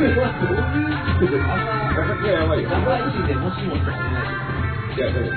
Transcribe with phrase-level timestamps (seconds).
[0.00, 2.70] れはどういう、あんな、画角がやばいよ。
[2.70, 3.96] 長い日でもしもしかな
[4.94, 5.30] いいや、でも、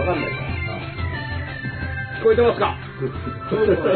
[0.00, 0.30] わかんない。
[0.30, 0.52] から。
[2.20, 2.76] 聞こえてますか？
[3.50, 3.88] そうですね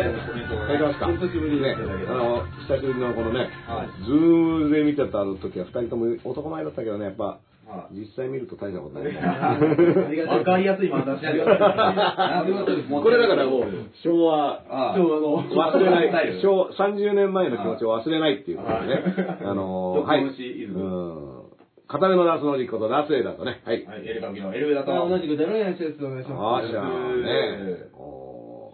[0.51, 1.07] 聞こえてますか？
[1.07, 1.77] 久しぶりにね、
[2.09, 7.38] あの、久しぶりのこのねはい、ズームで見てた時は二人とも男前だったけどね、やっぱ、
[7.77, 9.21] は実際見ると大したことないね。
[10.27, 10.89] わかりやすい。
[10.89, 11.05] これ
[13.19, 13.65] だからもう、
[14.02, 19.02] 昭和、ああ、昭和の忘れない、昭昭30年前の気持ちを忘れないっていうことでね、
[19.45, 20.24] あのー、はい。
[21.88, 23.87] 片目のラスの実ことラスエだとね、はい。
[23.87, 25.09] はい、エレカミのエレベだと。
[25.09, 26.66] 同じくデロイアン施設お願いしあます。
[26.66, 27.87] ーじゃあね。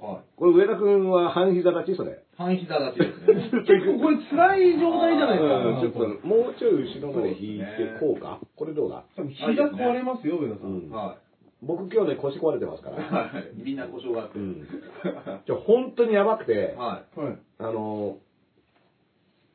[0.02, 2.18] はいこれ上田くんは半膝立ちそれ。
[2.36, 3.60] 半膝立ちですね。
[3.62, 5.56] 結構これ辛い状態じゃないですか。
[5.66, 7.64] うんちょっと、もうちょい後ろまで引いて、
[8.00, 9.04] こうかこれどうだ？
[9.16, 10.66] 膝壊れますよ、上田さ。
[10.66, 10.90] うんん。
[10.90, 11.16] は
[11.62, 12.96] 僕今日ね、腰壊れてますかい。
[12.96, 13.02] ら。
[13.02, 13.62] はい。
[13.62, 14.38] みんな故障があって。
[14.40, 14.66] うん。
[15.46, 17.38] じゃ本当にやばくて、ははい。
[17.58, 18.16] あの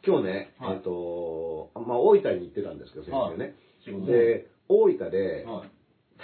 [0.04, 3.56] ー、今日ね、はいえっと、まあ、大分に行ってたんですけど、先週ね。
[4.06, 5.70] で、大分で、はい。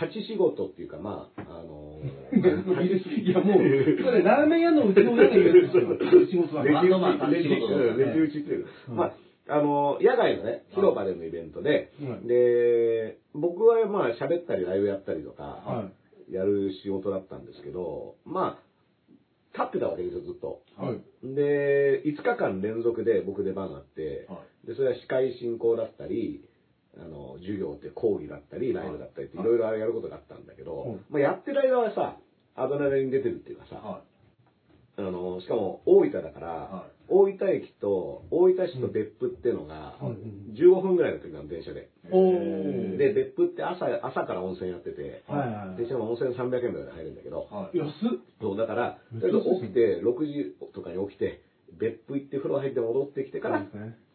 [0.02, 2.38] 立ち仕事っていうか、まあ、あのー、
[3.24, 6.26] いやもう、それラーメン屋のうちの親が言うやつですよ。
[6.26, 6.64] 仕事は。
[6.64, 8.66] レジバンドマン打ち、っていう。
[8.90, 9.14] うんまあ、
[9.48, 15.92] あの、野外のね、広場でのイベントで、はいで、僕はまあ喋ったりライブやったりとか、は
[16.30, 18.64] やる仕事だったんですけど、まあ、
[19.54, 20.62] 立ってたわけですよ、ずっと。
[20.80, 20.82] い。
[20.82, 21.36] はい。
[21.36, 26.44] で、5日間連続で僕出番があって、はで、それは司会進行だったり、
[26.98, 29.44] あの、授業って講義だったり、ライブだったりってい。
[29.44, 32.18] ろいろやることがあったんだけど、はいまあやってる間はさ、
[32.56, 34.02] アドレナリン出てるっていうかさ、は
[34.98, 41.90] あの、しかも大分だから、は大分駅と、大分市と別府っていうのが、うん15分ぐらいの時なの、電車で。
[42.98, 45.24] で、別府って朝、朝から温泉やってて、
[45.78, 47.48] 電車も温泉300円まで入るんだけど。
[47.74, 47.92] 安っ。
[48.40, 51.42] そう、だから、とりあ起きて、6時とかに起きて、
[51.80, 53.66] 別府行って風呂入って戻ってきてから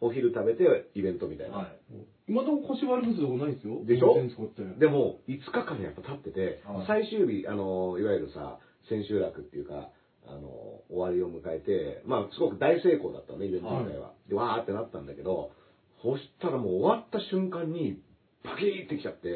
[0.00, 1.56] お昼食べてイベントみたいな。
[1.58, 1.68] はい。
[2.28, 3.84] 今でも腰悪くするとこないですよ？
[3.84, 4.14] でしょ？
[4.78, 8.58] でも、5日間やっぱ経っててはい、最終日、あの、いわゆるさ、
[8.88, 9.90] 千秋楽っていうか、
[10.26, 14.12] あの、終わりを迎えて、まあ、すごく大成功だったのね、イベント自体は。
[14.28, 15.52] で、わーってなったんだけど、
[16.02, 17.98] そしたらもう終わった瞬間に、
[18.44, 19.28] パキーってきちゃって、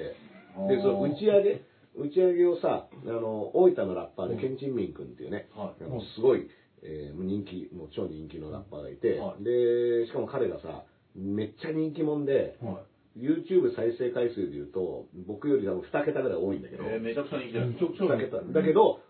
[0.69, 1.63] で、その打ち上げ、
[1.97, 6.49] 打ち上げをさ、あの、大分のラッパーで、ケンチンミン君っていうね、はいあのすごい、
[6.83, 10.85] えー人気、もう超人気のラッパーがいて、はいで、しかも彼がさ、
[11.15, 12.83] めっちゃ人気者で、は
[13.17, 17.53] YouTube 再生回数で言うと、僕より多分2桁ぐらい多いんだけど、えー、めちゃくちゃ人気い。
[17.53, 17.79] です。
[17.79, 18.41] ちょくちょ2桁。
[18.41, 19.01] だけど、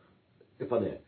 [0.59, 1.03] やっぱね、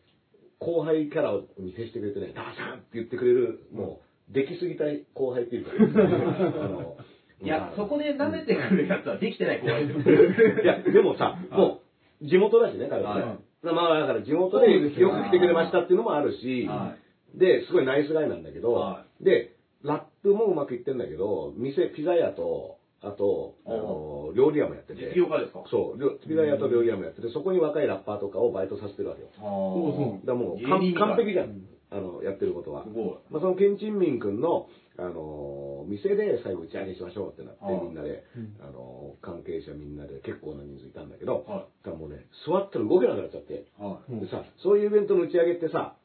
[0.60, 5.72] 後輩キャラに接してくれてね、ダーさんって言ってくれる、もう、できすぎた後輩っていうか、
[6.64, 6.96] あの
[7.42, 9.98] いや、そこで舐めてくるやつはできてない子がいる。
[10.62, 11.82] いや、でもさ、も
[12.22, 13.38] う、地元だしね、彼はね。
[13.68, 14.80] はいまあ、だから地元でよ
[15.10, 16.94] く来てくれましたっていうのもあるし、は
[17.34, 25.12] で、すごいナイスガイなんだけど、はで、ラップもうまくいってんだけど、店、ピザ屋と、あと、あの、料理屋もやってて。
[25.14, 25.64] 実業家ですか？
[25.70, 29.28] そう、料ピザ屋と料理屋もやってて、そこに若いラッパーとかをバイトさせてるわけよ。
[29.34, 31.60] だかあそうらもう、芸完人が完璧じゃん。
[31.90, 32.90] あの、やってることはす。
[32.90, 33.06] ごい。
[33.30, 38.56] まあ、そのケンチンミン君の、あのー店で最後打ち上げしましょうってなって、はいみんなで、うん。
[38.60, 45.96] あのー関係者みんなで結構な人数いたんだけど、はだからもうね、座ったら動けなくなっちゃって、はうんでさ、そういうイベントの打ち上げってさ、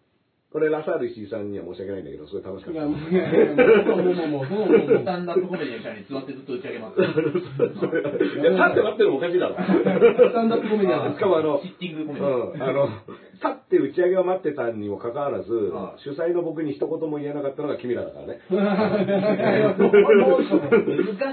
[0.51, 2.73] これラサール石井さんには申し訳ないんだけど、すごい楽しかい。
[2.73, 2.97] いや、った。
[3.93, 6.99] もう、もう、もう、もう、もう、もう、もう、スタンダップコメディの下に座ってずっと打ち上げます。
[6.99, 9.53] いや、立って待ってるのもおかしいだろ。
[9.53, 12.65] スタンダップコメディアンしかもあの、シッティングコメうディ。
[12.65, 18.39] ん、あの、立って打ち上げを待ってたにもかかわらず、はい主催の僕に一言も言えなかったのが君らだからね。
[18.49, 18.57] 難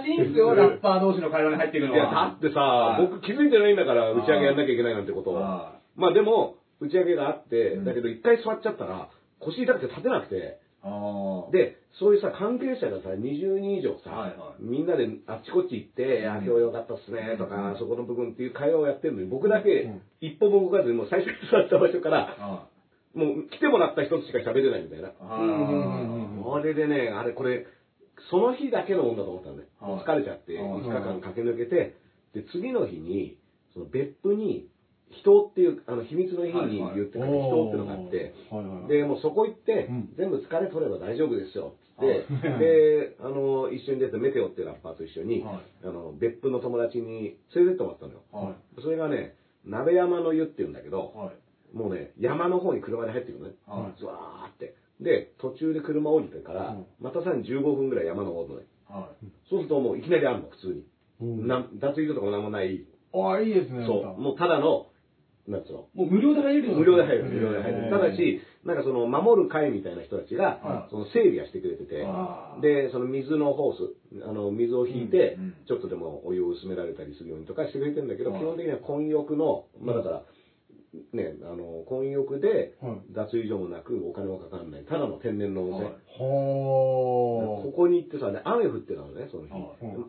[0.05, 2.27] しいんですよ、ラッパー同士の会話に入っていくのいや、だは。
[2.37, 5.35] ってさ、はい僕気づいてないんだから、打ち上げやんなきゃいけないなんてことを。
[5.37, 7.85] はまあでも、打ち上げがあって、うん。
[7.85, 10.61] だけど一回座っちゃったら、腰痛くて立てなくて。
[11.53, 14.63] で、そういうさ、関係者がさ、20人以上さ、はいはい。
[14.63, 20.03] みんなであっちこっち行って、いや、今日良かったっすね、とか、そこの部分っていう会話をやってるのに、僕だけうん。
[20.21, 22.69] 一歩も動かずに、もう最初に座った場所から、は
[23.15, 25.11] もう来てもらった一つしか喋れないみたいな。
[25.19, 27.67] あれでね、あれこれ、
[28.31, 29.65] その日だけのもんだと思ったのね。
[29.81, 30.05] はい。
[30.05, 30.83] 疲れちゃって、はい。
[30.83, 31.97] 5日間駆け抜けて、
[32.35, 33.39] で、次の日に、
[33.73, 34.69] その別府に、
[35.11, 38.35] 人っていう、あの、秘密の日にはいはい言ってから人っていうのがあって、
[38.89, 48.23] で、もうそこ行って、うん全部疲れ取れば大丈夫ですよ、つって、はいで、あの、一緒に出てメテオっていうラッパーと一緒に、はいあの、別府の友達に連れてってもらったのよ。
[48.33, 51.77] はそれがね、鍋山の湯っていうんだけど、はい。
[51.77, 53.55] もうね、山の方に車で入ってくるのね。
[53.67, 53.99] はい。
[53.99, 54.75] ずわーって。
[55.01, 58.67] で、途中で車降りてから、うんまたさらに15分ぐらい山登るのね。
[58.89, 59.27] はい。
[59.51, 60.85] そうするともういきなりあるの、普通に。
[61.21, 62.85] うんな脱衣所とかもなんもない。
[63.13, 63.87] ああ、いいですね。
[63.87, 64.86] そう、もうただの、
[65.49, 65.89] なんつうの？
[65.95, 67.91] もう無料で入れるよ無料で入る、無料で入る。
[67.91, 70.91] ただし、なんかその、守る会みたいな人たちがは、い。
[70.91, 72.05] その整備はしてくれてて
[72.61, 73.95] で、その水のホース、
[74.29, 78.41] あの、水を引いてちょっとでもお湯を薄められたりするようにとかしてくれてるんだけど、はい。
[78.41, 80.23] 基本的には混浴の、まあだから、
[81.13, 85.91] ね、あの、混浴ではい、脱衣所もなく、お金もかかんない、ただの天然の温泉。
[86.19, 89.53] ここに行ってさ、で雨降ってたのね、その日。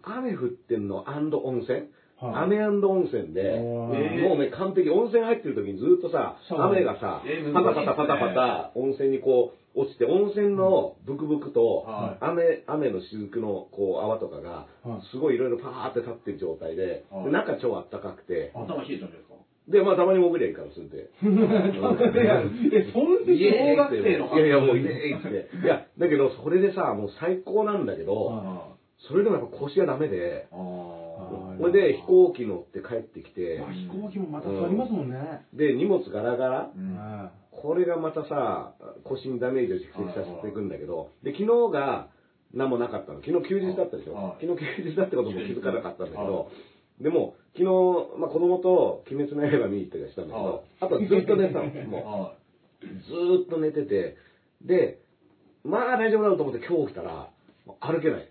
[0.03, 1.03] 雨降ってんの
[1.43, 2.35] 温泉、はい。
[2.45, 3.89] 雨温泉で、も
[4.35, 17.25] うね、完璧、温泉入ってる時にずっとさ、雨がさえー、パタパタパタパタ、温泉にこう、落ちて、温泉のブクブクとはい、雨、雨の雫のこう、泡とかがはい、すごいいろいろパーって立ってる状態で、はい。
[17.25, 19.35] で中超あったかくて、頭冷えちゃうんですか？
[19.69, 20.97] で、まあたまに潜りゃいいから、すんで。
[20.97, 21.25] い
[22.25, 22.41] や、
[22.73, 25.49] え、そんなイエーイ小学生のいやいや、もう、いえいって。
[25.61, 28.67] いや、だけど、それでさ、もう最高なんだけど、は
[29.09, 30.55] それでもやっぱ腰がダメで、あ
[31.35, 31.57] はい。
[31.59, 35.45] それで飛行機乗って帰ってきて、あ飛行機もまた座りますもんね。
[35.53, 36.95] で、荷物ガラガラ、うん。
[36.95, 42.09] はこれがまたさ、腰にダメージを蓄積させていくんだけど、で、昨日が
[42.53, 43.19] 何もなかったの。
[43.21, 44.13] 昨日休日だったでしょ。
[44.13, 44.45] はい。
[44.45, 46.51] 昨日休日だってことも気づかなかったんだけはど、
[47.01, 50.43] でも、昨日、まあ子供と鬼滅の刃見に行ったりしたんだけはい。
[50.45, 51.65] ど、あとはずっと寝てたの。
[51.89, 52.33] もは
[52.81, 54.17] う、ずーっと寝てて、
[54.61, 54.99] で、
[55.63, 57.29] まあ大丈夫だろうと思って今日起きたら、
[57.79, 58.29] 歩けない。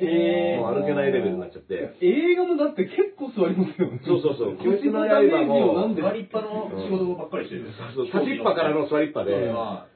[0.00, 1.96] えーもう歩けないレベルになっちゃって。
[2.00, 2.06] い。
[2.32, 4.00] 映画もだって結構座りますよね。
[4.04, 4.48] そうそうそう。
[4.56, 6.02] 鬼滅の刃も、をなんで？
[6.02, 7.68] 座りっぱの仕事ばっかりしてる。
[7.94, 9.86] そう立ちっぱからの座りっぱで、は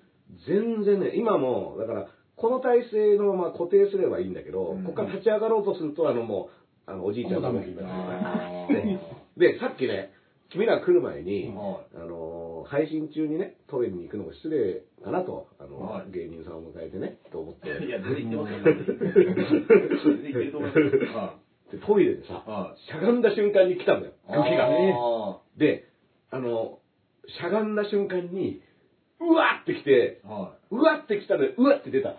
[0.46, 2.06] 全然ね、今も、だから、
[2.36, 6.50] この体勢のまま固定すればいいんだけど、うんここから立ち上がろうとすると、あのも
[6.86, 7.76] う、あの、おじいちゃんの動きにい。
[7.76, 9.00] なあってね
[9.36, 10.10] で、さっきね、
[10.50, 17.86] 君ら来る前に、はあのー、配信中にね、トイレに行くのも失礼かなと、あの、はい芸人さんを迎えてね、と思って、い。
[17.86, 18.96] いや、全然言ってますよ。
[20.04, 21.12] 全然言ってると思いますよ。
[21.12, 21.38] は
[21.72, 22.74] でトイレでさ。
[22.76, 25.40] しゃがんだ瞬間に来たんだよ、あー空気が。
[25.56, 25.88] で、
[26.30, 26.78] あの、
[27.26, 28.62] しゃがんだ瞬間に、
[29.18, 32.10] うわって来て、はうわって来たら、うわって出た。
[32.10, 32.18] 出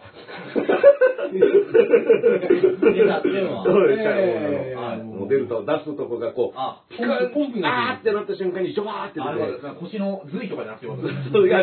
[3.05, 9.25] たっていうのはそうですえーはいもう出ると、出すとこがこう、あ、ピカンポンプがあーってなった瞬間に、ジョバーって出
[9.61, 9.67] て。
[9.67, 11.61] は腰の髄とかじゃなくてそういや、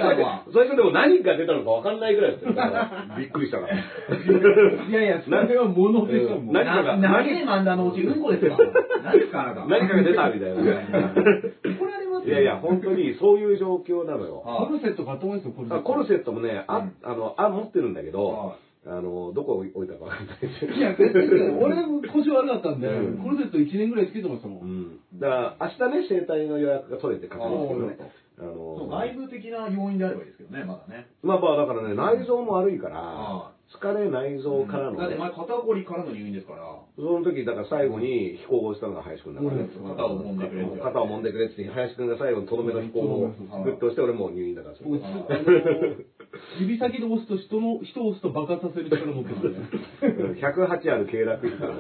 [0.52, 3.16] 最初でも何が出たのか分かんないぐらいだったよ。
[3.18, 3.74] びっくりしたから。
[3.74, 6.54] いやいや、それは物でしょ、もう。
[6.54, 8.58] 何かがな長い漫談のうちうんこですか
[9.02, 9.64] 何ですかあなた。
[9.66, 10.54] 何かが出たみたいな。
[10.54, 11.93] 怒られ
[12.24, 14.40] いやいや、本当にそういう状況なのよ。
[14.46, 15.80] はコルセット買ったもんですよ、コルセット。
[15.80, 18.56] あコルセットもね、あ、あの、あ、持ってるんだけどは、
[18.86, 24.60] あの、どこ置いたか分かんないですいや、全然、 俺も腰悪かったんで、うんコルセット1年ぐらいつけてましたも。
[24.62, 24.98] うんん。
[25.18, 28.12] だから、明日ね、整体の予約が取れて確認ですけどね。
[28.38, 31.06] あの、外部的な要因であればいいですけどね、まだね。
[31.22, 36.62] まあまあ、だからね、内臓も悪いからは、疲れ内臓からのね、だって前肩こりからの入院ですから。
[36.96, 39.68] その時、だから最後に飛行をしたのが林くんだからね。
[39.68, 43.28] 肩を揉んでくれって肩を揉んでくれって言って、林くんが最後にとどめの飛行を
[43.64, 45.00] グッとして、俺もう入院だから僕、
[46.60, 50.40] 指先で押すと人の、人を押すと爆発させる力持ってるんで。
[50.40, 51.74] 108ある経絡費から。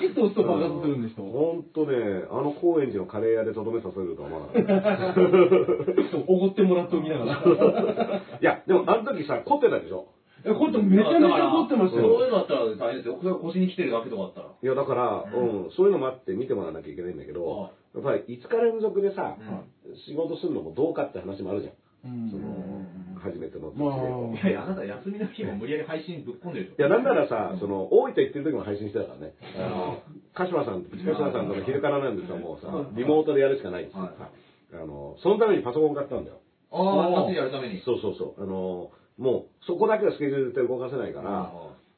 [0.00, 1.24] ピッと押すと爆発するんでしょ。
[1.24, 6.20] ほんとね、あの高円寺のカレー屋でとどめさせるとは思わなかった。
[6.28, 8.22] おごってもらっておきながら。
[8.40, 10.08] いや、でもあの時さ、凝ってたでしょ
[10.46, 12.06] え、これめちゃめちゃ怒ってましたよ。
[12.06, 13.18] そういうのだったら大変ですよ。
[13.18, 14.46] それが腰に来てるだけとかだったら。
[14.46, 21.74] いや、だから、うん、そういうのもあって見てもらわなきゃいけないんだけどは、やっぱり5日連続でさうん、仕事するのもどうかって話もあるじゃん。
[22.06, 22.86] うんその、
[23.18, 24.38] 初めての時まあで。
[24.38, 26.86] いやいや、あなた休みの日も無理やり配信ぶっ込んでるでしょ。
[26.86, 29.34] いや、なんならさ、その、大分行ってる時も配信してたからね。
[29.58, 29.98] あの、
[30.34, 34.30] 鹿島さん、鹿島さんとの昼からなんですよ、もうさ、リモートでやるしかないって言ってさ、
[34.74, 36.38] あの、そのためにパソコン買ったんだよ。
[36.70, 37.80] ああ、夏やるために。
[37.82, 38.42] そうそうそう。
[38.42, 41.52] あの、もう、そこだけはスケジュールで動かせないから、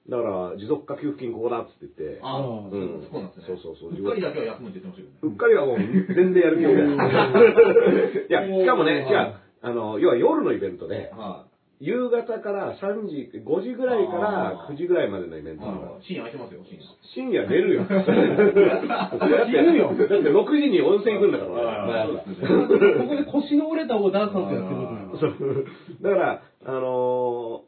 [0.09, 3.45] だから、持続化給付金ここだっつって言って、ああ、うんそうなんですね。
[3.47, 5.21] そうそうそううっかりだけは休むって言ってましたけどね。
[5.23, 6.73] うっかりはもう全然やる気ない。
[8.25, 11.45] いや、しかもね、はい違う、あの、要は夜のイベントで、は
[11.81, 15.59] 夕方から3時、5時ぐらいから9時ぐらいまでのイベンい。
[15.59, 15.67] ト。
[16.01, 16.85] 深夜空いてますよ、深夜。
[17.15, 17.85] 深夜寝るよ。
[17.87, 24.77] だって、寝るよだって6時に温泉行くんだから、ここで腰の折れたをダンサーとやってる
[25.17, 25.67] そう。
[26.03, 26.81] だから、あの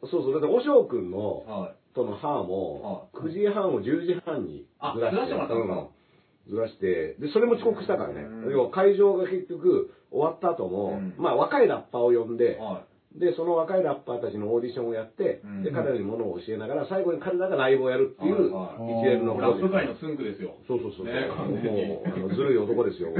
[0.02, 1.94] ーそうそう、だって、おしょうくんの、はい。
[1.94, 5.74] との歯も、9時半を10時半にあずらしてずらしてもらったんですか。
[5.74, 6.54] うん。
[6.54, 8.22] ずらして、で、それも遅刻したからね。
[8.22, 8.52] うん。
[8.52, 11.14] 要は会場が結局終わった後も、うん。
[11.18, 12.84] まあ若いラッパーを呼んで、は
[13.18, 19.38] で、その若いラッパーたちのオーディションをやって、うんで、彼らにものを教えながら、最後に彼らがライブをやるっていう、一連のい。
[19.40, 20.54] ラップ界のツンクですよ。
[20.68, 21.06] そうそうそう。
[21.06, 23.10] ねもう、あのずるい男ですよ。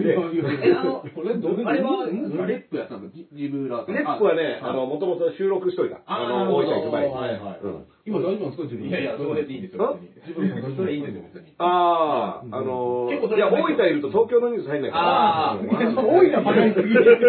[0.00, 0.16] え
[0.64, 2.46] え、あの、これどうあれは、うん？
[2.46, 3.94] レップやったんですかジブラさん。
[3.94, 5.96] レップはね、あの、もともと収録しといた。
[5.96, 7.14] ああの、大分行く前に。
[7.14, 9.98] はいはいうん今大丈夫なんですか自分いやいや、それでいいんですよ。
[10.00, 11.52] 自分それいいんですよ、別に。
[11.58, 15.52] ああ、あの結構そいや、大分いると東京のニュース入んないから。
[15.52, 16.00] あーうんいや大
[16.32, 17.20] 分バカにすぎる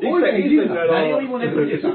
[0.00, 1.88] 大分いじるな誰よりもネットでした。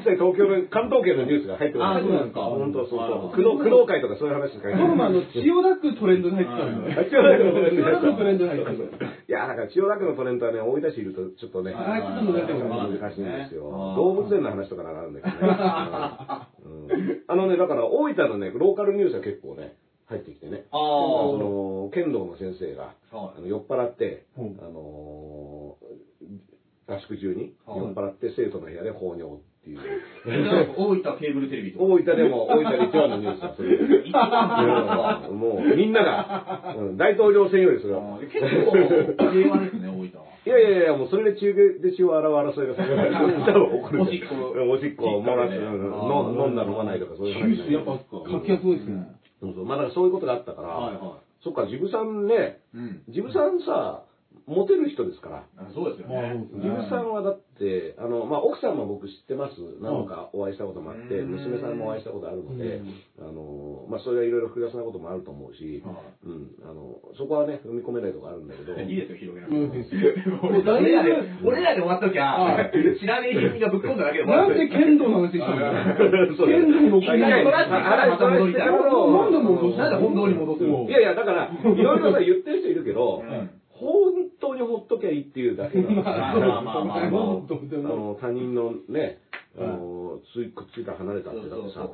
[0.00, 2.00] 一切東京の、関東圏のニュースが入ってこない。
[2.00, 3.36] あーそうなんですか本当そうあそう。
[3.36, 5.20] ー工藤、工藤会とかそういう話しか入って僕もあない。
[5.20, 9.04] の、千代田区トレンドに入ってたん千代田区のトレンド千代田区のトレンドに入ってた。
[9.04, 13.68] いや、だから千代田区のトレンドはね、大分市いるとちょっとね、ああいつも出てる難しいんですよ。
[13.68, 15.52] 動物園の話とかならあるんだけどね。
[16.68, 17.22] うん。
[17.26, 20.64] あのね、だから大分のね、ローカルニュースは結構ね、入ってきてね。
[20.70, 23.38] あそーの、剣道の先生が、はい。
[23.38, 24.58] あの酔っ払って、うん。
[24.60, 26.48] あのー
[26.90, 27.78] 合宿中にはい。
[27.80, 29.78] 酔っ払って生徒の部屋で放尿っていう。
[30.76, 31.84] 大分ケーブルテレビとか。
[31.84, 33.74] 大分でも、大分で一番のニュースだ、それ。
[35.30, 38.18] うんもう、みんなが、うん大統領選よりそれは。
[38.20, 38.72] 結構、
[39.30, 40.28] 平和ですね、大分は。
[40.46, 44.02] いやいやいや、もうそれで中継で血を洗う争いがさ、多分起こる。
[44.02, 49.18] おしっこうんおしっこを漏らす、飲んだ飲まないとかそういうやっぱいですね。
[49.40, 49.66] そうそう。
[49.66, 52.78] まあだからそういうことがあったから、はいはそっか、ジブさんね、い。
[52.78, 53.02] うん。
[53.08, 54.04] ジブさんさ、
[54.48, 55.44] モテる人ですから。
[55.58, 56.48] あそうですよね。
[56.56, 59.60] ジブさんはだって、あの、まあ、奥さんも僕知ってます。
[59.80, 61.36] 何度かお会いしたこともあって、うん。
[61.36, 69.70] 娘さんもお会いしたことあるのでうん、あの、まあ、それはいろいろ複雑なこともあると思うし、うん、あの、そこはね、踏み込めないとこあるんだけど、いいですよ、広げなうん。
[69.70, 69.84] くて。
[70.64, 71.12] 俺らで、
[71.44, 74.58] 俺らで終わっときゃ、知らねえ人がぶっ込んだだけで終わなんる。
[74.58, 75.58] で剣道の話したの？
[76.36, 77.04] そう剣道のい。
[77.04, 78.64] やいやまた戻りた。
[78.64, 80.88] いなんで本当に戻すの？
[80.88, 83.50] いやいや、だから、いろいろさ、言ってる人いるけど、うん。
[83.78, 84.17] 本当
[84.60, 86.34] にほっときゃいいっていうだけだから。
[86.38, 87.10] まあまあまあまああ。
[87.10, 89.20] の他人のね、
[89.58, 91.90] あの、ついくっついたら離れたってだってさ、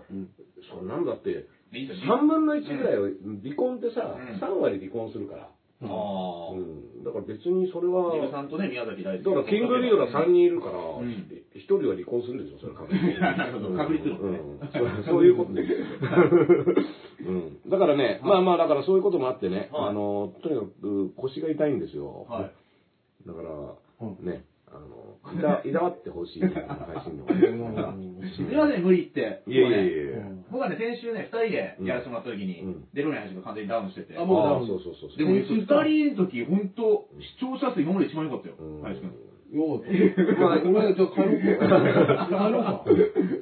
[0.71, 3.09] そんなんだって、いいですよ3分の1ぐらいは
[3.43, 4.37] 離婚ってさ、うん。
[4.37, 5.49] 3割離婚するから。
[5.83, 6.53] ああ。
[6.53, 7.05] うん。
[7.05, 13.21] だから別にそれは、ジブさんとね、宮崎大だからキングリードが3人いるから、ん1人は離婚するでしょ、それは確実に。
[13.21, 15.73] なるほど確率論ねうんそうそういうことです。
[17.27, 17.71] うん。
[17.71, 22.27] だからね、まあまあ、だからそういうこともあってね、はいあの、とにかく腰が痛いんですよ。
[22.29, 22.51] は
[23.25, 23.27] い。
[23.27, 26.53] だから、うんね、あの、いた、 いたわってほしい、配
[27.05, 27.27] 信の。
[28.35, 29.43] すみません、無理って。
[29.47, 30.29] いやいやいやいや。
[30.51, 34.19] 僕はね、先週ね、二人でやらせてもらった時に、うんデロネ配信が完全にダウンしてて。
[34.19, 35.17] あもうダウンあそうそうそう。
[35.17, 39.13] でも、二人の時、本当視聴者数今まで一番良かったようん、林くん。
[39.55, 40.41] よかった。
[40.41, 42.27] まあ、俺、じゃあ帰ろうか。
[42.27, 42.85] 帰ろうか。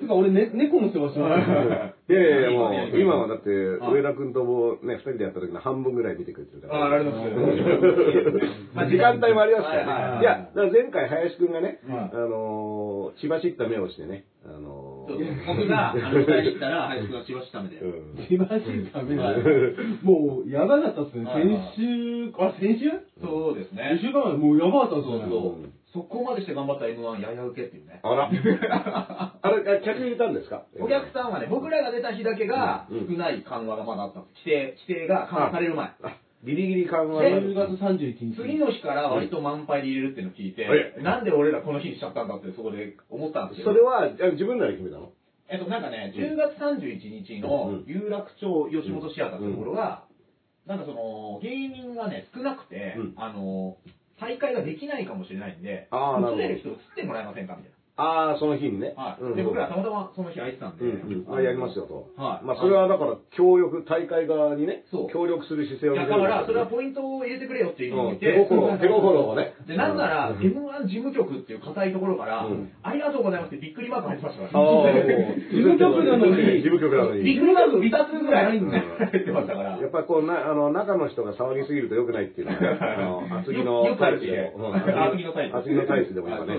[0.01, 2.13] てか、俺、ね、猫の世話します。
[2.13, 6.85] いやいやいや、もう、いいいい今はだって、はい上田君ともね、二人でやった時の半分ぐらい見てくれてるから。
[6.85, 9.93] あありがとうございますまあ、時間帯もありますからね。
[10.17, 17.77] はいや、だから前回林くんがね、はいあのー、血走った目をしてね、あのそうー、僕が、あの、答え知ったら、林くんが千葉市ためで。
[17.77, 19.35] うん素晴らしいためだ。
[20.03, 21.25] もう、やばかったっすね。
[21.25, 22.91] 先週、あ、先週？
[23.23, 24.11] そうですね先。
[24.11, 25.73] 週間前、もうやばかったっすね。
[25.93, 28.01] そこまでして頑張った M1 やや受けっていうね。
[28.03, 28.31] あら。
[29.43, 30.65] あれ、あ客入れたんですか？
[30.81, 34.35] お客さんはね、僕らが出た日だけがうん少ない緩和がまだあったんです。
[34.47, 35.87] 規定、規定が緩和される前。
[36.03, 38.37] あギリギリ緩和10月31日。
[38.37, 43.71] 次の日から割と満杯で入れるっていうのを聞いて、はいなんで俺らこの日にしちゃったんだってそこで思ったんですけど。
[43.73, 45.13] それは、あ自分らで決めたの？
[45.49, 50.05] えっと、なんかね、10月31日のうん有楽町吉本シアターってところが、
[50.67, 53.77] なんかその、芸人がね、少なくて、うんあの、
[54.23, 56.43] 大会ができないかもしれないんで、あーなるほど。
[56.43, 58.95] 映れる人を釣ってもらえませんかみたいああ、その日にね。
[58.97, 59.03] な。
[59.03, 59.23] はい。
[59.23, 59.37] うん。
[59.37, 61.29] で、僕らたまたまその日空いてたんで、うん。
[61.29, 61.35] うん。
[61.35, 62.09] あ、やりますよと。
[62.17, 62.47] はい。
[62.47, 65.13] まあ、それはだから、協力、大会側にね、そう。
[65.13, 69.53] 協力する姿勢を見せるだから、それはポイントを入れてくれよっていううん意味で、手心、手心をね。
[69.69, 70.39] で、なんなら、うん。
[70.41, 72.73] M1 事務局っていう硬いところから、うん。
[72.83, 75.05] ありがとうございますってびっくりマーク入ってましたかああ、もうら、事
[75.53, 76.65] 務局なのに。
[76.65, 77.25] 事務局なのに。
[77.25, 79.77] びっくりマーク2つぐらいうん入ってましたから。
[79.77, 82.57] やっぱりこうな、あの、中の人が騒ぎすぎると良くないっていうのは、
[82.97, 84.75] あの、厚木のよくあるしタイプでも、うん。
[84.75, 86.59] 厚木のタイプ厚木のタイプでもやっぱね、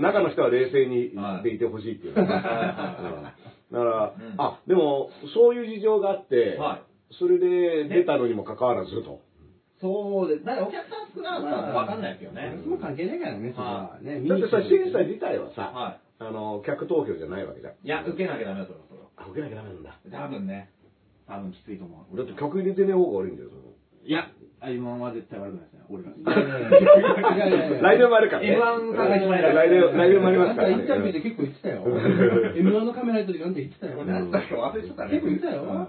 [0.00, 6.76] 中の人は冷静にはいでいてほしいっていうのがうんだからうん、あ、でも、そういう事情があっては
[7.10, 9.20] い、それで出たのにもかかわらずと。
[9.80, 10.44] そうです。
[10.44, 12.54] だからお客さん少なかったらわかんないですよね。
[12.64, 13.98] も関係ないからね、それは。
[14.00, 17.72] ね、だってさ、審査自体はさ、はあの、客投票じゃないわけじゃん。
[17.74, 17.76] い。
[17.84, 19.98] いや、受けなきゃダメだと思いますあ、受けなきゃダメなんだ。
[20.04, 20.24] それは。
[20.24, 20.70] 多分ね。
[21.26, 22.16] 多分きついと思う。
[22.16, 23.62] だって客入れてねえ方が悪いんだよ、その
[24.06, 24.30] いや、
[24.70, 26.10] 今は絶対悪くないですね、俺が。
[27.82, 28.56] 来年 もあるからね。
[28.58, 30.76] M1 が一番偉い来年、来年もありますからね。
[30.76, 31.84] なんかインタビューで結構言ってたよ。
[32.54, 34.04] M1 のカメラ入った時なんて言ってたよ。
[34.04, 35.10] なんだか忘れちゃったね。
[35.10, 35.88] 結構言ってたよ。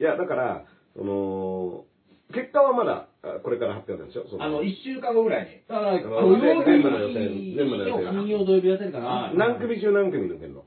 [0.00, 0.64] いや、だから、
[0.96, 1.84] その、
[2.32, 4.26] 結果はまだ、あこれから発表なんでしょ？
[4.28, 5.48] そあの、1週間後ぐらいに。
[5.68, 9.28] だから、の土曜全部の予選全部の予選金曜土曜日やってるかは。
[9.28, 10.64] ない何組中何組抜けんの？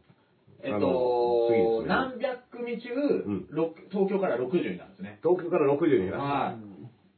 [0.61, 2.89] えっあのと、何百組中、
[3.91, 5.19] 東京から60になるんですね。
[5.23, 6.21] 東京から60に減らす。
[6.21, 6.68] はい。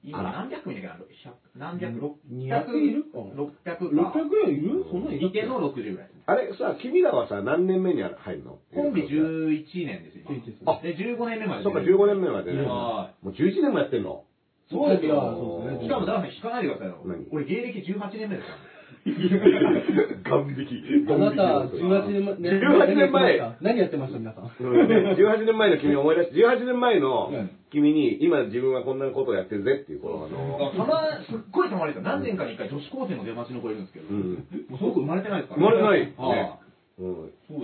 [0.04, 4.24] 今あら何百組だっけな100何百、六200いるか600 600か。
[4.26, 4.86] ぐらいいる？
[4.90, 6.10] そんなんいての60ぐらい。
[6.26, 8.58] あれさ、君らはさ、何年目に入るの？
[8.74, 10.26] コンビ11年ですよ。
[10.30, 11.64] 11です今で、15年目まで。
[11.64, 12.64] そっか、15年目までね。
[12.64, 14.24] はもう11年もやってんの？
[14.72, 15.78] そうですよ。
[15.84, 17.28] しかも、ダーさん引かないでくださいよ何？
[17.32, 18.56] 俺、芸歴18年目ですよ。
[18.56, 18.71] ガン
[19.06, 21.12] 引き。
[21.12, 23.56] あなた、18年前、18年前。
[23.62, 24.44] 何やってました皆さん？
[24.46, 24.88] うん。
[25.14, 27.50] 18年前の君を思い出して、18年前のうん。
[27.72, 32.10] 君に、今自分はこんなことをやってるぜっていう、この、あの、たま、すっごいたまにですよ。
[32.12, 34.44] 何年かに一回女子高生の出待ちの子いるんですけど、うん。
[34.68, 36.14] もうその子生まれてないですから生まれてない。
[36.18, 36.60] は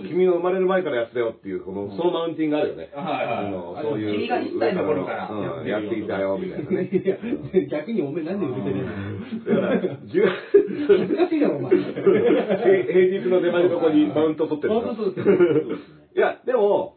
[0.08, 2.90] 君が生まれる前からやってたよっていう、この、そのマウンティングあるよね。
[2.94, 4.12] はいはいあのあそういう。
[4.12, 5.30] 君が1歳の頃から。
[5.30, 5.66] うん。
[5.66, 6.90] やっていたよ、みたいなね。
[6.90, 7.16] いや、
[7.70, 8.90] 逆にお前なんで受けてるの？
[9.46, 10.26] だから、10
[10.88, 11.70] 恥ずかしいだろ、お前。
[11.70, 15.78] 平平日の出前のとこにマウント取ってるマウント取ってる
[16.16, 16.96] いや、でも、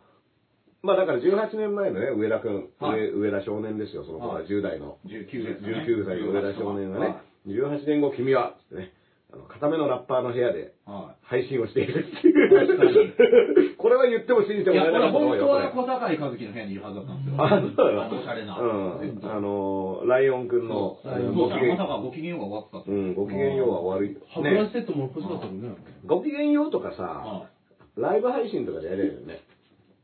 [0.81, 2.99] まあだから18年前のね、上田君、はい。
[3.13, 4.33] 上上田少年ですよ、その子は。
[4.35, 4.47] はい。
[4.47, 4.97] 10代の。
[5.05, 5.85] 19ですね。
[5.85, 7.05] 19歳の上田少年がね。
[7.07, 8.93] は、18年後君は、つってね、
[9.33, 13.75] あの、固めのラッパーの部屋では配信をしているっていう。
[13.77, 14.73] これは言っても信じてい。
[14.73, 15.71] いや、もらえなかったと思うよ、これ。
[15.71, 17.43] 当は小坂井和樹の部屋にいるはずだったんですよ。
[17.43, 18.59] あ、そうだおしゃれな。
[18.59, 19.19] うん。
[19.23, 22.91] あの、ライオン君の、そうライオンそうしたらまさご機嫌、かご機嫌が終わってたと。
[22.91, 24.21] うん、ご機嫌ようは終わる。
[24.29, 24.67] 歯ブラね。
[24.67, 25.69] シセットも欲しかったもんね。
[26.05, 27.45] ご機嫌ようとかさ、は
[27.95, 29.39] ライブ配信とかでやれるよね。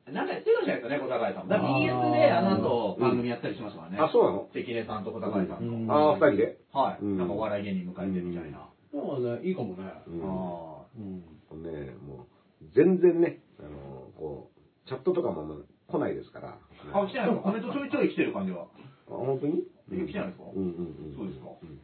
[0.10, 0.14] い。
[0.14, 1.50] なんかやってるじゃないですかね、小坂井さんも。
[1.50, 3.98] だから BS であの後番組やったりしましたからね。
[4.00, 5.94] あ、そうなの関根さんと小坂井さんうんと。
[5.94, 7.04] ああ、二人ではい。
[7.04, 8.70] うんなんかお笑い芸人迎えてみたいな。
[8.98, 9.84] まあね、いいかもね。
[10.08, 11.64] うんあうん。
[11.64, 12.26] ねも
[12.62, 13.70] う、全然ね、あの、
[14.18, 16.58] こう、チャットとかも来ないですから。
[16.94, 17.02] あ。
[17.04, 17.44] あ、来てないですか？
[17.44, 18.64] コメントちょいちょい来てる感じは。
[18.64, 18.68] あ
[19.12, 19.64] 本当に？
[19.92, 20.46] え来てないですか？
[20.54, 20.72] うんうん
[21.12, 21.16] うん。
[21.16, 21.80] そうですかうん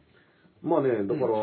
[0.64, 1.34] まあね、だから、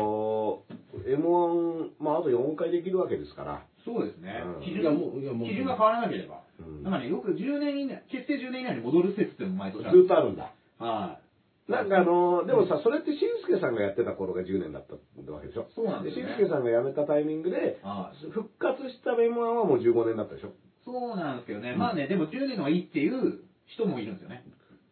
[1.06, 3.62] M1、まああと4回できるわけですから。
[3.84, 4.62] そうですねうん。
[4.62, 6.42] 基いやもういやもう準基準が変わらなければ。
[6.58, 10.52] うんなんかね、よく10年以内、結成10年以内に戻る説っていうのも毎ず年あるっとあるんだ。
[10.78, 11.21] はい。
[11.68, 14.94] なんかあの、でもさ、それってしんすけさんがやってた頃が10年だった
[15.32, 15.66] わけでしょ？
[15.74, 18.30] そうなんですよねしんすけさんが辞めたタイミングで、はい。
[18.32, 20.52] 復活した M1 はもう15年だったでしょ？
[20.84, 21.76] そうなんですけどね。
[21.76, 24.44] まあね、でも10年の方がいいっていう人もいるんですよね。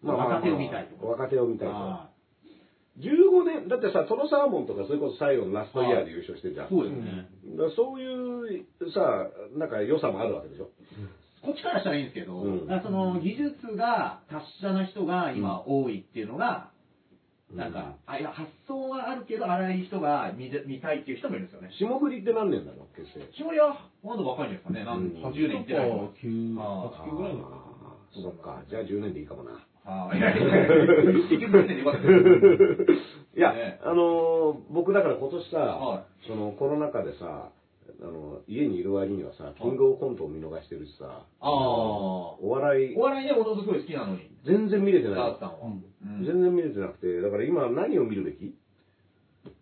[0.03, 1.07] 若手を見たいと。
[1.07, 1.75] 若手を見たいと。
[1.75, 2.09] は
[2.99, 6.67] 15年、だってさ、トロサーモンとかそれこそ最後のラストイヤーで優勝してるじゃん。
[6.67, 7.27] いそうですね。
[7.77, 10.71] そういうさ、なんか良さもあるわけでしょ？
[11.43, 16.81] こっちからしたらいいんですけど、うんその技術が達者な人が今多いっていうのが、うん
[17.57, 21.71] なんか、あいや発想はあるけど荒い人が見で見たいっていう人もいるんですよね。
[21.79, 23.27] 霜降りって何年なの結成。
[23.35, 24.85] しおりはまだ若いんですかね。
[24.85, 26.13] なんうん10年いってないの。
[26.23, 27.47] 9、あ8、9ぐらいの。
[27.47, 28.63] あーそっか。
[28.71, 29.67] じゃあ10年でいいかもな。
[29.85, 30.67] ああ、いやいやいや
[31.27, 32.15] 結局10年でよかったで
[33.35, 33.35] す。
[33.37, 37.49] いや、ねあのー僕だから今年さ、はそのコロナ禍でさ、
[38.03, 41.51] あの家にいる割にはさ、キングオブコントを見逃してるしさ、ああ。
[41.51, 44.31] おお笑い、笑いね、もともとすごい好きなのに。
[44.47, 45.67] 全然見れてないダースさんは。
[45.67, 48.55] うんうん全然見れてなくて、だから今何を見るべき？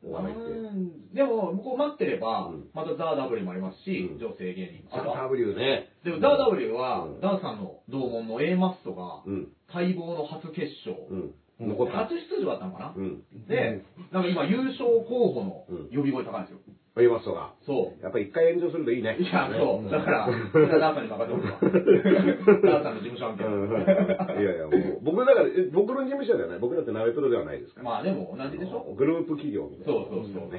[0.04, 0.42] お笑いって。
[0.42, 4.88] うんでも、向こう待ってればうん、またザ・ダブルもありますしうん、女性芸人。
[4.90, 5.88] ザ・あと W ね。
[6.04, 9.48] でもザ・ダブルはうん、ダーさんの同門の A マストが、うん。
[9.66, 10.94] 待望の初決勝。
[11.10, 11.20] うん。
[11.20, 12.06] うん残った。
[12.06, 12.94] 初出場だったのかな？
[12.96, 13.22] うん。
[13.48, 16.60] で、なんか今優勝候補のうん呼び声高いんですよ。
[16.98, 17.54] ありますとが。
[17.64, 18.02] そう。
[18.02, 19.16] やっぱり一回炎上するといいね。
[19.20, 19.82] いや、そう。
[19.86, 21.54] ねだから、それはダーさんに任せておくわ。
[21.62, 23.46] ダーさんの事務所案件。
[23.46, 26.58] うんいやいや、もう、僕だから、え僕の事務所ではない？
[26.58, 27.84] 僕だってナベプロではないですから。
[27.84, 30.00] まあでも同じでしょグループ企業みたいな。
[30.02, 30.50] そうそうそう。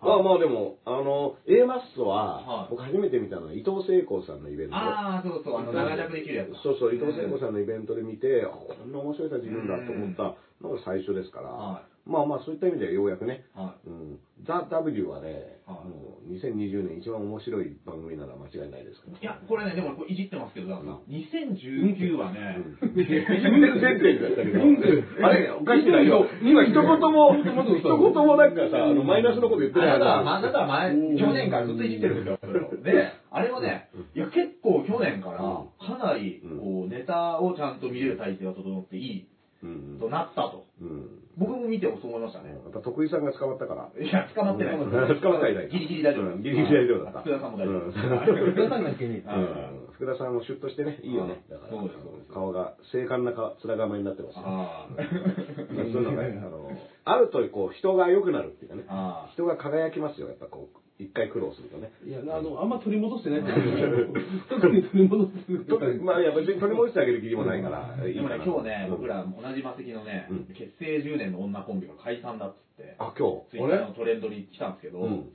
[0.00, 4.76] まあまあでも、あの、A マッソは、はい僕初めて見たのは伊藤聖子さんのイベント。
[4.76, 6.60] ああ、そうそう、あの、長尺できるやつだ。
[6.62, 14.18] そうそう、伊藤聖子さんのイベントで見て、あこんな面白い人たちいるんだと思ったのが最初ですから、はまあまあそういった意味ではようやくね、はうん、
[14.48, 15.88] ザ・ W はね、はい。
[15.92, 19.18] もう2020年一番面白い番組なら間違いないですから。
[19.18, 19.20] い。
[19.20, 21.04] いや、これね、でもこれいじってますけど、さん。
[21.04, 23.00] 2019はね、うん。
[23.00, 24.64] いじってる前提だったけど、
[25.20, 39.20] あれ、おかしいな、今、今一言も、一言もなんかさ、あの、マイナスのこと言ってないあなたは、なあなたは前、去年からずっといじってるんですよ、で、あれはね、いや、結構去年から、かなり、こう、ネタをちゃんと見れる体制が整っていい。
[39.20, 39.37] うん
[39.98, 40.66] となったと。
[40.80, 41.22] うん。
[41.36, 42.50] 僕も見てもそう思いましたね。
[42.50, 43.90] やっぱ徳井さんが捕まったから。
[43.94, 44.74] いや、捕まってない。
[44.76, 44.90] うん
[45.20, 46.34] 捕まってないギリギリ大丈夫。
[46.34, 47.84] うんギリギリ大丈夫だった福田さんも大丈夫。
[47.84, 49.30] うん福田さんがいけねえ。
[49.30, 51.42] うん福田さんもシュッとしてね、いいよね。
[51.50, 51.82] だから、
[52.32, 54.42] 顔が、精悍な顔面構えになってますよ。
[54.46, 54.96] ああ。
[54.96, 56.70] そういうのがね、あの、
[57.04, 61.92] あると、こう、人が良くなるっていうかね、あ人が輝きますよ、やっぱこう、一回苦労するとね。
[62.04, 63.90] いや、あの、あんま取り戻してないと思うけど、
[64.50, 65.86] 特に取り戻すとか。
[66.02, 73.50] まあ、いや、別に取り戻してあげる気にもないから、いいでもね、今日ね、うん僕ら同じマセキのね、うん結成10年の女コンビが解散だっつって、あ、今日。
[73.50, 75.30] ツイッターのトレンドに来たんですけど、うん。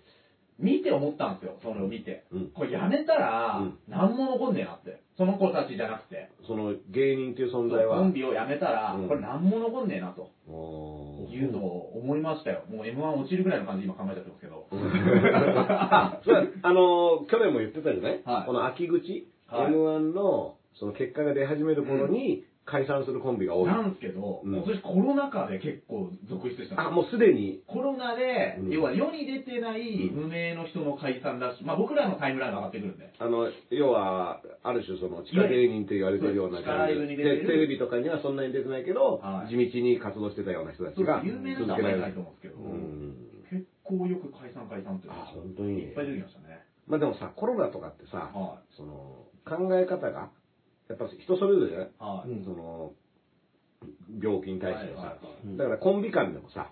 [0.63, 2.23] 見て思ったんですよ、それを見て。
[2.31, 5.01] うんこれやめたらうん、何も残んねえなって。
[5.17, 6.29] その子たちじゃなくて。
[6.47, 7.99] その芸人っていう存在は。
[7.99, 12.63] コンビをやめたら、うんこれ何も残んねえなとおーいうのを思いましたよ。
[12.69, 14.67] もう M1 落ちるぐらいの感じ今考えちゃってますけど。
[16.23, 23.67] それあの、去年も言ってたじゃない、はいこの秋口、はい M1 のその結果が出始める頃に解散するコンビが多い。
[23.67, 27.61] なんですけど、うん今年コロナ禍で結構続出したんですあ、よもうすでに。
[27.67, 33.11] コロナで、うん要は世に出てない無名の人の解散だし、まあ僕らのタイムラインが上がってくるんで。
[33.19, 43.15] あの、要は、ある種その地下芸人って言われてるような地下ライブに出てるでテレビとかにはそんなに出てないけど、はい地道に活動してたような人たちが有名な人はあんまりいないと思うんですけど、うん。
[43.51, 45.79] 結構よく解散解散っていうのあ、が本当に。
[45.79, 46.63] いっぱい出てきましたね。
[46.87, 50.29] まあでもさ、コロナとかってさ、はその、考え方が、
[50.93, 51.87] やっぱ人それぞれじゃない？
[51.87, 51.91] い。
[51.99, 52.29] はい。
[52.29, 52.93] うんその、
[54.21, 56.71] 病気に対してのさ、はいはいはいだからコンビ間でもさ、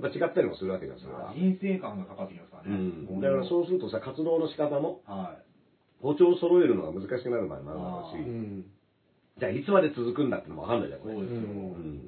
[0.00, 1.32] やっぱ違ったりもするわけじゃん、それは。
[1.34, 2.76] 人生観がかかってきますからうね。
[2.76, 3.20] ん。
[3.20, 5.42] だからそうするとさ、活動の仕方も、はい。
[6.02, 8.64] 歩調を揃えるのが難しくなる場合もあるだろうあし、うん。
[9.38, 11.14] じゃあいつまで続くんだってのもわかんないじゃん、これ。
[11.14, 11.40] そうですよ。
[11.40, 11.44] う
[11.78, 12.06] ん。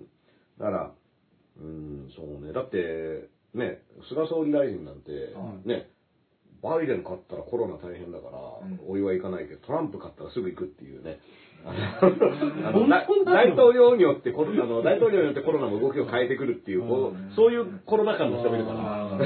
[0.58, 0.92] だから、
[1.60, 2.52] うん、そうね。
[2.52, 5.90] だって、ね、菅総理大臣なんては、ね、
[6.62, 11.18] バイデン勝ったらコロナ大変だからうん、お祝い行かないけど、トランプ勝ったらすぐ行くっていうね。
[11.64, 12.72] あ
[13.06, 16.84] 本の大統領によってコロあの、大統領によってコロナも動きを変えてくるっていう、
[17.34, 19.18] そういうコロナ禍の人もいるから。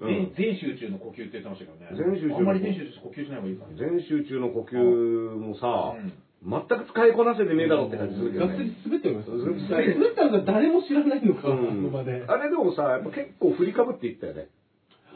[0.00, 1.90] 全全集中の呼吸って言ってましたけどね。
[1.92, 3.74] 全集中あんまり全集中して呼吸しない方がいいかね。
[3.76, 6.12] 全集中の呼吸もさうん、
[6.46, 8.76] 全く使いこなせてねえだろって感じするけどがっつりね。
[8.86, 9.34] 滑ってました。
[9.34, 11.50] 滑ったのが誰も知らないのか。
[11.50, 14.48] あれでもさ、やっぱ結構振りかぶっていったよね。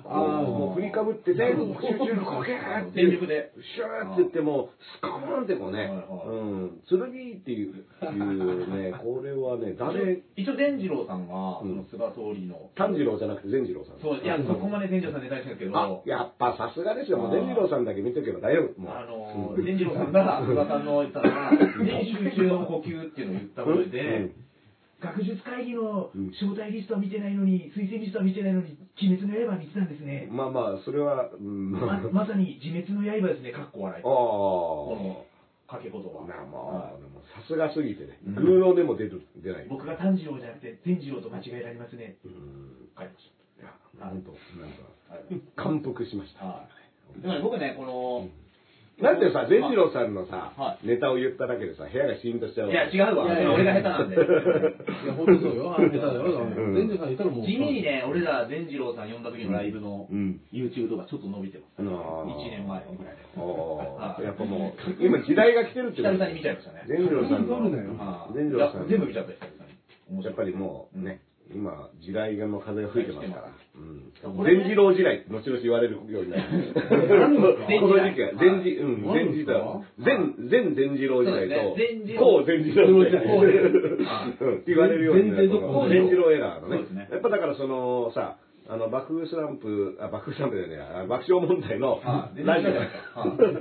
[0.04, 3.52] あーもう振りかぶって全部集中の呼吸って全力で。
[3.76, 6.34] シューって言っても、スコーンってこうね、う
[6.66, 6.98] ん、剣
[7.38, 12.70] っていう、いうね、 これはね、誰、一応、善次郎さんが、そうんの菅総理の。
[12.74, 14.00] 炭治郎じゃなくて善次郎さん。
[14.00, 17.18] そう、いや、そこまで善次郎さんネタにしたんですけど、あ、やっぱさすがですよ。
[17.18, 18.80] もう善次郎さんだけ見とけば大丈夫。
[18.80, 24.30] もうあのー、善次郎さんが、菅さんの言ったのが、 全集中の呼吸っていうのを言った上で、
[25.02, 30.28] 学術会議の招待リストは見てないのに、推薦リストは見てないのに、鬼滅の刃見てたんですね。
[30.30, 34.00] まあまあ、それは、うん、ままさに自滅の刃ですね、かっこ笑い。
[34.00, 35.02] あこあ。
[35.02, 35.26] の
[35.66, 36.28] 掛け言葉。
[36.28, 38.20] なあまはあ、でもさすがすぎてね。
[38.26, 39.66] うん偶能でも出る、出ない。
[39.68, 42.16] 僕が炭治郎じゃなくて、善次郎と間違えられますね。
[42.24, 42.88] うん。
[42.96, 44.30] 書いてましいや、なんか、
[45.08, 45.14] た。
[45.14, 45.40] はい。
[45.56, 46.44] 感服しました。
[46.44, 46.68] は
[47.18, 47.20] い。
[47.20, 48.28] でもね、僕ね、この、
[49.00, 53.24] なんでさ、善次郎さんのさは、ネタを言っただけでさ、部屋がシーンとしちゃういや、違うわ。
[53.24, 54.16] 俺が下手なんで。
[54.20, 54.20] い
[55.08, 55.74] や、本当そうよ。
[55.74, 56.22] あ下手だよ。
[56.22, 57.46] うん全然さんいたらもう。
[57.46, 60.40] 地味にね、俺ら善次郎さん呼んだ時のライブのうん。
[60.52, 61.74] YouTube とかちょっと伸びてます。
[61.78, 63.22] あー1年前ぐらいで。
[63.36, 66.84] あやっぱもう、今時代が来てるって久々に見ちゃいましたね。
[66.86, 71.20] 善次郎さん全部見ちゃった、やっぱりもうね、
[71.54, 73.52] 今、時代の風が吹いてますから。
[73.74, 74.36] うん。
[74.36, 76.74] これね善次郎時代って後々言われるようになる。
[76.74, 83.26] この時期は、善次、うん、何善次ですか代、善、善善次郎時代と、郎こう善次郎時代。
[83.26, 85.48] こうんって言われるようになる。
[85.48, 87.08] 善善この善次郎エラーのね。
[87.10, 92.70] やっぱだからその、さ、あの、爆風スランプ、あ、爆風スランプじゃね爆笑問題のはいラジオ。
[92.70, 92.88] はい。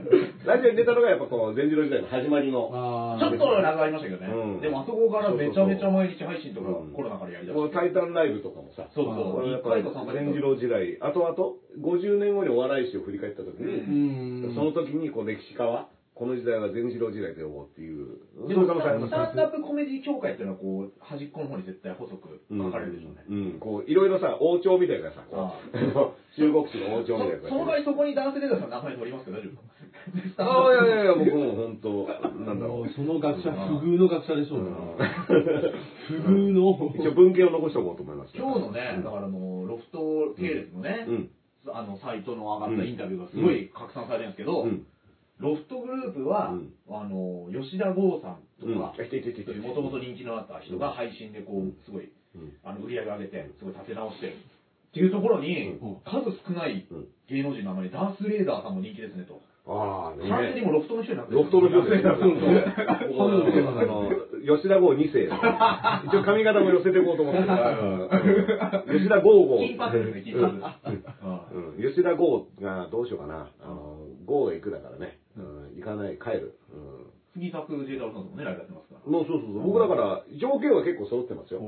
[0.46, 2.08] ラジオに出たのがやっぱこの善次郎時代の。
[2.08, 4.32] 始まりの、あちょっとラグありましたけどね。
[4.32, 4.62] うん。
[4.62, 7.60] でもあそこからめちゃめちゃ毎日配信とかうんコロナからやりだして。
[7.60, 9.50] このタイタンライブとかもさ、そうそう。
[9.50, 14.54] やっぱり一回と三回と善次郎時代、あとあと、50年後にお笑い史を振り返った時うに、ん。
[14.54, 15.88] その時にこう歴史家は、
[16.22, 23.26] この時代は善次郎時代と呼ぼうっていう、でもスタンダップコメディ協会っていうのはこう、端っこの方に絶対細く書かれるでしょうね。
[23.26, 29.66] うん、こう、いろいろさ、王朝みたいなさ、こあう、中国史の王朝みたいなそその場合そこに男性出たら名前取りますけど大丈夫
[30.22, 30.46] ですか？
[30.46, 32.06] ああ、いやいやいや、僕も本当、
[32.46, 32.94] なんだろう。
[32.94, 33.50] その学者、
[33.82, 34.78] 不遇の学者でしょうな。
[35.26, 35.34] 不
[36.22, 36.94] 遇の。
[37.02, 38.38] 一応文献を残しておこうと思います。
[38.38, 41.32] 今日のね、だからあの、ロフト系列のね、うん。
[41.74, 44.86] あの、サイトの上がったインタビューがすごい拡散されてるんですけど、うん。
[45.42, 48.76] ロフトグループは、うんあの、吉田剛さんとうん。
[48.80, 54.34] か、もともと人気のあった人が配信でこう、すごい、うんあの、売り上げ上げて、すごい立て直してる。
[54.34, 59.40] っていうところに、うん数少ないうん芸能人の中にダース・レーダーさんも人気ですねと。
[59.66, 62.04] ああ、完全にもうロフトの人になってるロフトの人です。
[62.04, 62.30] そうそう
[63.08, 64.10] 僕はあの、
[64.58, 65.30] 吉田剛2世。
[65.32, 69.00] 一応髪型も寄せていこうと思ってる。
[69.00, 69.60] 吉田剛剛。
[69.60, 70.52] 金髪ですね、金髪。
[70.52, 73.50] うん吉田剛がどうしようかな。
[73.62, 75.20] あの、剛が行くだからね。
[75.38, 76.58] うん行かない、帰る。
[76.74, 79.08] うん杉作 J 太郎さんともね、ライブやってますから。
[79.10, 79.64] もうそうそうそう。
[79.64, 81.64] 僕だから、条件は結構揃ってますよ。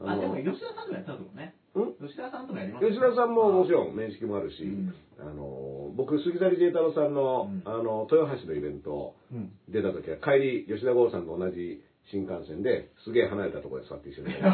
[0.00, 1.54] あ、のでも吉田さんともやってたんですもんね。
[1.76, 2.08] うん？
[2.08, 14.34] 吉田さんともやります吉田さんももちろろん面識もあるし、うんあの僕、杉崎慈太郎さんの,、うんあの豊橋のイベントうん出た時は、帰り、吉田剛さんと同じ新幹線ですげえ離れたところで座って一緒に。
[14.36, 14.48] 近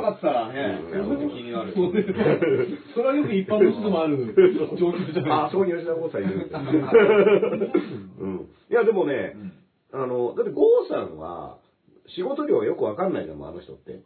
[0.00, 1.72] かったらね、気になる。
[1.72, 4.34] それはよく一般の人でもある
[4.78, 6.60] 状況じゃないあ、そこに吉田剛さんいるんだ。
[8.20, 8.48] うん。
[8.70, 9.34] いや、でもね、
[9.92, 11.56] あの、だって剛さんは、
[12.08, 14.02] 仕事量よくわかんないじゃん、あの人って。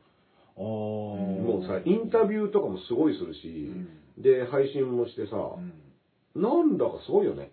[0.57, 3.73] もうさ、インタビューとかもすごいするし、
[4.19, 5.57] で、配信もしてさ、
[6.37, 7.51] なんだかすごいよね。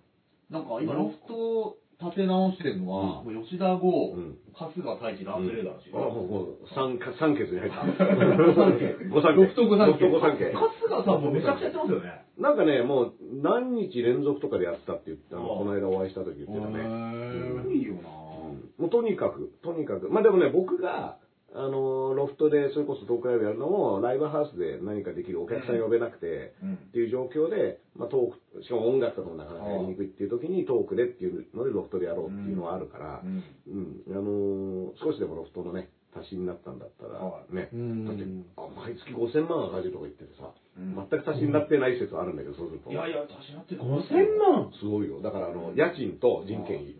[0.49, 7.85] なんか今、ロフト立て直してるのは、もう吉田剛、うん春日太一、ラースレーダーらしいあ、もう、もう三、三欠に入った。
[7.85, 9.37] 御三家御三家。
[9.37, 10.49] ロフト御三家。
[10.49, 12.25] 春日さんもめちゃくちゃやってますよね。
[12.39, 16.79] なんかね、もう何日連続とかでやってたって言って、あの、この間お会いした時言ってたね。
[16.81, 20.09] へすごいよなもうとにかく、とにかく。
[20.09, 21.17] まあでもね、僕が、
[21.55, 26.73] あの、ロフトでそれこそトークライブやるのも、ライブハウスで何かできるお客さん呼べなくて、うん。
[26.75, 33.43] っていう状況で、まあトーク、しかも音楽とかもなかなかやりにくいっていう時にトークでっていうのでロフトでやろうっていうのはあるから、うん。
[33.67, 38.05] うん、あのー少しでもロフトのね、足しになったんだったらは、ね、うん。
[38.05, 38.23] だって、
[38.57, 40.95] あ、毎月5000万赤字とか言っててさ、うん。
[40.95, 42.91] 全く足しになってない説はあるんだけど、そうすると。
[42.91, 43.81] いやいや、足しなってる。
[43.81, 44.71] 5000万？
[44.79, 45.21] すごいよ。
[45.21, 46.95] だから、あの、家賃と人件費。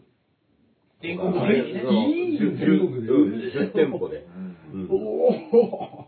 [1.01, 1.81] 天国あ的にね。
[2.09, 3.33] いい10全国でうん。
[3.53, 4.26] 10店舗で。
[4.73, 4.95] うんうんお
[5.29, 6.07] お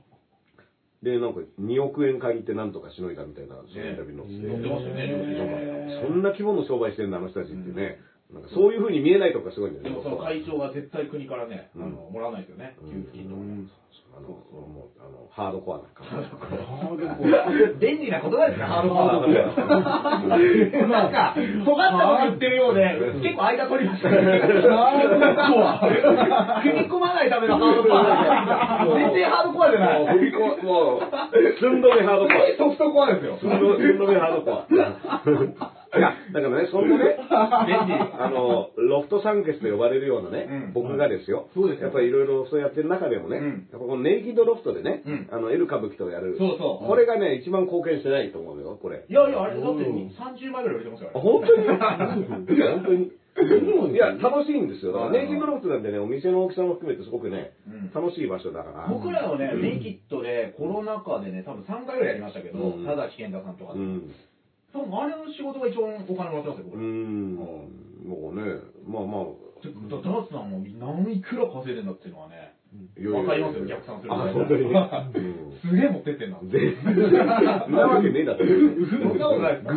[1.02, 4.48] で、なんか2億円借りてなんとかしのいだみたいな、そういうインタビュー載せて。
[4.48, 8.00] 載ってますよねへーそんな規模の商売してんだ、あの人たちってね。
[8.34, 9.90] なんかそういう風に見えないとこがすごいんだよね。
[9.90, 12.76] でもその会長が絶対国からね、あうんの、もらわないですよね。
[12.84, 13.64] うん給付金とかね。
[14.20, 14.28] あの、
[14.68, 16.28] もう、あの、ハードコアな感じ。
[16.28, 19.16] ハードコア便利 な言葉ですね、ハードコア。
[20.88, 24.18] なんか、尖ったこと言ってるようで、結構間取りましたね。
[24.18, 25.80] ハードコア。
[26.62, 28.86] 踏み込まないためのハードコア。
[28.98, 30.00] 全然ハードコアじゃない。
[30.00, 31.02] もう、踏み込もう、
[31.60, 32.38] 寸止めハードコア。
[32.60, 33.38] ソフトコアですよ。
[33.40, 35.79] 寸止めハードコア。
[35.98, 37.18] いや、だからね、そんなね。
[37.32, 40.74] あの、ロフト三欠と呼ばれるようなね、うん。
[40.74, 41.86] 僕がですよ、そうですよ。
[41.86, 43.48] やっぱりいろいろそうやってる中でもね、うん。
[43.48, 45.28] やっぱこのネイキッドロフトでね、うん。
[45.32, 46.88] あの、エル歌舞伎とやる、そうそう。
[46.88, 49.06] これがね、一番貢献してないと思うよ、これ。
[49.10, 51.12] いやいや、あれ、だって30枚ぐらい売れてますよ。
[51.16, 51.68] あ本当に？
[51.68, 53.12] 本当に？
[53.40, 54.92] うんいや、楽しいんですよ。
[54.92, 57.92] だからはいネイキッドロフトなんてね、お店の大きさも含めてすごくね、うん。
[57.94, 58.88] 楽しい場所だから。
[58.90, 62.86] 僕らはね、ネイキッドでコロナ禍でね、多分3回ぐらいやりましたけど、うん。
[62.86, 63.80] ただ健太さんとかで。
[64.74, 64.82] うん。
[64.82, 66.78] 多分あれの仕事が一番お金もらってますよ、僕。
[66.78, 67.36] うん。
[68.06, 68.42] もうね、
[68.88, 69.26] まあまあ、
[69.62, 72.56] ちょっとダーツさんも何いくら稼いでんだっていうのはね、
[73.12, 74.16] わかりますよ、逆算すると。
[74.16, 74.64] あ、本当に？
[74.64, 74.74] うん
[75.60, 76.40] すげえ持ってってんな。
[76.40, 78.40] 全然、なわけねえだろ。
[78.40, 79.74] そんなことないですか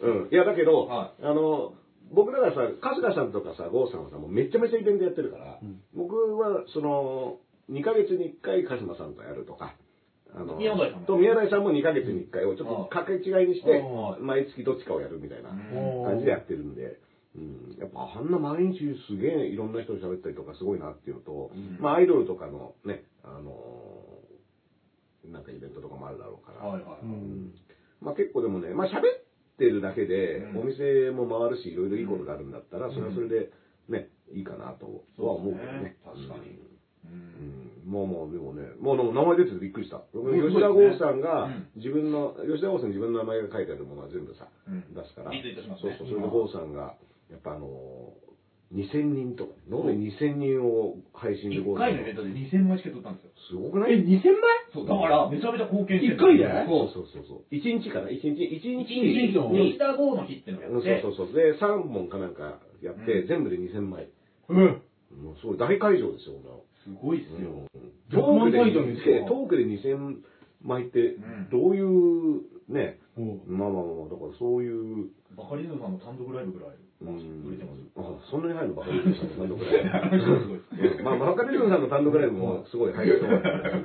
[0.00, 0.28] うん。
[0.30, 1.74] いや、だけど、はあの、
[2.12, 5.58] 僕らがさ、春日さんとかさ、郷さんはさ、もうめちゃめちゃイベントやってるから、
[5.94, 7.38] 僕は、その、
[7.70, 9.74] 2ヶ月に1回鹿島さんとやるとか、
[10.34, 11.06] あの宮台さんも。
[11.06, 16.04] と宮台さんも2ヶ月に1回をちょっと掛け違いにしてあ、毎月どっちかをやるみたいなうん。
[16.04, 16.98] 感じでやってるんで、
[17.36, 24.24] うん、やっぱあんな毎日すげえいろんな人と喋ったりとかすごいなっていうのと、まあアイドルとかのね、あのー
[25.32, 27.00] なんかイベントとかもあるだろうから、はいはい。
[27.02, 27.54] うん。
[28.00, 29.02] まあ結構でもね、まあ喋っ
[29.58, 30.60] てるだけでうん。
[30.60, 33.50] お店も回るし、いろいろいいことがあるんだったら、それはそれで
[33.88, 35.96] ね、いいかなとは思うけどね。
[36.04, 36.60] 確かに
[37.04, 37.92] うん。
[37.92, 40.00] まあまあ、でもね、まあでも名前出ててびっくりした。
[40.12, 45.32] 吉田剛さんがうん自分の、吉田剛さんに自分の名前が書いてあるものは全部さ、うん出すから。
[45.32, 46.96] リツイートしますねそうそう、それで剛さんが、
[47.30, 53.30] やっぱあのー、2000人とか、延べ2000人を配信で1剛さん回のイベントで2000枚チケット売ったんですよ。
[53.50, 53.92] すごくない？
[53.92, 54.24] え、2000枚？
[54.72, 56.16] そう、だから、めちゃめちゃ貢献してる。
[56.16, 56.48] 一回で？
[56.66, 57.54] そうそうそうそう。
[57.54, 61.36] 1日かな ?1 日、1日一日の吉田剛の日ってのをうんやって、そうそうそう。
[61.36, 64.08] で、3本かなんかやって、うん全部で2000枚。
[64.48, 64.82] うん。
[65.22, 67.64] もうすごい大会場ですよ、こすごいっすよ。
[68.12, 70.16] トークで100万でトークで2000
[70.62, 77.84] 枚ってうん、どういう、ね、おうまあまあまあ、だからそういう、バカリズムさんの単独ライブぐらいうん売れてます。
[77.96, 80.20] あ、そんなに入るのバカリズムさんの単独ライブ。
[80.20, 83.76] すごいですうんまあ、バカリズムさんの単独ライブもすごい入ると思うんだけ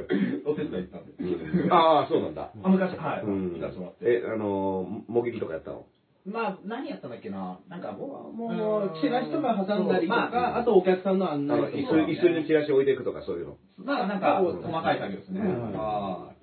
[0.46, 1.12] どお手伝い行ったんで。
[1.20, 2.52] うんああ、そうなんだ。
[2.64, 3.24] あ、昔、はい。
[3.24, 4.06] うん行かせてもらって。
[4.08, 5.86] え、あのー、もぎりとかやったの？
[6.32, 7.60] まあ、何やったんだっけな。
[7.68, 11.96] なんかもう、もう、チラシとか挟んだりとまか、あとお客さんの案あの椅子、内とか。
[11.96, 13.58] 椅子にチラシ置いていくとかそういうの。
[13.78, 15.42] まあ、なんか、細かい作業ですね。
[15.42, 16.34] うんは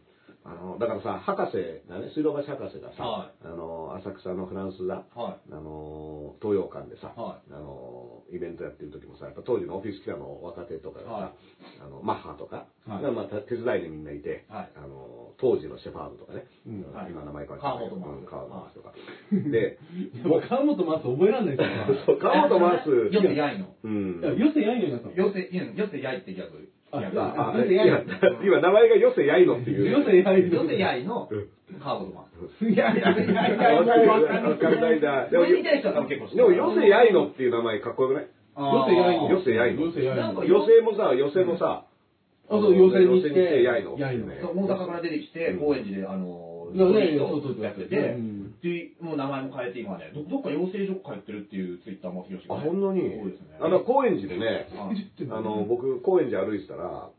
[0.46, 4.96] あの、だからさ、博士がね、水道橋博士がさ、はあの、浅草のフランス座、い。
[5.18, 11.32] はあの、東洋館でさ、はあの、イベントやってる時もさ、やっぱ当時のオフィスキラの若手とかがさ、はい。
[11.82, 13.02] あの、マッハとか、はい。
[13.02, 14.70] がまあ手伝いでみんないて、はい。
[14.76, 17.96] あの、当時のシェファードとかね、今名前変わったけど。
[17.98, 18.92] 川本マースうん川本マースとか。
[19.50, 19.78] で、
[20.22, 21.96] もう川本マース覚えらんないですよ。
[22.06, 23.74] そう川本マース、よせやいの。
[23.82, 24.20] うん。
[24.20, 24.22] い。
[24.22, 25.14] や、よせやんよになったの。
[25.14, 29.90] よせ、よせやいってギャグ今名前がよせやいのっていう。
[29.90, 30.62] よせやいの。
[30.62, 31.29] ヨセヤイの
[31.83, 32.72] カードマン。
[32.72, 34.59] いやいやいやいや、わもうわかんない。
[34.59, 35.27] かんないな。
[35.27, 38.25] でこも、れみたいな人は多分結構知ってでるもよせやいのっていう名前かっこよくない？
[38.25, 39.31] よせやいの。
[39.31, 40.22] よせやいのよせやいの。
[40.22, 41.85] なんか寄せもさ、寄せもさ、
[42.49, 43.62] あ、そう、寄せにして。
[43.62, 44.29] やいのやいの。
[44.40, 46.45] そう大阪から出てきて、高円寺で、あの、
[46.76, 47.64] トリートそうそうそう。
[47.64, 48.52] やってて、うん。
[48.60, 53.00] で、もう名前も変えて、今ね、どどっか養成所通ってるっていうツイッターもひろしあ、ほんのに？
[53.20, 53.56] そうですね。
[53.60, 54.96] あの、高円寺でね、はい
[55.30, 57.10] あの、僕、高円寺歩いてたら、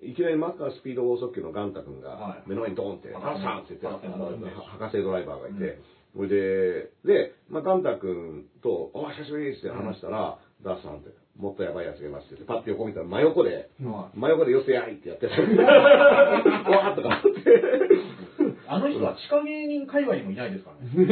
[0.00, 2.48] いきなりマッカースピード剛速球のガンタ君がはい。
[2.48, 5.78] 目の前にドーンって、博士さんって言って、博士の博士ドライバーがいて、
[6.14, 15.34] それで、で、まあ、ガンタ君と、お久しぶりですって話したら、ダースさんって、もっとやばいやつがいますって言って、パッて横見たら真横で、は真横で寄せやいってやってた。
[15.38, 18.37] わーっとかって。
[18.68, 21.06] あの人は地下芸人界隈にもいないですからね。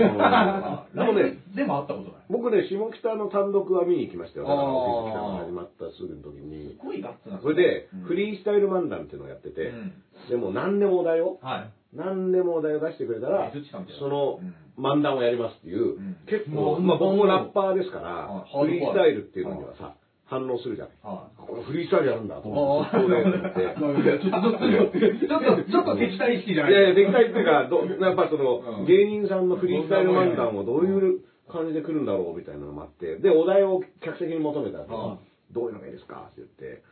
[0.95, 2.27] でもね、でも会ったことない。
[2.29, 4.47] 僕ね、下北の単独は見に行きましたよ。
[4.47, 6.85] だから、北が始まったすぐの時にす。
[6.85, 9.93] ごいガッツなんそれで、うんフリースタイル漫談っていうのをやってて、うん
[10.29, 11.71] でも何でもお題を、はい。
[11.97, 13.51] 何でもお題を出してくれたら
[13.99, 19.95] そのうん漫談をやりますっていう、ん結構、うんまあ僕もラッパーですからはい、フリースタイルっていうのにはさ、
[20.27, 20.95] 反応するじゃない。
[21.03, 24.19] はこれフリースタイルやるんだと思って、そうだよと思って。
[24.19, 25.19] ちょっと、ちょっと、い。
[25.19, 35.19] ちょっと、ちょっと敵対意識じゃないいやいや、できたいっていうか、ど やっぱその、うん芸人さんのフリースタイル漫談をどういう感じで来るんだろうみたいなのもあって、で、お題を客席に求めたら、うん
[35.53, 36.83] どういうのがいいですかって言って、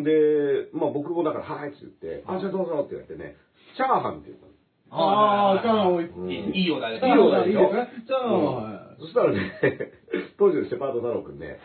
[0.00, 3.36] んで、まあ僕もだから、はいって言って、あ、じゃあどうぞって言われてね、
[3.76, 4.52] チャーハンって言ったの。
[4.90, 6.04] ああ、チャーハン多い。
[6.06, 8.87] うんいいいいお題だいいお題ですねチャーハンは。
[8.98, 9.52] そしたらね、
[10.38, 11.60] 当時のセパート太郎くんね、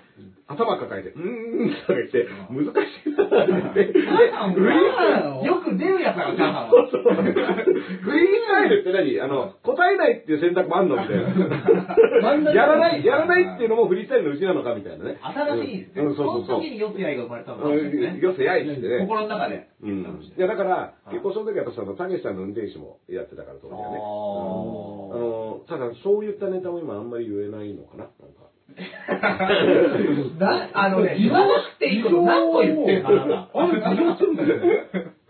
[0.48, 6.70] 頭抱えて、うーんとか言って、難しいなって言って、よく出るやつだから。
[6.70, 9.22] そうそうフリースタイルって何？
[9.22, 12.54] あの、答えないっていう選択もあんのみたいな。
[12.54, 15.18] やらない、やらないっていうのもフリースタイルのうちなのかみたいなね。
[15.22, 16.02] 新しいですね。
[16.04, 16.46] うん、そうそうそう。
[16.46, 18.20] その時に四つ合いが生まれたのかもしれないですね。
[18.22, 19.00] よせやいってね。
[19.00, 19.68] 心の中で。
[19.82, 20.02] うん。
[20.38, 23.98] いや、だから、結構その時はやっぱその、たけしさんの運転手もやってたからと思うよね。
[23.98, 28.44] ああの、ただ、そういったネタも今あんまり言えないのかななんか。
[30.40, 33.90] な、あのね、言わなくていいこと何個言ってんの あなた。
[33.90, 34.60] あれ、るんだよ。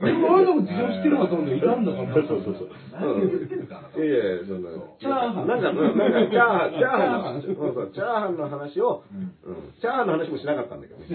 [0.04, 1.58] でも、あれでも事情してるはずなんだよ。
[1.58, 2.14] いたんだから。
[2.14, 2.70] そうそうそう。
[2.92, 4.70] 何言ってんのかいやいやいや、そんな。
[5.00, 11.08] チャーハンなんか、うんなんか、チャーハン、チャーハンの、チャーハンそうそう、チャーハンの話を、うん、チャーハンの話もしなかったんだけどね。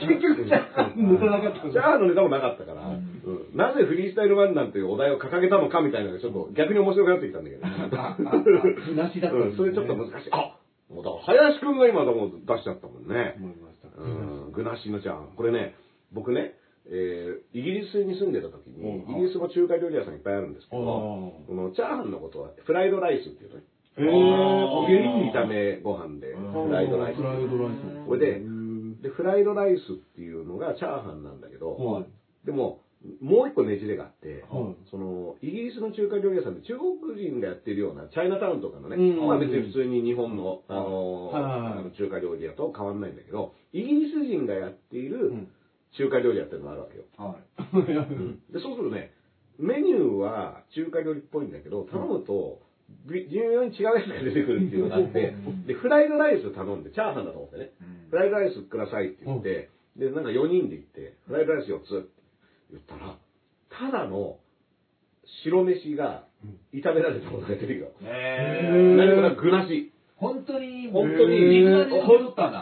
[0.00, 3.10] 結局、チャーハン乗らなかったんだチャーハンのネタもなかったから、うん
[3.54, 7.66] なぜフリースタイル漫談というお題を掲げたのかみたいなのがちょっと逆に面白くなってきたんだけど。
[7.66, 10.30] ふなしだったそれちょっと難しい。
[10.32, 10.56] あ
[10.90, 13.34] もうだから、林くんが今でも出しちゃったもんね。
[13.38, 13.88] 思いました。
[13.96, 14.06] う
[14.50, 15.36] ん、具なしのチャーハン。
[15.36, 15.74] これね、
[16.12, 16.54] 僕ね、
[16.90, 19.16] えーイギリスに住んでた時に、うん。
[19.16, 23.64] イギリスも中華料理屋さんいっぱいあるんですけど、このチャーハンのことはフライドライスっていうのね。
[23.96, 24.06] へー。
[24.06, 27.16] 揚げに炒めご飯で、フライドライス。
[27.16, 28.06] フライドライス。
[28.06, 28.42] これで
[29.02, 32.06] で、フライドライスっていうのがチャーハンなんだけど、はい。
[32.44, 32.82] でも、
[33.22, 34.76] もう一個ねじれがあって、はい。
[34.90, 39.26] その、イギリスの中華料理屋さんで中国人がやってるような、チャイナタウンとかのね、うん。
[39.26, 41.96] まあ別に普通に日本の、あの、はい。
[41.96, 45.48] 中華料理屋と変わんないんだけど、イギリス人がやっているん
[45.96, 47.04] 中華料理屋っていうのがあるわけよ。
[47.16, 48.52] はい。
[48.52, 49.12] で、そうするとね、
[49.58, 52.62] メニューは中華料理っぽいんだけど、頼むと、
[53.06, 55.34] 微妙に違うやつが出てくるっていうのがあって、
[55.66, 57.70] で、フライドライス頼んで、チャーハンだと思ってね、
[58.10, 62.08] フライドライスくださいって言って、で、なんか4人で行って、フライドライス4つって
[62.70, 63.16] 言ったら、
[63.70, 64.38] ただの
[65.44, 66.24] 白飯が
[66.74, 67.88] 炒められたものが出てくるよ。
[68.02, 69.92] え何これ具なし。
[70.20, 71.64] 本当に、本当に。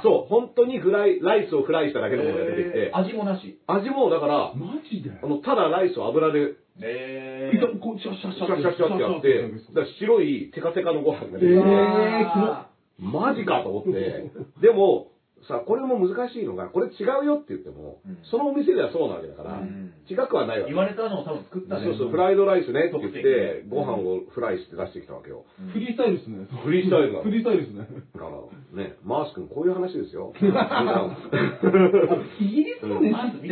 [0.03, 3.59] そう、本当にフライ、ライスをフライしただけのものが出てきて、味もなし。
[3.67, 5.11] 味もだから、マジで？
[5.21, 7.51] あの、ただライスを油でえ。
[7.53, 12.69] いたこうシャッシャッシャッシャッシャッシャッってやって、だから白いテカテカのご飯が出てきて、えー
[13.01, 15.13] マジかと思って、でも、
[15.47, 20.77] さ、これも難しいのが、これ違うよって言っても、うんそのお店ではそうなわけだから、うん違くはないわけ言。
[20.79, 25.45] われたのを多分作ったねそうそう、フライドライスねって言って、ご飯をフライして出してきたわけよ。
[25.73, 26.49] フリースタイルですね。
[26.65, 27.87] フリースタイルなのフリースタイルですね。
[28.15, 30.33] だから、ね、マース君こういう話ですよ。
[32.41, 33.49] イギリスの飯って、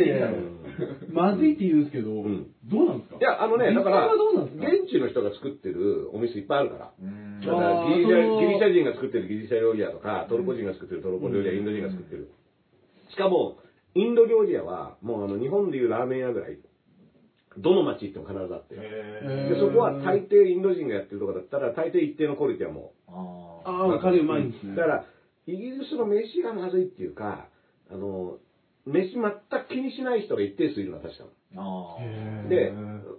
[1.11, 3.17] まずいって言うんですけど、んどうなんですか？
[3.19, 4.67] いや、あのね、だから、実際はどうなんですか？
[4.67, 6.93] 現地の人が作ってるお店いっぱいあるから。
[7.01, 12.29] うんだからギリシャギリシャ人が作ってるギリシャ料理屋とか、トルコ人が作ってるトルコ料理屋、インド人が作ってる。
[13.09, 13.57] しかも、
[13.95, 16.57] インド料理屋は、もうあの、日本でいうラーメン屋ぐらい、
[17.59, 18.75] どの町行っても必ずあって。
[18.75, 23.11] へで、そこは大抵インド人がやってるとこだったら、大抵一定のクオリティはもー
[23.69, 24.69] あああ、カレーうまいんですう。
[24.71, 24.75] ね。
[24.75, 25.05] だから、
[25.47, 27.47] イギリスの飯がまずいっていうか、
[27.89, 28.37] あの、
[28.87, 31.25] 飯全く気にしない人が一定数いるのは確か。
[32.49, 32.71] で、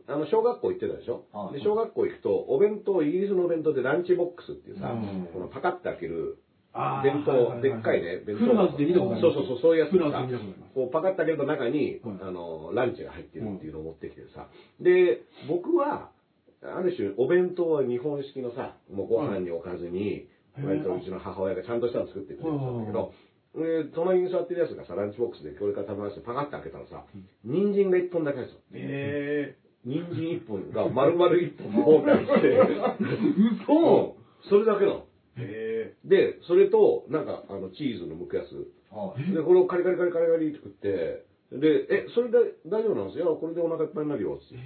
[0.06, 1.24] あの、小学校行ってたでしょ？
[1.32, 5.28] はいで、小学校行くと、お弁当、イギリスのお弁当でランチボックスっていうさ、うん。
[5.32, 6.38] このパカッて開ける、
[7.02, 8.46] 弁当、でっかいね、弁当。
[9.20, 10.38] そうそうそう、そういうやつさで見た
[10.74, 12.16] こうパカッと開けると中に、はい。
[12.22, 14.48] あの、ランチが入ってるっていうのを持ってきてさ。
[14.80, 16.10] で、僕は、
[16.62, 20.28] ある種、お弁当は日本式のさ、もうご飯に置かずに、はい
[20.60, 23.12] 割とうちの母親がちゃんとしたの作ってくれてたんだけど、
[23.54, 27.04] で隣に座ってるやつがさ、ランチボックスでこれから食べましてパカッと開けたらさ、
[27.44, 28.64] 人参が1本だけ入ってたの。
[28.74, 32.58] え人参1本が丸々1本ボーンって入って、
[33.64, 34.16] 嘘
[34.48, 35.06] それだけなの。
[35.36, 38.70] えで、それと、なんか、あの、チーズの剥くやつ。
[38.90, 39.32] はい。
[39.32, 43.36] で、これをカリカリカリカリカリって食って、で、え、それで大丈夫なんですよ。
[43.40, 44.58] これでお腹いっぱいになるよ、つっ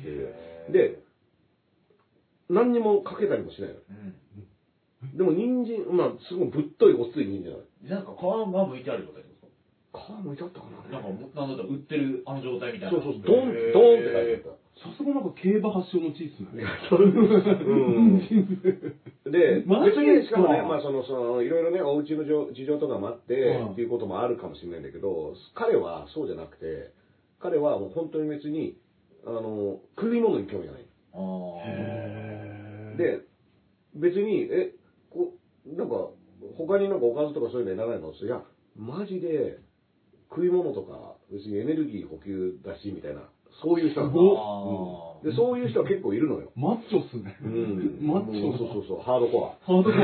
[0.67, 0.73] て。
[0.73, 1.03] で、
[2.49, 3.77] 何にもかけたりもしないの。
[3.77, 4.15] うん。
[5.15, 7.65] でも、人参、まあ、すごいぶっといごっつい人参なの。
[7.83, 9.41] じゃあなんか皮が剥いてある状態です
[9.93, 10.21] か？
[10.23, 12.97] 皮むいてあったかななんか、なんだったら売ってるあの状態みたいな。
[12.97, 14.63] そうそう、ドン、ドンって書いてあった。
[14.83, 16.65] さすがなんか競馬発祥の地っすね。
[16.91, 18.19] うん
[19.31, 26.91] で、 別に、ですかしかもね、まあ、その、その、いろいろね、お家の事事情とかもあって、はいっていうこともあるかもしれないんだけど、彼はそうじゃなくて、
[27.39, 28.77] 彼はもう本当に別に、
[29.27, 30.83] あの、食い物に興味がない。
[31.15, 31.21] ああ。
[31.67, 33.21] へー、で、
[33.95, 34.77] 別に、え、こ
[35.77, 36.11] なんか、
[36.57, 38.13] 他になんかおかずとかそういうのいらないの？
[38.13, 38.43] いや、
[38.77, 39.59] マジで、
[40.31, 43.29] 食い物とか、別にエネルギー補給だし、みたいな、
[43.63, 45.31] そういう人なのうん。
[45.31, 46.51] で、そういう人は結構いるのよ。
[46.57, 47.37] マッチョっすね。
[47.45, 47.99] うん。
[48.01, 49.65] マッチョそうそうそう、ハードコア。
[49.65, 49.97] ハードコ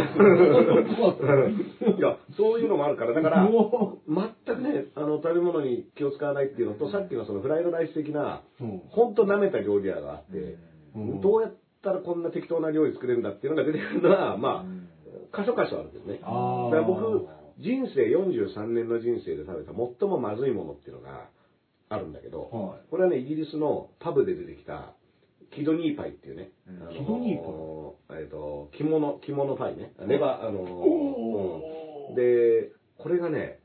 [1.09, 1.97] ア。
[1.97, 10.57] いや、そういうのもあるから、だから、お全くね、あの、食べ物に気を使わないっていうのと、さっきのそのフライドライス的な、ーほんと舐めた料理屋があって、
[10.95, 11.21] うん。
[11.23, 14.88] どうやったらこんな適当な料理作れるんだっていうのが出てくるのは、まあ、
[15.35, 16.21] 箇所箇所あるんですね。
[16.23, 16.75] あー。
[16.75, 17.27] だから僕、
[17.59, 21.29] 人生43年の人生で食べた最もまずいものっていうのが
[21.89, 24.95] あるんだけど、はこれはね、イギリスのパブで出てきた、
[25.55, 26.83] キドニーパイっていうね、うん。
[26.83, 29.93] あのキドニーえっ、と、着物、着物パイね。
[30.07, 32.15] レバー、あのおうん。
[32.15, 33.61] で、これがね、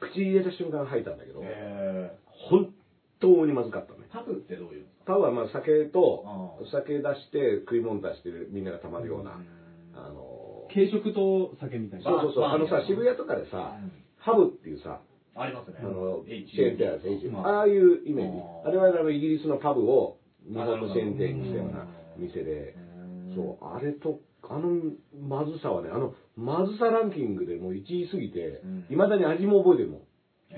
[0.00, 2.16] 口入れた瞬間吐いたんだけど、え
[2.48, 2.72] 本
[3.20, 4.06] 当にまずかったね。
[4.12, 6.70] パブってどういうパブはまあ酒とあ、ー。
[6.70, 9.46] 酒出して食い物出してみんながたまるような、うん。
[9.94, 10.33] あの
[10.74, 12.04] 軽食と酒みたいな。
[12.04, 15.00] そうそうそう、あのさ、渋谷とかでさうん、ハブっていうさ、
[15.36, 15.78] ありますね。
[15.78, 18.70] あの、チェーン店あああいうイメージあ。
[18.70, 24.92] れはあのイギリスのパブを日本のチェーン店にしたような店で、うんそう、あれと、あの
[25.26, 30.00] まずさはね、あの、まずさランキングでもう1位すぎてうん、いまだに味も覚えてるもん。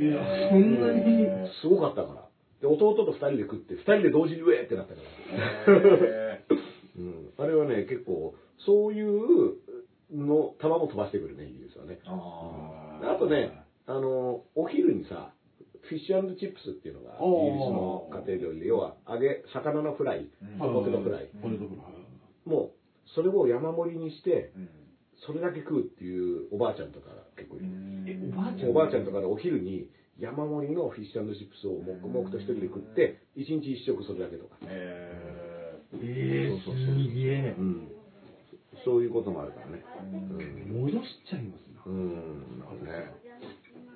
[0.02, 1.26] いや、そんなに。
[1.62, 2.28] すごかったから。
[2.60, 5.76] で、弟と二人で食って、二人で同時にウェーってなったから。
[5.78, 6.44] へ
[6.98, 7.30] うん。
[7.38, 9.54] あれはね、結構、そういう
[10.12, 11.98] の、球も飛ばしてくるね、イギリスはね。
[12.04, 13.52] ーああとね、
[13.86, 15.32] あの、お昼にさ、
[15.82, 21.28] フィッシュチップスっていうのが、イギリスの家庭料理で、要は、揚げ、魚のフライ、うんポテトフライ。
[21.42, 22.48] ポテトフライ。
[22.48, 22.70] もう、
[23.14, 24.68] それを山盛りにして、ーうん
[25.18, 27.66] それだけ食うっていうおばあちゃんとか結構いる。
[28.06, 28.70] えおばあちゃん？
[28.70, 29.88] おばあちゃんとかでお昼に
[30.20, 34.58] 山盛りのフィッシュチップスを黙々と一人で食って、一日一食それだけとか。
[34.64, 37.62] ええー、そうそうそうすげえう。
[37.62, 37.95] ん。
[38.86, 39.82] そういうこともあるからね。
[40.70, 40.80] うん。
[40.86, 41.82] 戻しちゃいますな。
[41.86, 42.06] うん。
[42.86, 43.10] ね。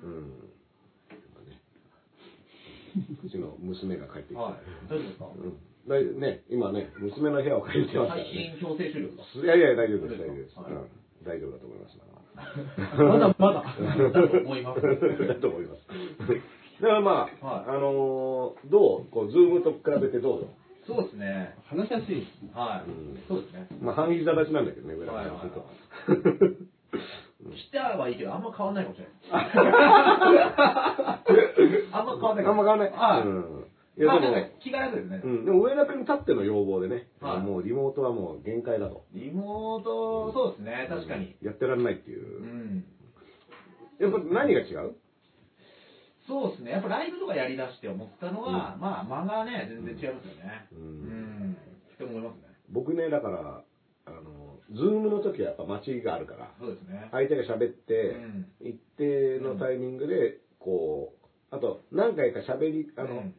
[0.03, 0.35] うん。
[3.23, 4.35] うちの娘が帰ってきて。
[4.35, 4.53] ー はい。
[4.89, 5.25] 大丈夫ですか？
[5.31, 5.57] うん。
[5.87, 8.55] 大丈夫ね、今ね、娘の部屋を借りてますから最ね。
[8.59, 9.45] 近強制終了ですか？
[9.45, 10.59] いやいや、大丈夫です、大丈夫です。
[10.59, 10.87] はいうん。
[11.23, 11.97] 大丈夫だと思います。
[12.97, 13.63] まだまだ。
[14.11, 14.81] だと思います。
[14.81, 15.87] だと思います。
[16.81, 19.05] だからまあ、はいあのーどう？
[19.11, 20.41] こう、ズームと比べてどう？
[20.41, 20.47] よ。
[20.87, 21.55] そうですね。
[21.65, 22.27] 話しやすい。
[22.53, 23.19] はうんい。
[23.27, 23.67] そうですね。
[23.81, 25.65] まあ、半膝立ちなんだけどね、上田すると。
[27.55, 29.13] 来たはいいけど、あんま変わんないかもしれない。
[31.91, 32.91] あんま変わんないあんま変わんない。
[32.91, 33.23] はい。
[33.27, 33.65] うん。
[33.97, 35.27] いや、まあ、でもなんか、気が楽ですねう。
[35.27, 39.03] ん、でも上田君たっての要望でね、はいもうリモートはもう限界だと。
[39.13, 41.35] リモート、そうですね、確かに。
[41.41, 42.45] やってられないっていうう。
[42.45, 42.83] ん。
[43.99, 44.95] やっぱ何が違う？
[46.27, 50.67] そうですね、やっぱライブとかやりだして思ったのは、まあ、間がね、全然違いますよね。
[50.71, 51.57] ううんん。
[51.93, 52.41] って思いますね。
[52.69, 53.63] 僕ね、だから、
[54.05, 57.09] あの、ズームの時はやっぱ待ちがあるから、そうですね。
[57.11, 61.13] 相手が喋って、うん一定のタイミングで、こ
[61.51, 63.35] う、あと、何回か喋り、あの、うん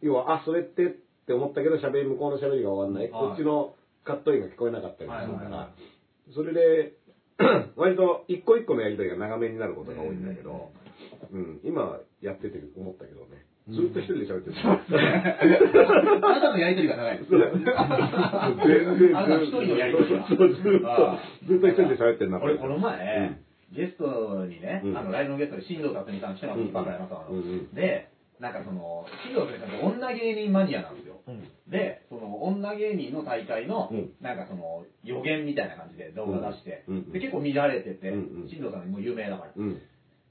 [0.00, 0.88] 要は、あ、それってっ
[1.26, 3.10] て思ったけど、喋り、向こうの喋りが終わんない。
[3.10, 5.70] はいこっちのカットインが聞こえなかったりするから
[6.34, 6.94] それで、
[7.76, 10.72] 割と一個一個のやりとりが長めになることが多いんだけど、
[11.32, 14.56] うん、今やってて思ったけどね、ずっと一人で喋ってる。
[14.62, 14.78] あ
[16.30, 17.30] なたのやりとりが長いです。
[17.30, 17.76] 全然
[19.18, 20.26] あなたの一人のやりとりが。
[20.26, 22.40] ずっとずっと一人で喋ってるな。
[22.40, 23.38] 俺、この前、
[23.74, 31.22] ゲストにね、うんあの、ライブのゲストで新藤辰巳さん来てます、うんバカ山さんで、なんかその、新藤先生って女芸人マニアなんですよ。
[31.68, 38.12] で、その女芸人の大会のうん、なんかその、予言みたいな感じで動画出してで、結構見られてて
[38.50, 39.52] 新藤さんもう有名だから。
[39.56, 39.80] うん。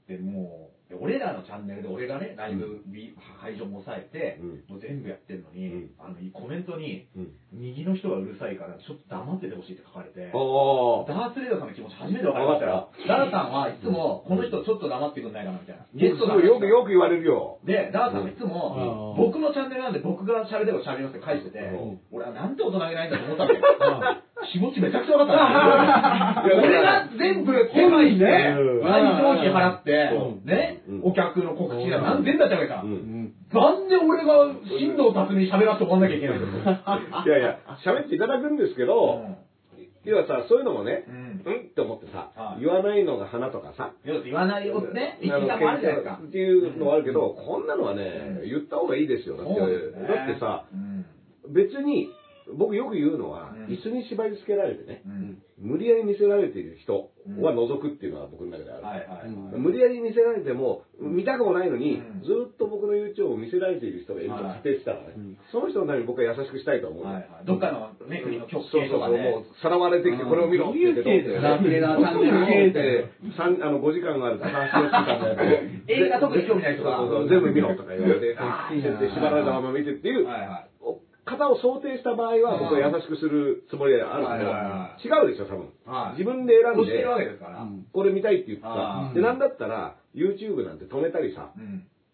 [0.06, 7.32] で、もう、で俺らのチャンネルで俺がね、ライブビ会場も抑えてうん、もう全部やってるのにうん、あの、コメントに、うん。
[7.52, 10.28] 右の人がうるさいから、ちょっと黙っててほしいって書かれて。
[10.28, 12.92] ダースレーダーさんの気持ち初めて分かりましたよ。
[13.08, 15.88] ダーさんはいつも、この人ちょっと黙ってくんないかなみたいな。
[15.96, 17.60] ゲストだよくよく言われるよ。
[17.64, 18.52] で、ダーさんはいつうん。
[18.52, 26.62] も、僕のチャンネルなんで僕が喋れば喋りますって返しててうん、俺はなんて大人げないんだと思ったんだけど、気持ちめちゃくちゃ分かったんですよ。
[26.62, 28.82] 俺が全部手配して、うん。
[28.82, 30.10] 会場費払って。
[30.14, 30.82] う、んね。
[30.88, 32.86] うん、お客の告知が何千だったわけかう。
[32.86, 33.32] ん。
[33.52, 36.78] なんで俺が新藤辰巳に喋らせてもらんなきゃいけないんだよ。
[37.26, 39.24] いやいや、喋っていただくんですけど、
[40.04, 41.14] 要はさ、そういうのもねう、ん。
[41.14, 42.60] うんって思ってさは、い。
[42.60, 46.20] 言わないのが花とかさ、言わないよね、一あの時間もあるじゃないですか。
[46.22, 48.48] っていうのはあるけど、こんなのはね、うん。
[48.48, 49.36] 言った方がいいですよ。
[49.36, 51.06] だって、さ、うん。
[51.54, 52.10] 別に、
[52.56, 53.72] 僕よく言うのは、うん。
[53.72, 55.42] 椅子に縛り付けられてね、うん。
[55.58, 58.82] 無理やり見せられている人は除くっていうのは僕の中である。
[58.82, 59.30] はいはいはい。
[59.58, 62.22] 無理やり見せられても、見たくもないのに、うん。
[62.22, 65.14] ずっと僕の YouTube を見せられている人がいると仮定したらね、
[65.52, 67.04] その人のために僕は優しくしたいと思う。
[67.04, 67.10] の。
[67.12, 67.46] はいはい。
[67.46, 69.30] どっかのね、国の曲そうそうそう、系とかね。
[69.30, 71.58] もう、さらわれてきて、これを見ろって言って、あ
[73.70, 75.42] の、5時間があると、3週間のやつ
[75.88, 81.11] 映画特に興味ない人がそうそうそう全部見ろとか言われて、あーって縛られたまま見てっていう、はいはい。
[81.24, 84.26] 方を想定した場合は、僕は優しくするつもりである
[85.00, 85.70] けど、違うでしょ、多分。
[85.86, 86.18] はい。
[86.18, 87.66] 自分で選んで押してる、わけですから。
[87.92, 89.08] これ見たいって言ってあー。
[89.10, 91.52] さ、で、なんだったら、YouTube なんて止めたりさ、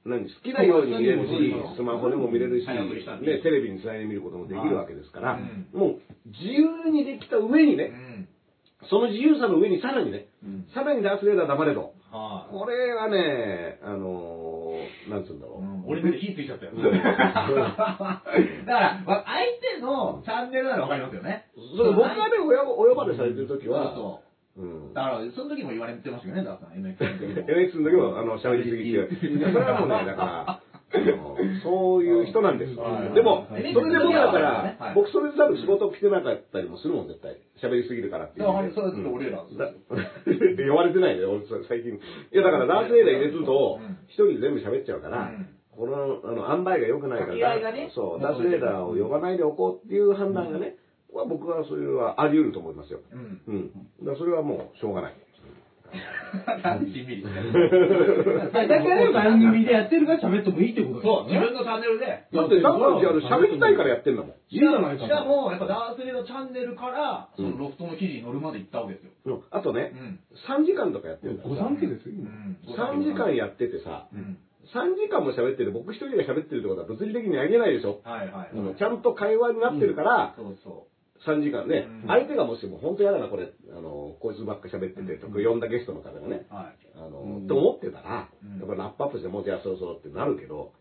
[0.08, 2.74] 好きなように見れるしスマホでも見れるし、ね、
[3.42, 5.32] テレビにつないで見ることもできるわけですから。
[5.34, 8.28] うん、もう自由にできた上にうね、ん。
[8.88, 10.66] その自由さの上にさらにね、うん。
[10.72, 11.92] さらにダースレーダー黙れと。
[12.12, 12.52] はい。
[12.52, 15.46] これはね、あのー、なんつうんだ
[15.88, 16.72] 俺で火ついちゃったよ。
[16.76, 17.80] だか
[18.66, 19.40] ら、わ相
[19.76, 21.46] 手のチャンネルならわかりますよね。
[21.76, 24.20] それ僕がね、お呼ばお呼ばれされてる時は、そ
[24.58, 24.94] ううんそう。
[24.94, 27.48] だから、その時も言われてましたよね、ダーさん、MX の時も。
[27.48, 30.60] NX の時も、あの、喋りすぎて、それはもうね、だから、
[31.62, 32.74] そういう人なんです。
[32.76, 37.36] はいでも、そはいれで僕だかはいら、僕それで多分仕事来てなかったりもするもん、絶対。
[37.60, 38.46] 喋りすぎるからっていう。
[38.46, 41.94] だからそれは俺らだ 呼ばれてないね、俺最近。
[41.94, 42.00] い
[42.32, 45.46] や、だからダースレーダー入れるとうん、一人全部喋っちゃうからうん、
[45.78, 50.74] この、あの、塩梅が良くないから、ねそう、ダースレーダーを呼ばないでおこうっていう判断がね、
[51.12, 53.00] は僕はそれはあり得ると思いますよ。
[53.12, 53.40] うん。
[53.46, 53.70] うん。
[54.04, 55.14] だそれはもうしょうがない。
[55.88, 57.30] しんみ だ
[58.52, 61.40] から番組でやってるから喋ってもいいってことそう、自ね。
[61.40, 62.06] 分のチャンネルで。
[62.06, 64.30] だって、だから、喋りたいからやってんだもん。
[64.50, 69.10] いいじゃないかしかも、やっぱダースレーダーチャンネルから、そうんのロフトの記事に載るまで行ったわけですよ。
[69.24, 70.20] うんあとね、ん。
[70.46, 72.14] 3時間とかやってるんだご三家ですよ。
[72.18, 74.36] うん3時間やっててさ、うん。
[74.74, 78.00] 3時間も喋ってる、僕一人が喋ってるってことは物理的にありえないでしょ。
[78.04, 78.50] はいはい。
[78.52, 80.86] うんちゃんと会話になってるから、そうそ
[81.26, 86.54] 3時間ね、うん相手がもしも本当嫌だな、これ、あの、こいつばっか喋ってて、とか呼んだゲストの方がね、う。
[86.54, 86.76] はい。
[86.96, 90.72] あの、うんって思ってたら、うんやっぱラップアップしてもうじゃあそうそうってなるけど、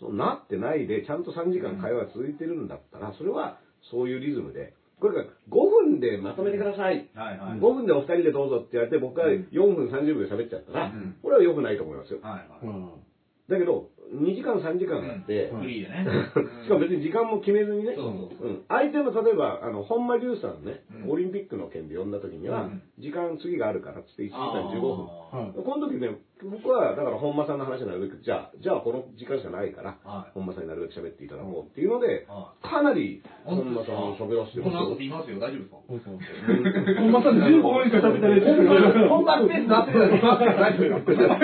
[0.00, 3.58] そうなってないで、ちゃんと3時間会話が続いてるんだったら、それは
[3.90, 7.10] そういうリズムで、これが5分でまとめてください。
[7.14, 7.58] はいはい。
[7.58, 12.20] 5分でお二人でどうぞって言われて、僕が4分30秒で喋っちゃったら、うんこれは良くないと思いますよ。
[12.22, 13.11] はいはい。
[13.56, 13.58] うん。
[13.58, 16.06] だけど、2時間3時間あって、フリーでね。
[16.64, 17.94] しかも別に時間も決めずにね、
[18.68, 21.10] 相手の例えば、あの、本間龍さんね、うん。
[21.10, 22.82] オリンピックの件で呼んだ時には、うん。
[22.98, 25.64] 時間次があるからっつって1時間15分。
[25.64, 30.32] この時ね、僕は、だから本間さんの話になるべく、じゃあ、じゃあこの時間しかないから、はい。
[30.34, 34.98] 本間さんになるべく喋っていただこうっていうので、はかなり本間さんを喋らせてこの後ます。
[34.98, 35.78] 見ますよ、大丈夫ですか？
[35.86, 36.18] そうそう。
[36.98, 38.42] 本間さん15分しか喋ってない。
[38.42, 41.38] です本番ペースなってるのに見ますよ、大丈夫ですか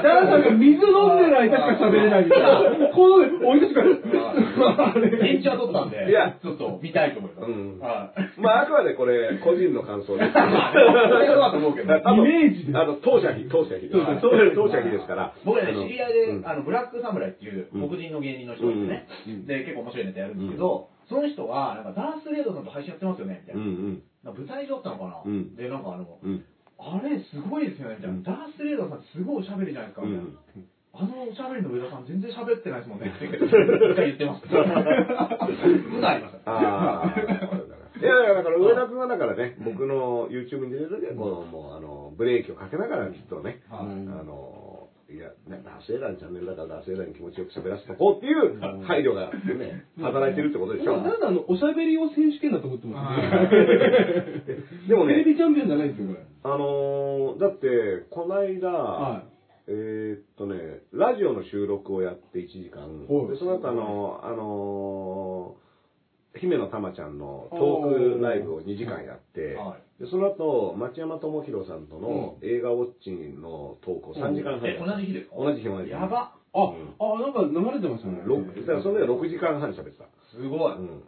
[0.00, 2.24] ダンさんが水飲んでる間しか喋れない。
[2.24, 2.40] みたい。
[2.40, 2.88] な。
[2.96, 3.60] この、おい。
[3.60, 6.12] しかあれ延長取ったんで、い。
[6.16, 7.12] やちょっと見たい。
[7.12, 7.32] と思い。
[7.36, 7.50] ます。
[7.50, 8.40] うんはい。
[8.40, 10.32] まあ、あくまでこれ、個人の感想です。
[10.32, 13.90] まあそれはそうだと思うけどあのイメージであの、当社費、当社費。
[14.20, 15.34] そうそう当社費ですから。
[15.44, 24.32] 僕ね、あの知り合いで、うんあの、ブラックサムライっていううん黒人の芸人の人がいてね、うんで、結構面白いネタやるんですけど、その人は、なんか、ダースレードさんと配信やってますよね、みたいうんな。
[24.32, 26.44] 舞台上だったのかな、うんで、なんかあの、うん。
[26.78, 28.16] あれ、すごいですよね、みたいな。
[28.16, 30.24] うんダースレードさんすごいおしゃべりじゃないですか、みたいな。
[30.24, 30.68] うん
[31.00, 34.42] あのおしゃべりの上田さん全然喋ってないですもんねって言ってます。
[34.46, 37.67] うがありました。
[38.00, 43.86] いやいや、だから上田君はだからね、僕の YouTube に出てる時は、こう、もう、あの、ブレーキをかけながらきっとね、はい。
[43.86, 51.00] あの、いや、ねダースエーダーのチャンネルだからダースエーダーに気持ちよく喋らせとこうっていう配慮がね、働いてるってことでしょ。
[51.00, 53.16] 今なんであの、おしゃべりを選手権だと思ってます。
[54.86, 56.20] でもね、テレビチャンピオンじゃないんですよ、これ。
[56.44, 59.22] あのー、だって、この間、は
[59.66, 63.28] えーっとね、ラジオの収録をやって1時間、はい。
[63.28, 65.17] でその後あの、あのー
[66.40, 75.36] 姫野玉ちゃんのトークライブを2時間やって、はでその後町山智博さんとの映画ウォッチンのトークを3時間半え、同じ日ですか？
[75.36, 76.34] 同じ日同じ日やば。
[76.54, 78.22] あ、あ、なんか流れてましたね。
[78.24, 80.06] ろくだからそれで6時間半喋ってた。
[80.32, 80.74] すごい。
[80.74, 81.02] うん。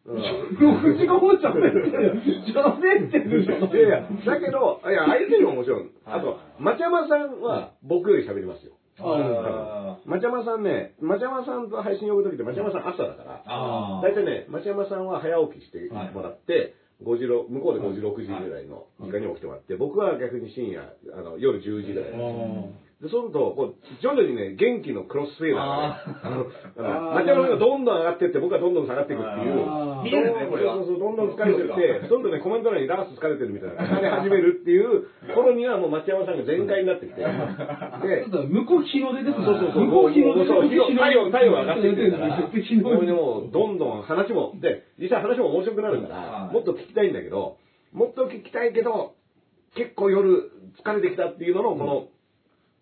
[0.00, 1.92] だから6時間もちゃってる。
[2.48, 3.70] 喋ってるじゃん。
[3.70, 8.72] いやいや、だけど、いや、相手にももちろん、あと、町山さんは僕より喋りますよ。
[9.02, 16.74] あ町山さんね、町山さんと配信呼ぶときって町山さん朝だから、あ大体ね、町山さんは早起きしてもらって、
[17.04, 22.10] 5時ろ向こうで5時、6時ぐらいの時間に起きてもらって、僕は逆に深夜、あの夜10時ぐらい。
[23.00, 26.44] で、そうすると、こう、徐々にね、元気のクロスフェーダーがね、あの、
[26.84, 29.56] あの町山さんがどんどん上がってって、僕はどんどん下がっていくっていう。
[30.04, 30.76] 見えるねこれは。
[30.76, 39.84] そうそうそう、どんどん疲れてって、どんどんね、コメント欄にラース疲れてるみたいな、疲れ始めるっていう頃にはもう町山さんが全開になってきて、 で、向こう日の出ですそうそうそう。
[39.88, 47.56] 向こう日の出そう太陽、太陽が上がってきてるから、これでもう、どんどん話も、で、実際話も面白くなるから、はいもっと聞きたいんだけど、
[47.92, 49.14] もっと聞きたいけど、
[49.74, 50.50] 結構夜
[50.82, 52.08] 疲れてきたっていうのの、この、この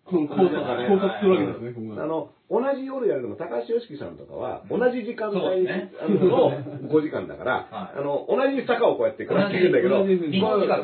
[0.09, 2.03] 考察、考察するわけですね、ここが。
[2.03, 10.01] あの、同じ夜やるのも、高橋良樹さんとかは、同じ時間帯そうですねあの5時間だから、あの、同じ坂をこうやって下っていくんだけど、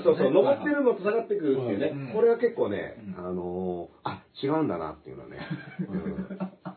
[0.04, 5.38] そうそう、登ってるのと下がっていくっていうね、これは結構ね、あのあ、違うんだなっていうのはね、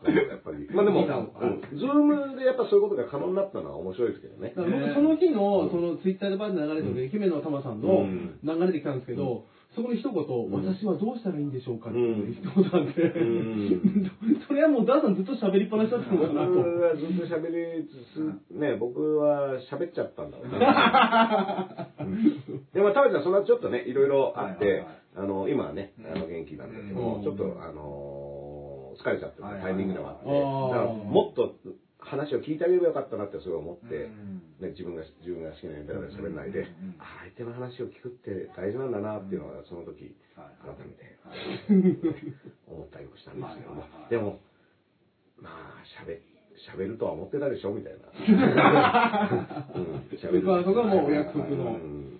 [0.01, 0.67] やっぱり。
[0.73, 4.53] まあでも、ズームでやっぱそういうことが可能になったのは面白いですけどね。
[4.55, 8.07] 僕、その日の、そのツイッターでバーで流れてる、姫野玉さんの
[8.43, 9.45] 流れてきたんですけど、
[9.75, 14.11] そこで一言、私はどうしたらいいんでしょうかっていう一言なんで、ん。
[14.47, 16.53] それはもうダーさんずっと喋りっぱなしだったのかなと。
[16.53, 17.47] 僕はずっと喋
[17.77, 20.57] りつつ、ね、僕は喋っちゃったんだろうね。
[21.99, 22.03] う
[22.57, 27.23] んでも、田辺さん、そんなちょっとね、いろいろあって、あの、今はね、あの、元気なんだけども、うん。
[27.23, 28.19] ちょっと、あのー
[28.99, 31.55] 疲れちゃってるタイミングでもあって、もっと
[31.99, 34.41] 話を聞いてあげればよかったなってすごい思って、うん。
[34.59, 36.65] ね、自分が、自分が好きなようにベラベラ喋らないで、
[36.97, 41.19] 相手の話を聞くって大事なんだなっていうのが、その時、はい改めて
[42.67, 43.83] 思ったりもしたんですけども。
[44.09, 44.39] でも、
[45.41, 46.19] まあ、喋、
[46.75, 48.07] 喋るとは思ってたでしょみたいな。
[49.75, 50.43] うん、喋る。
[50.43, 51.71] まあそこはもうお約束の。
[51.71, 52.19] うん。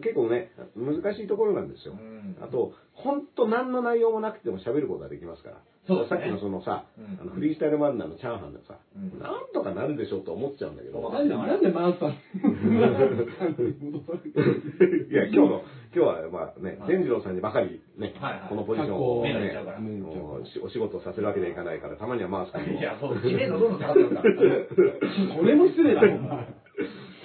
[0.00, 1.94] 結構ね、難しいところなんですよ。
[1.94, 2.36] うん。
[2.40, 5.62] あと、本当何の内容もなくても喋ることができますから。
[5.86, 6.08] そうね。
[6.08, 7.18] さっきのそのさ、うん。
[7.20, 9.18] あのフリースタイルマンナーのチャーハンでさ、うん。
[9.18, 12.10] なんとかなるでしょうと思っちゃうんだけど、なんで、なんでマンさん
[15.10, 15.62] いや、今日の、
[15.94, 19.56] 今日はまあね、善次郎さんにばかりねはいはい、このポジションをね
[20.62, 22.64] お仕事させるわけにはいかないから、たまには回すから。
[22.66, 24.22] いや、そう、知名度どんどん下がるから。
[25.36, 26.08] これも失礼だも。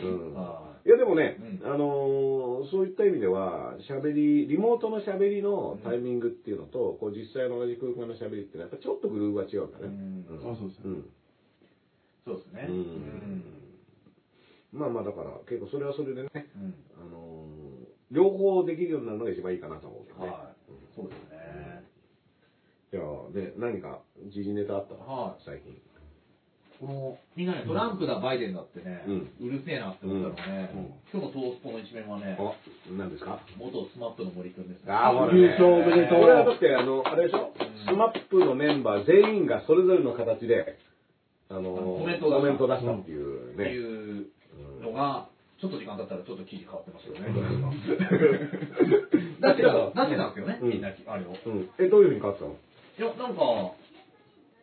[0.03, 0.37] うん。
[0.37, 9.93] あいやでもね、うあのーそういった意味では、喋り、リモートの喋りのタイミングっていうのと、こう実際の同じ空間の喋りっていうのは、やっぱちょっとグルーブは違うからね。
[9.93, 11.05] うんあそうですねん
[12.25, 12.65] そうですね。
[12.69, 13.43] うん
[14.73, 20.27] まあまあだから、結構それはそれでね、うんあのー両方できるようになるのが一番いいかなと思うけどね。
[20.31, 20.71] はい。
[20.95, 21.85] そうですね。
[22.91, 23.01] いや
[23.33, 24.95] で、何か時事ネタあった？
[24.95, 25.79] のはい最近。
[26.81, 27.47] この、みん。
[27.47, 32.57] なね、トランプだ、バイデンだってね、ううるせえなって思ったのがねうん、今日のトースポの一面はね、あ、
[32.97, 33.39] 何ですか？
[33.55, 34.83] 元 SMAP の森くんです。
[34.83, 34.91] ね。
[34.91, 36.21] ああ、ほら、優勝おめでとう。
[36.21, 37.53] これはだって、あの、あれでしょ、
[37.85, 40.79] SMAP のメンバー全員がそれぞれの形で、
[41.49, 42.49] あの、コメントを出した。
[42.49, 43.69] コメントを出したっていうってね。
[43.69, 44.25] いう
[44.81, 45.29] のが、
[45.61, 47.29] ちょっと時間経ったらちょっと記事変わってますよね。
[49.37, 50.69] 出してた、出してたんですよね、うん。
[50.69, 51.37] みんな、あれを。
[51.45, 51.69] うん。
[51.77, 52.57] え、どういうふうに変わってたの？
[52.57, 53.45] いや、なんか、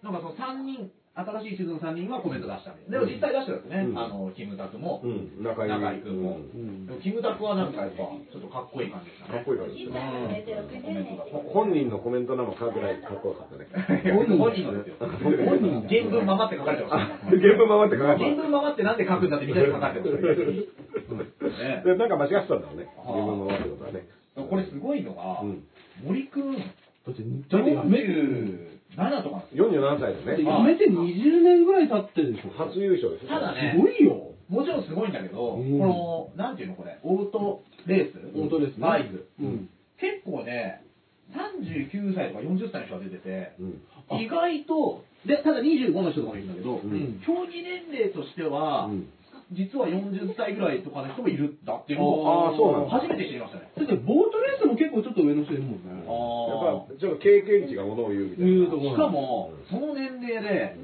[0.02, 2.94] なんかその3人、新しいシーズンの3人はコメント出したんで。
[2.94, 3.90] も実際出してたんですね。
[3.90, 6.38] うん、あの、キムタクも、うん、中井くんも。
[6.86, 9.34] でもキムタクはなんかやっぱ、ちょっとかっこいい感じでしたね。
[9.34, 11.18] かっこいい感じでしたね。
[11.50, 13.66] 本人のコメントなのかぐらいかっこよかったね。
[14.14, 15.02] 本人のですよ。
[15.02, 17.34] 本人の原文ままって書かれてました。
[17.34, 18.38] 原文ままって書かれてました。
[18.38, 21.98] 原文ままってなんで書くんだってみたいに書かれてました。
[21.98, 22.86] なんか間違ってたんだろうね。
[23.02, 24.06] 原文ままってことはね。
[24.38, 25.42] これすごいのが、
[26.06, 26.62] 森くん、だ
[27.10, 27.58] って、めっちゃ
[28.98, 29.62] 7とかです。
[29.62, 30.42] 47歳ですね。
[30.42, 32.50] やめて20年ぐらい経ってるでしょ。
[32.58, 33.30] 初優勝ですね。
[33.30, 34.34] ただね、すごいよ。
[34.50, 39.68] もちろんすごいんだけど、うん、この、なんていうのこれ、オートレース、オートレース、ね、バイク、うん、
[40.00, 40.82] 結構ね、
[41.30, 46.80] 39歳とか40歳の人が出てて、うん、意外と、で、ただ25の人とかもいるんだけど、
[47.26, 48.88] 競技年齢としては、
[49.52, 53.72] 実は40歳ぐらいとかの人もいるんだっていうのをあーそうなんだ初めて知りましたね。
[53.76, 55.88] だって、ボートレースも結構ちょっと上の人いるもんね。
[55.88, 58.52] やあっぱちょっと経験値がものを言うみたいな。
[58.52, 60.76] 言うとこしかも、その年齢で、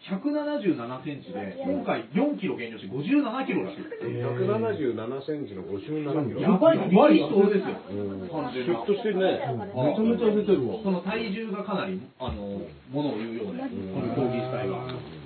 [0.00, 4.08] 177センチで、今回4キロ減量して57キロらしいです。
[4.08, 6.40] 177センチの57キロ？
[6.40, 7.76] やばいな、ビッグ人ですよ。
[7.94, 8.28] うん。
[8.32, 9.38] 単純なシュッとしてるね。
[9.38, 10.80] めちゃめちゃ出てるわ。
[10.82, 15.19] その体重がかなり、あの、ものを言うようで、この競技自体が。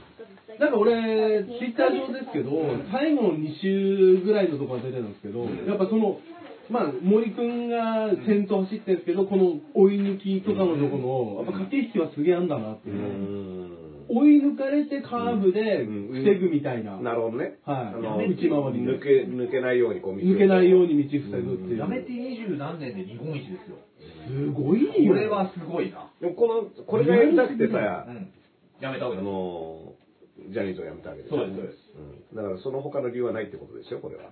[0.59, 2.50] なんか俺、ツイッター上ですけど、
[2.92, 6.20] 最後の2周ぐらいのところが出てるんですけど、やっぱその、
[6.70, 13.00] まあ、森くんが先頭走ってるんですけど、この追い抜きとかのところの、やっぱ駆け引きはすげえあんだなっていうう。
[13.00, 13.84] ん。
[14.09, 17.00] 追い抜かれてカーブでうん防ぐみたいな。
[17.00, 17.59] なるほどね。
[17.64, 21.78] はいあの内回りで抜け、抜けないようにこう道を抜けないように道塞ぐっていう。
[21.78, 23.76] やめて二十何年で日本一ですよ。
[24.28, 25.14] すごいよ。
[25.14, 26.11] これはすごいな。
[26.20, 28.28] でもこの、これがやりたくてさ、うん。
[28.80, 29.24] やめたあ方がいい。
[29.24, 29.94] の、
[30.37, 31.37] ジャニーズを辞めたわけでしょ？
[31.39, 31.78] そうですそうです
[32.32, 34.30] うんだからその他の理由はないってことですよ、これは。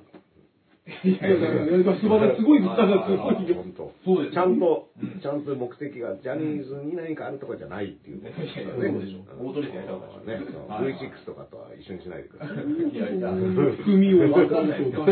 [0.82, 2.74] いやいやいやすごい、すごいよ。
[2.74, 3.94] 本当。
[4.02, 8.90] そうですちゃんとうん、ちゃんと目的がジャニーズに何かあるとかじゃないっていうことですよね。
[8.90, 12.66] いやいやそうでしょ大鳥でやりたかったでしょね、はい V6 とかとは一緒にしないでください。
[12.66, 13.30] いやいや。
[13.30, 14.82] 含みを、わかんない。
[14.82, 15.06] 含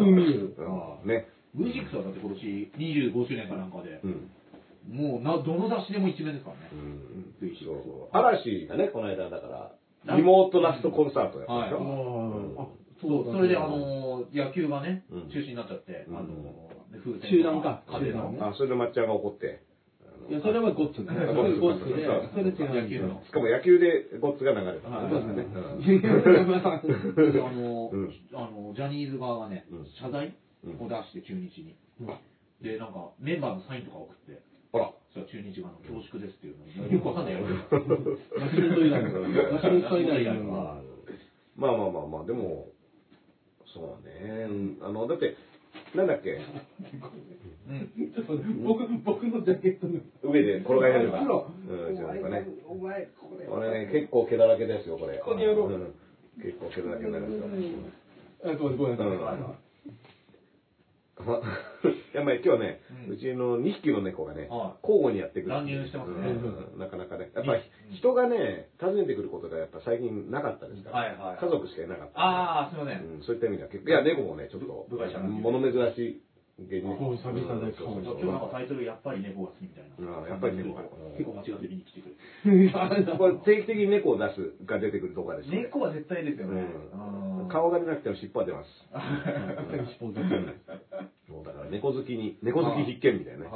[0.00, 0.56] みを。
[1.04, 1.28] うんね。
[1.52, 2.72] V6 はだって今年
[3.12, 4.32] 25周年かなんかでう、ん。
[4.88, 6.72] もうな、どの雑誌でも一面ですからね。
[6.72, 7.52] うん。
[7.52, 8.16] V6 そうそう。
[8.16, 9.76] 嵐がね、この間だから、
[10.14, 11.82] リモートラストコンサートやったでしょ？
[12.58, 12.66] ああ、
[13.00, 16.16] そう、それであのー、野球がねうん、中止になっちゃって、うん。
[16.16, 17.82] あのー、で風船集団か。
[17.86, 18.32] 風の。
[18.32, 19.64] 集団あ、それで抹茶が怒って。
[20.28, 21.06] いや、それはゴッツね。
[21.06, 22.02] ゴッツで、
[22.34, 22.82] それ違う。
[22.82, 23.22] 野球の。
[23.24, 24.88] しかも野球でゴッツが流れた。
[24.88, 25.10] はい。
[25.10, 25.46] そうですね。
[25.46, 27.46] うん。
[27.46, 30.34] あのうんー、あの、ジャニーズ側がねうん、謝罪
[30.64, 30.84] うん。
[30.84, 31.76] を出して中日に。
[32.60, 34.42] で、なんか、メンバーのサインとか送って、
[35.16, 37.48] したら中日があの恐縮ですっていうのよくわかんないやろ。
[38.36, 39.24] ヤクルト以来の。
[39.24, 39.96] ヤクルト
[40.44, 40.82] の。
[41.56, 42.68] まあまあまあまあ、でも、
[43.64, 44.48] そうだね。
[44.82, 45.36] あの、だって、
[45.94, 46.38] なんだっけ、
[47.68, 48.12] うん。
[48.12, 50.00] ちょっと僕、僕のジャケットの。
[50.22, 51.18] 上で転がり始めた。
[51.20, 52.46] 黒うん、じゃあなんかね。
[52.66, 53.86] お前、これ。
[53.86, 55.18] ね、結構毛だらけですよ、これ。
[55.18, 55.94] この野郎うん
[56.42, 57.48] 結構毛だらけになるんですよ。
[58.76, 59.65] ごめんなさい。
[62.16, 65.54] や、まあ今日はね、うんうちの2匹の猫がねは、交互にやってくる。
[65.54, 67.30] 乱入してますねうんなかなかね。
[67.34, 67.62] やっぱり
[67.96, 70.96] 人がね、訪ねてくることがやっぱ最近なかったですから。
[70.96, 72.20] はいはいはい家族しかいなかった。
[72.20, 73.00] ああ、すいません。
[73.00, 76.22] うん、そういった意味では結構、いや、猫もね、ちょっと、物珍しい
[76.58, 76.88] 芸人。
[76.88, 79.96] もう久々でそうそうそう今日なんかタイトルやっぱり猫が好きみたいな。
[79.98, 80.74] うんやっぱり猫。
[80.74, 80.82] が
[81.18, 82.72] 結構間違って見に来てくれ
[83.04, 83.18] る。
[83.18, 85.50] これ定期的に猫を出すが出てくる動画です。
[85.50, 86.64] 猫は絶対ですよね。
[86.64, 87.48] うん。
[87.48, 88.68] 顔が出なくても尻尾は出ます。
[90.00, 90.60] 尻尾出てる
[91.28, 93.50] もうだから猫好きに、猫好き必見みたいなね。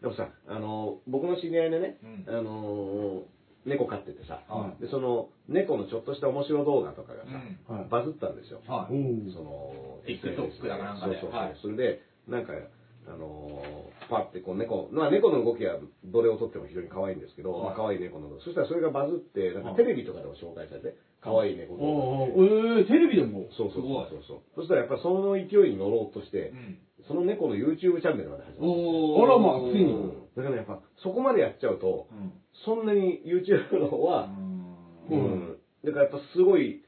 [0.00, 2.36] でもさ、あの、僕の知り合いでね、うん。
[2.36, 3.24] あの、
[3.64, 4.82] 猫飼っててさ、はい。
[4.82, 8.60] で、その、猫のちょっとした面白動画とかがさ、バズったんですよ。
[8.66, 11.20] その、TikTok だかなんかで。
[11.20, 12.52] そうそうそれで、なんか、
[13.06, 17.62] あのーパッてこう猫、まあ猫の動きはどれをとっても非常に可愛いんですけど、はい。
[17.64, 18.40] まあ可愛い猫の。
[18.40, 23.48] そしたらそれがバズって、なんかはいテレビとかでも紹介されて、可愛い猫動画おうおうえー、テレビでも？
[23.52, 24.38] そうそうそうそう。
[24.56, 26.78] そしたらやっぱりその勢いに乗ろうとして、うん。
[27.06, 28.72] その猫の YouTube チャンネルまで始まる。
[28.72, 29.92] おあらまあついに。
[29.92, 30.12] うん。
[30.36, 32.32] だからやっぱそこまでやっちゃうと、うん。
[32.64, 34.32] そんなに YouTube の方は、
[35.10, 35.20] ううん
[35.52, 35.56] ん。
[35.84, 36.82] だからやっぱすごい、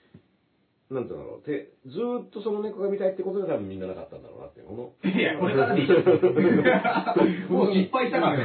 [0.90, 1.42] なんていうんだろう。
[1.46, 4.66] てずーっとその猫が見たいってことで多分みんななかったんだろうなっていう。
[4.66, 5.96] このいや、これからでい いよ。
[7.48, 8.44] もう失敗したからね。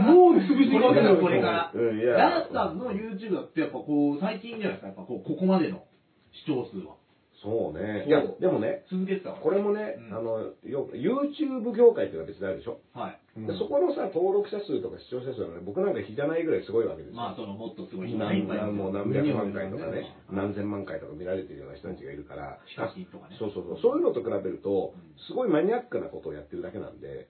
[0.00, 1.72] もう潰しこれから、これから。
[1.74, 5.84] うんいやダンスさんの YouTube だってやっぱこう、最近じゃないですか、やっぱこう、ここまでの
[6.32, 6.97] 視聴数は。
[7.42, 8.04] そうね。
[8.06, 9.30] いや、でもね、続けてた。
[9.30, 12.80] これもね、うんあの、よ YouTube 業界っていうのは別にあるでしょ？
[12.92, 13.46] はい。
[13.46, 17.16] でそこのさ、登録者数とか視聴者数はね、僕なんか比じゃないぐらいすごいわけですよ。
[17.16, 23.36] まあ、その、もっとすごい人いっぱいいるもう何百万回とかね、うん何千万回とか見られてるような人たちがいるから、ヒカキンとかね。
[23.38, 27.28] そうそうそう、そういうのと比べるとうん、すごいマニアックなことをやってるだけなんで、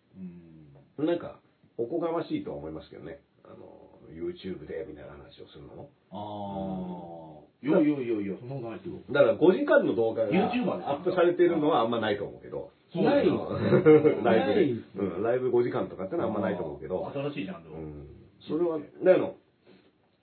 [0.99, 1.07] うん。
[1.07, 1.41] なんか、
[1.77, 3.21] おこがましいとは思いますけどね。
[3.45, 5.75] あの、YouTube でみたいな話をするの？
[5.77, 5.91] も。
[6.13, 7.49] ああ。
[7.61, 9.03] いやいやいやいや、そんなことないですよ。
[9.11, 13.51] だから5時間の動画が YouTuber ですアップされてるのはあんまないと思うけど、そうないですよ
[14.23, 17.75] ライブうん、ライブ5時間とかってのはあんまないと思うけど、新しいジャンルを。
[17.75, 18.07] うん、
[18.47, 19.35] それは、だの、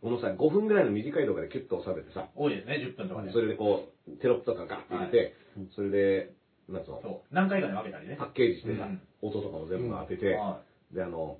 [0.01, 3.33] このさ、5分ぐらいの短い動画でキュッと収めてさ、多いですね、10分とかで。
[3.33, 5.33] それでこう、テロップとかガッて入れて、
[5.75, 6.31] それで、
[6.69, 7.33] なんそう。
[7.33, 8.15] 何回かで分けたりね。
[8.17, 9.01] パッケージしてさ、うん。
[9.21, 10.61] 音とかも全部当てて、は
[10.93, 11.37] で、あの、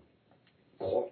[0.78, 1.10] こ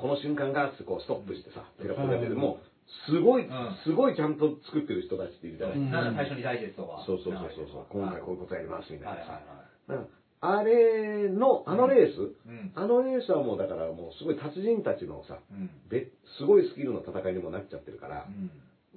[0.00, 2.68] この瞬間がってこうストップしてさ、テロップが出て、もう、
[3.10, 3.48] すごい、ん
[3.84, 5.80] すごいちゃんと作ってる人たちっているじゃないい。
[5.80, 6.00] ですか。
[6.02, 7.04] なんか最初にダイジェストが。
[7.04, 9.42] そうそうそうそうそう、今回こういうことやりますみたいはいなはいはさ。
[9.88, 10.08] だから
[10.40, 12.36] あれの、あのレース、い。
[12.46, 12.72] うん。
[12.76, 15.70] あのレースはもうだからもうすごい達人たちのさ、うん。
[15.90, 16.06] べ
[16.38, 18.50] すごいスキルの戦いにもなっちゃってるから、うん。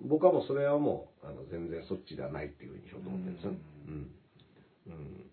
[0.08, 3.52] 僕はもうそれはもう、あの、全然そっちではないっていうふうにしようと思ってるんですよ。
[3.52, 3.56] う
[3.90, 4.12] うん。
[4.88, 5.32] うん。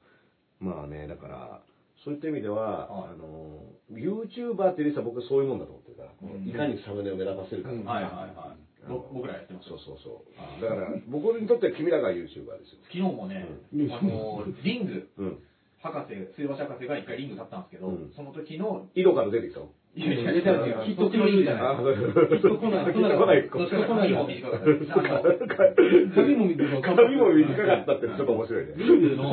[0.61, 1.61] まあね、だから、
[2.05, 3.11] そういった意味では、はい。
[3.13, 6.47] あの、YouTuber っていうレースは僕そういうもんだと思ってるから、うん。
[6.47, 7.71] いかにサムネを目立たせるか。
[7.71, 8.69] とか、はいはいはい。
[8.89, 10.63] 僕らやってますそうそうそう。
[10.63, 12.81] だから、僕にとっては君らが YouTuber ですよ。
[12.89, 13.93] 昨日もね、うん。
[13.93, 15.09] あのリング。
[15.19, 15.39] うん。
[15.83, 18.13] 博士末橋博士が一回リング立ったんですけど、うん。
[18.15, 20.53] その時の井戸から出てきたのいやいや出た
[20.93, 23.51] っと来るじゃない、きっと来ない来ない。
[23.51, 27.83] どっちかとい髪も短かったですあの髪も短かった。
[27.83, 28.75] ったってちょっと面白いね。
[28.77, 29.33] リングの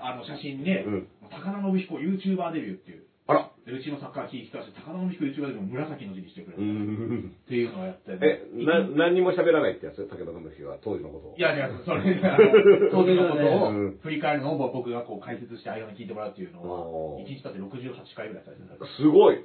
[0.00, 0.84] あの写真で、
[1.30, 3.50] 高田信彦 YouTuber デビューっていうあら。
[3.68, 7.36] でうちのサッカー聞いてたし高田信彦デビューも紫の字にしてくれうた、っん。
[7.46, 8.80] ていうのをやってえ、な、
[9.12, 10.24] 何にも喋らないってやつ武田信
[10.56, 11.34] 彦は当時のことを。
[11.36, 18.72] いやいや、それ、あの当時のことをうん振り返るのを僕がこう解説して相手に聞いてもらうっていうのおーは、1日経って68回ぐらいされてた。
[18.96, 19.36] すごい。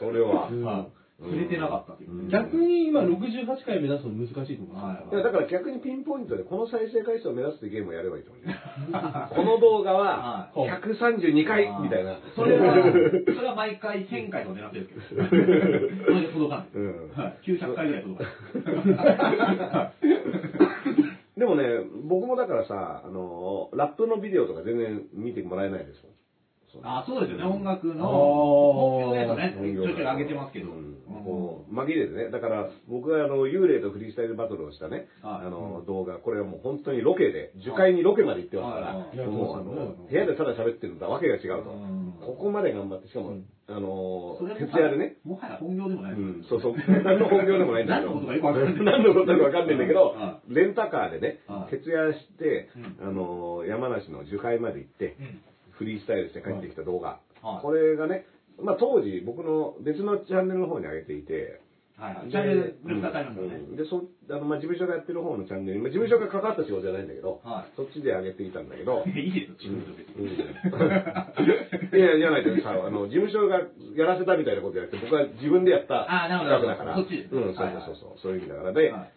[0.00, 0.48] それは。
[0.48, 4.76] はい触れてなかったっていううん逆に今68回目指すの難しいと思う。
[4.76, 8.58] はいいやだから逆にピンポイントでこの再生回数を目指すってゲームをやればいいと思うね。
[9.30, 12.18] この動画ははい132回みたいな。
[12.34, 16.68] それは、 それは毎回1000回とか狙ってるんですけど、それで届かない。
[16.74, 19.92] うんはい、900回ぐらい届かない。
[21.38, 21.64] でもね、
[22.04, 26.13] 僕もだからさ、あの、ラップのビデオとか全然見てもらえないですもん。
[26.82, 30.70] あ、そうですよね、音楽の、本業のやつね、ちょいちょい上げてますけど。
[30.70, 30.98] うん。
[31.06, 31.24] うん。
[31.24, 35.46] こう紛れてね、だから僕があの幽霊とフリースタイルバトルをしたね、はい。
[35.46, 42.14] あの動画、これはもう本当にロケで、樹海にロケまで行ってますから、もうあの部屋でただ喋ってるのとはわけが違うと、うん。
[42.20, 43.44] ここまで頑張って、しかも、うん。
[43.66, 46.14] あの徹夜でね、もはや本業でもない。
[46.14, 51.76] ですようん、そうそう、何の本業でもないんだけど、何のことかよくわかんない 何のことかわかんないんだけどは、レンタカーでねは、い。
[51.76, 53.08] 徹夜して、うん。
[53.08, 55.40] あの山梨の樹海まで行って、うん
[55.78, 57.62] フリースタイルして帰ってきた動画、はい。
[57.62, 58.26] これがね、
[58.60, 61.60] まあ、当時僕の別のチャンネルの方に上げていて、
[61.96, 62.30] はいはい。
[62.30, 63.54] チャンネルループタイムのね。
[63.54, 63.76] うん。
[63.76, 69.10] でそあのまあ、事務所がやってる方のチャンネルに、まあ、事務所が関わった仕事じゃないんだけど、はそっちで上げていたんだけど、い。
[69.14, 70.26] いいですよ、チームと別うん。
[70.26, 70.34] に。
[70.34, 73.62] いや、じゃないとさ、あの、事務所が
[73.94, 77.42] やらせたみたいなことじゃなくて、僕は自分でやったあなるほど企画だから、そっちですね。
[77.42, 78.72] うん、そうそうそう、そういう意味だから。
[78.72, 79.12] で、はい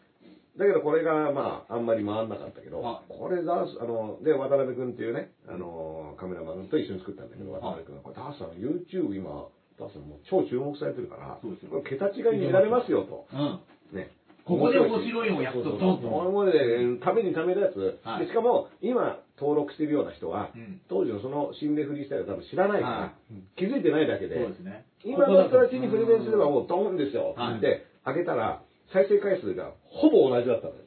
[0.58, 9.46] だけどこれが、まあ、あんまり回んなかったけど、はこれダース、あの、で、渡辺君っていうね、あの、カメラマンと一緒に作ったんだけど、渡辺君が、これダースさん、YouTube 今、
[9.78, 11.70] ダースさんもう超注目されてるから、そうですよ。
[11.70, 13.28] これ桁違いに見られますよと。
[13.32, 13.60] うん。
[13.94, 14.10] ね。
[14.46, 16.08] ここで面白いのをやっとドンと。
[16.08, 18.26] これで、ためにためるやつ、はい。
[18.26, 20.82] でしかも、今、登録してるような人は、うん。
[20.90, 23.14] 当時のその心霊フリースタイルを多分知らないから、は
[23.58, 24.86] 気づいてないだけで、そうですね。
[25.04, 30.80] 今の人たちにプレゼンすればもうドーンですよ、はいってあげたら、再生回数がほぼ同じだったのよ。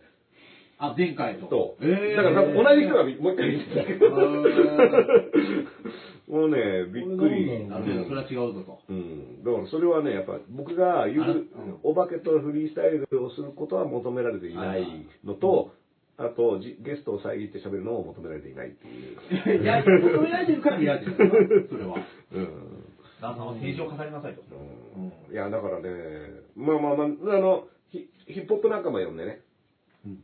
[0.81, 1.49] あ、前回と。
[1.51, 1.85] そう。
[1.85, 4.09] えーだから多分同じ人がもう一回見てたけど、
[6.31, 7.69] もうね、びっくり。
[7.69, 8.79] なるほど、それは違うぞと。
[8.89, 11.47] うん、だからそれはね、やっぱ僕が言う、
[11.83, 14.87] お化けとフリースタイルをすることは求められていない
[15.23, 15.73] のと、
[16.17, 19.63] あとじゲストを遮って喋るのも求められていないっていう。
[19.63, 21.25] いや、求められてるから見られてるんで
[21.69, 21.97] すよそれは。
[22.33, 22.49] うん
[23.21, 24.43] 旦那は政治を語りなさいと。
[24.97, 25.91] うんいや、だからね、
[26.57, 29.43] まあまあまあ、あの、ヒヒップホップ仲間呼んでね、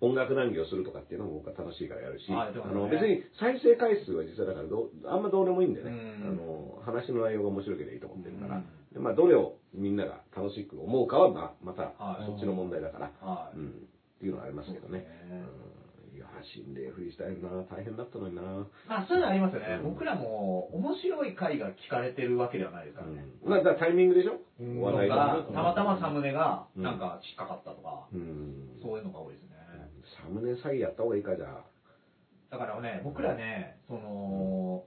[0.01, 6.29] 音楽談義をするとかっていうのも僕は楽しいからやるし、あの別に再生回数は実はだからどうあんまどうでもいいんでね、うん。
[6.29, 8.65] あの話の内容が面白ければいいと思ってるから、うん。
[8.93, 12.27] でまあ、どれをみんなが楽しく思うかはまあまたはい。
[12.27, 13.59] そっちの問題だから、はい。
[13.59, 13.73] うん、っ
[14.19, 15.07] ていうのはありますけどね。
[15.31, 15.86] うん
[16.17, 18.43] いや、心霊フリースタイルな、大変だったのにな。
[18.89, 19.81] まあ、そういうのありますよね。
[19.85, 23.25] うん僕らも面白い回が聞かれてるわけではないですからね。
[23.45, 28.81] うんまあ、だからタイミングでしょ、うん話題とかと、たまたまサムネがうんなんか引っかかったとか、うん。
[28.83, 29.57] そういうのが多いですね。
[30.23, 31.65] サムネ詐欺やった方がいいかじゃあ。
[32.51, 34.85] だからね、僕らね、その、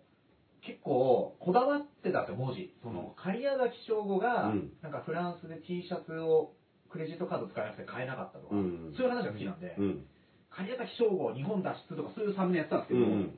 [0.65, 2.73] 結構こだわってたんですよ、文字。
[2.81, 6.53] その、狩矢崎省吾がうん、なんかフランスで T シャツを
[6.89, 10.05] クレジットカード使えなくて買えなかったとか、うんそういう話が好きなんで、うん。
[10.51, 13.33] 狩矢崎省吾日本脱出とかそういうサムネやってたんですけど、うん。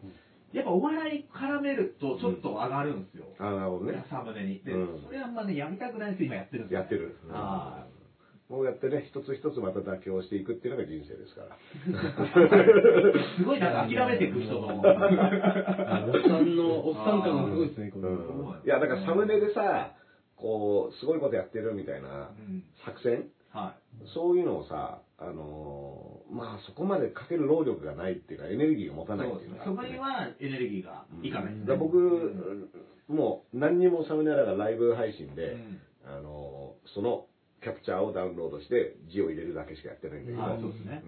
[0.53, 3.25] やっぱお笑い絡めるとちょっと上がるんですよ。
[3.39, 4.05] あ、なるほどね。
[4.09, 4.61] サムネに。
[4.63, 7.17] で、うんそれはあんまね、やりたくないんですけど、今やってるんですよ、やってる。
[7.29, 7.87] は
[8.49, 11.55] もうやってね、一つ一つまた妥協していくっていうのが人生ですから。
[11.55, 11.59] い。
[13.39, 14.75] すごいなんか諦めていく人の。
[14.75, 14.91] おっさ
[16.43, 18.09] んの、おっさん感がすごいですね、これ。
[18.09, 19.95] うんいや、だからサムネでさ、
[20.35, 23.75] こう、すごいことやってるみたいなうん作戦は
[24.13, 29.17] そういうのをさ、あのーまあそこまでかける労力がないっていうか、エネルギーが持たい。
[29.17, 29.27] ない。
[29.31, 31.65] っていうのがあってねそこにはエネルギーがいかないですね。
[31.65, 32.71] だから僕、
[33.07, 37.25] もう何にもサムネだからライブ配信で、うんあのーその
[37.61, 41.03] キャプチャーをダウンロードして字を入れるだけしかやってないんだけど、ね。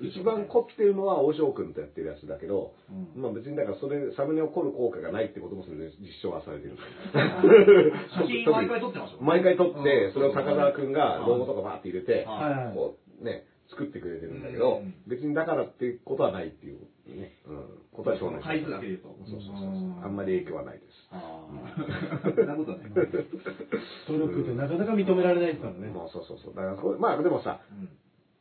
[0.00, 3.22] うん、一番凝ってるのは大翔君とやってるやつだけど、うん。
[3.22, 6.78] まあ別にだからそれサムネを凝る効果がないってこともそれで実証はされてる。
[8.16, 9.42] 写真毎回撮ってましたもんね。
[9.42, 10.12] 毎回撮って、うん。
[10.12, 12.26] それを高澤君がロゴとかバーって入れて、
[12.74, 14.94] こうね、作ってくれてるんだけど、うん。
[15.06, 16.88] 別にだからっていうことはないっていう。
[17.14, 17.32] ね。
[17.46, 17.64] うん。
[17.92, 19.16] ことは少年回数だけで言うと。
[19.28, 20.04] そうそうそうそう。
[20.04, 20.92] あんまり影響はないです。
[21.10, 22.32] ああ。
[22.34, 22.90] そんなことはない。
[22.90, 25.88] 努力ってなかなか認められないですからね。
[25.88, 26.54] まあそうそうそう。
[26.54, 27.60] だからこれ、まあでもさ、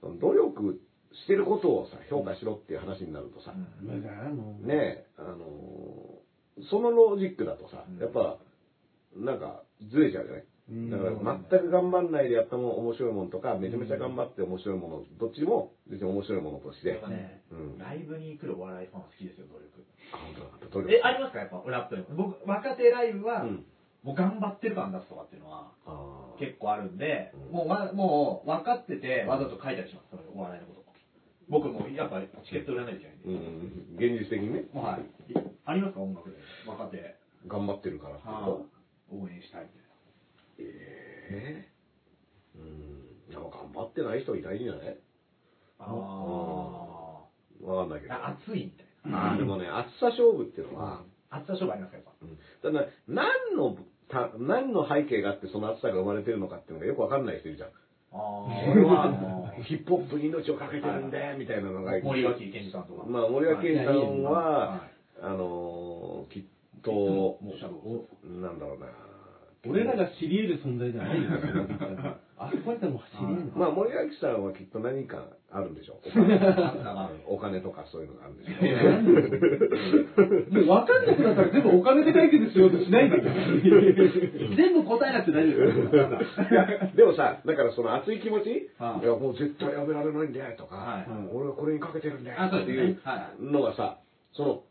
[0.01, 0.80] 努力
[1.13, 6.28] してることをさ、評価しろっていう話になるとさ、ねえ、あのー
[6.72, 8.39] そのロジックだとさうん、やっぱ、
[9.15, 9.61] なんか、
[9.91, 16.99] ずれちゃうじゃないうんだから、全く頑張んないでやったも面白いものとか、めちゃめちゃ頑張って面白いもの、どっちも別に面白いものとして。
[17.80, 19.86] ライブに来るお笑いファンは好きですよ、努力。
[20.11, 20.93] あ、本当だ、努力。
[20.93, 22.15] え、ありますかやっぱ、ラップ。
[22.15, 23.65] 僕、若手ライブは、うん。
[24.03, 25.72] もう頑張ってる感出すとかっていうのは、
[26.38, 30.88] 結構あるんで、うんもうわ、もう分かってて、わざと書いたりします、それお笑いのこと。
[31.49, 34.03] 僕も、やっぱチケット売らないといけないんで。
[34.03, 34.20] うん。
[34.20, 35.05] 現実的にね、はい。
[35.63, 36.38] ありますか音楽で。
[36.68, 37.15] 若手。
[37.47, 38.20] 頑張ってるから
[39.09, 39.87] 応援したいみたい
[40.60, 41.66] え
[42.55, 43.34] えうん。
[43.34, 44.86] なんか頑張ってない人いないんじゃない？
[44.88, 44.95] な。
[45.80, 45.86] あ
[47.62, 48.14] わかんないけど。
[48.14, 48.38] あ。
[48.45, 49.32] 熱いみたいな。
[49.32, 52.12] あーでもね、暑さ勝負っていうのは、熱さ勝負ありますか、やっぱ。
[52.22, 52.38] うん、
[52.74, 53.78] ただ何の
[54.10, 57.70] た何の背景があってその暑さが生まれてるのかっていうのがよくわかんない人いるじゃん。
[57.70, 57.74] あ
[58.14, 61.99] あ、俺は、あの、ヒップホップに命をかけてるんで、みたいなのが。
[62.01, 63.05] 森脇健児さんとか。
[63.05, 64.82] まあ、森脇健児さんはは、
[65.22, 66.43] あのーきっ
[66.84, 67.38] と、
[68.24, 68.88] なんだろうな。
[69.70, 71.30] 俺らが知り得る存在じゃないよ。
[72.39, 73.59] あそこやったらもう知り得る。
[73.59, 75.97] まあ、森脇さんはきっと何かあるんでしょう。
[77.34, 78.53] お金とかそういうのがあるんでしょ
[80.61, 80.65] う。
[80.68, 83.30] もう分かんなくなったら全部お金で解決しようとしないんだけど。
[84.55, 91.05] 全部答えなくて大丈夫でもさ、だからその熱い気持ち、いはいやもう絶対やめられないんだよとか、はい。
[91.34, 93.43] 俺はこれにかけてるんでっていうはい。
[93.43, 93.97] のがさ、
[94.34, 94.63] その、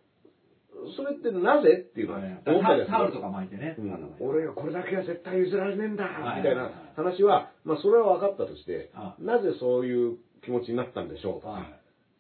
[0.95, 3.76] それってなぜっていうのは思ったタオルとか巻いてね。
[3.78, 4.14] うん。
[4.20, 6.39] 俺がこれだけは絶対譲られねえんだはい。
[6.39, 11.62] みたいな話は、まあそれは分かったとしては、なぜそういう気持ちになったんでしょうとはい。
[11.62, 11.68] か、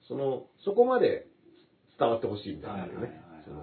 [0.08, 1.26] その、そこまで
[1.98, 3.20] 伝わってほしいみたいなのね。
[3.44, 3.62] その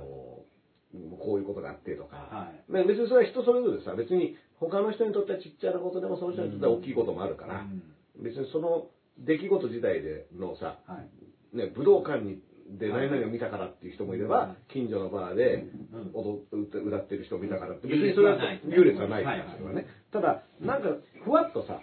[1.20, 2.74] こういうことがあってとか、はい。
[2.74, 7.82] ね別にそれは人それぞれさ、別に他の人にとってはちっちゃなことでもその人にとっては大きいこともあるから、うん。
[8.24, 8.88] 別にその
[9.18, 11.58] 出来事自体でのさ、はい。
[11.58, 16.12] ね、武道館にで何々を見たからっていう人もいれば、近所のバーでうん。
[16.14, 18.38] 踊って歌ってる人を見たからって、別にそれは
[18.68, 19.40] 優劣はないはい。
[19.40, 19.86] からそれはね。
[20.12, 21.80] ただ、なんか、ふわっとさ、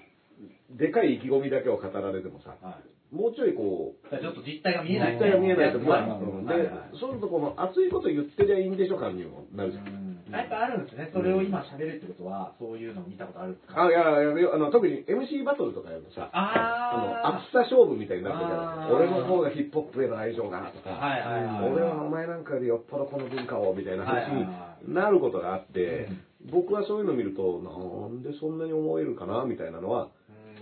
[0.70, 2.78] でかい意気込みだけを語られてもさ、は
[3.12, 3.14] い。
[3.14, 5.12] もうちょいこう、ちょっと実態が見えない。
[5.14, 6.20] 実態が見えないと、まあ、はい。
[6.20, 10.09] うんでそうするとこの熱いこと言ってりゃいいんでしょ感にもなるじゃん。
[10.30, 11.10] うんやっぱあるんですね。
[11.12, 18.96] それを今喋るってことは、そういうのを見たことあるんですかあ、いやいやいや、あの、特に MC バトルとかやるとさ、あの、あ熱さ勝負みたいになってるじゃあーん。
[18.96, 24.46] 俺の方がヒップホップへの愛情だとか、はいはいはい俺はお前なんかよりよっぽどこの文化をみたいな話に
[24.94, 26.08] なることがあって、
[26.50, 30.08] 僕はそういうのを見ると、なんでそんなに思えるかなみたいなのは、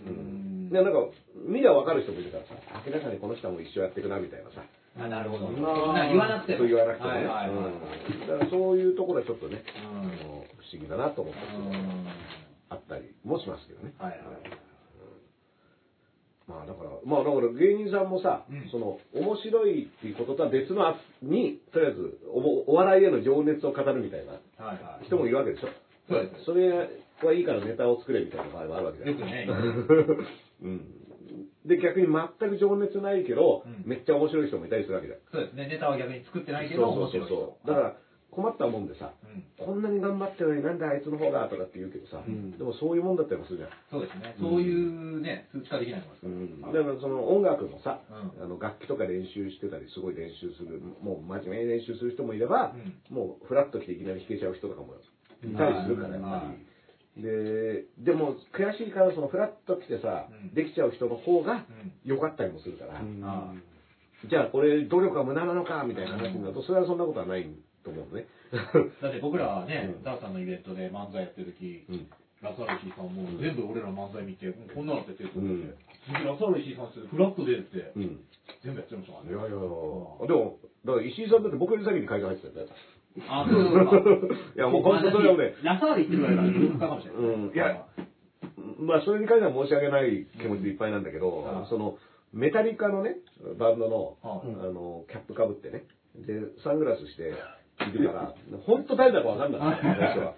[0.06, 0.70] ううんん。
[0.70, 0.98] で、なんか、
[1.46, 2.54] 見りゃわかる人もいるからさ、
[2.86, 4.62] 明らかにこの人はもう一生やっていくなみたいなさ。
[4.98, 5.46] あ、なるほど。
[5.46, 5.62] そんそん
[5.94, 6.58] なな言わなくても。
[6.58, 7.16] そう言わなくてもね。
[7.16, 11.34] はいはいはいうんだからそういうところはちょっとね、うんあの不思議だなと思っ
[12.68, 13.92] たあったりもしますけどね。
[13.98, 14.20] はいはい。
[16.48, 24.32] まあだから、まあだから芸人さんもさ、うんその面白いっていうこととは別のあに、とりあえずおお笑いへの情熱を語るみたいな
[24.64, 25.06] はいはい。
[25.06, 25.68] 人もいるわけでしょ。
[26.08, 30.26] そうですそれはいいからネタを作れみたいな場合もあるわけじゃないよくね。
[30.64, 30.97] うん。
[31.68, 35.18] で、逆に全く情熱ないけど、うんめっちゃ面白い人もいたりするわけじゃん。
[35.30, 35.68] そうですね。
[35.68, 37.68] ネタは逆に作ってないけど、そうそうそう面白いそう。
[37.68, 37.96] だから、
[38.30, 43.70] 困ったもんでさ、うんこんなに頑張ってるのになんであいつの方がとかって言うけどさ、んでもそういうもんだったりもするじゃん。
[43.90, 44.36] そうですね。
[44.38, 52.72] そういうね、数値化できないもうん、のですだからその音楽もさ、うあの楽器とか練習してたりすごい練習するもう真面目に練習する人もいれば、
[53.10, 54.94] もうフラッと来ていきなり弾けちゃう人とかも
[55.42, 56.67] いたりするからやっぱり、
[57.18, 60.54] ででも悔しいからそのフラッと来てさ、うん。
[60.54, 61.92] できちゃう人の方がうん。
[62.04, 63.54] 良かったりもするから、あ
[64.28, 67.46] じゃあこれ努力は無駄なのかみたいな話になるとそれはそんなことはない
[67.84, 68.26] と思うのね。
[69.02, 72.06] だって僕らはねうん、ダーさんのイベントで漫才やってる時、うん。
[72.40, 75.74] ラサール石井さんも全部俺らの漫才見て、こんなのやってて、うん。
[76.06, 78.20] 次ラサール石井さんってフラットでって、うん。
[78.62, 79.30] 全部やってましたからね。
[79.30, 82.66] いやいやいや、でも、だから石井さんだって僕より先に会社入ってたよ。
[82.66, 82.72] ね。
[83.28, 84.30] あ、そうそう。
[84.54, 87.22] いやもう本当それはねラサール行ってるぐらいから努力家かもしれない。
[87.22, 87.86] うんいや
[88.78, 91.98] まあ、それに関しては申し訳ない気持ちでいっぱいなんだけど、うんその、
[92.32, 93.16] メタリカのね、
[93.58, 97.34] バンドの、はいあの、キャップかぶってね、で、サングラスして、
[97.86, 98.34] いるから、
[98.66, 100.34] 本当誰だかわかんない最初は。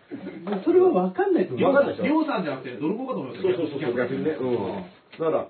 [0.65, 1.73] それは分かんないと思う。
[1.73, 4.31] わかんないでしょりょうさんじゃなくて、泥棒かと思いましたそうそうそうそう、逆にね。
[4.33, 4.49] うん。
[4.49, 4.85] うん
[5.19, 5.49] だから、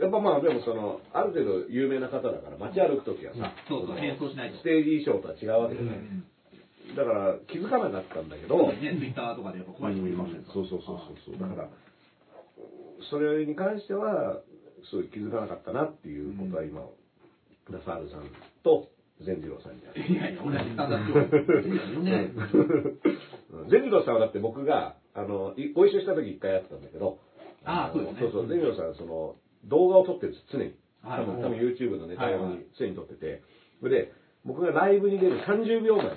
[0.00, 5.88] やっぱまあでもその、ある程度有名な方だから、街歩くときはさ、そうそう変装しないとステージ衣装とは違うわけでね。
[5.88, 6.24] うん
[6.96, 10.22] だから気づかなかったんだけど、ね、ツイッターとかでやっぱ怖い人もいるか？
[10.24, 10.50] もしれない。
[10.52, 11.38] そうそうそうそう。
[11.38, 11.68] だから
[13.10, 14.42] それに関しては
[14.90, 16.80] すごい気づかなかったなっていうことは今、
[17.70, 18.24] ラサールさん
[18.64, 18.88] と
[19.24, 19.82] 善次郎さんに。
[19.82, 20.16] い。
[20.16, 21.14] やいや、同じスタンダード
[23.68, 27.18] 善次郎さんはだって僕が、あの、いご一緒した時一回やってたんだけど、
[27.64, 28.20] ああそうですね。
[28.20, 30.74] そうそう、善次郎さん、その、動画を撮ってるんです、常に。
[31.02, 31.26] はい。
[31.26, 33.42] 多分、多分 YouTube のネタ用に常に撮ってて、
[33.82, 34.12] で、
[34.44, 36.10] 僕がライブに出る30秒前に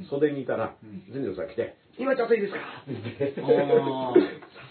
[0.00, 0.04] うん。
[0.10, 2.58] 袖にいたらうん、善次郎さんが来て、今ちょっといいですか？
[2.82, 4.14] って言って、あ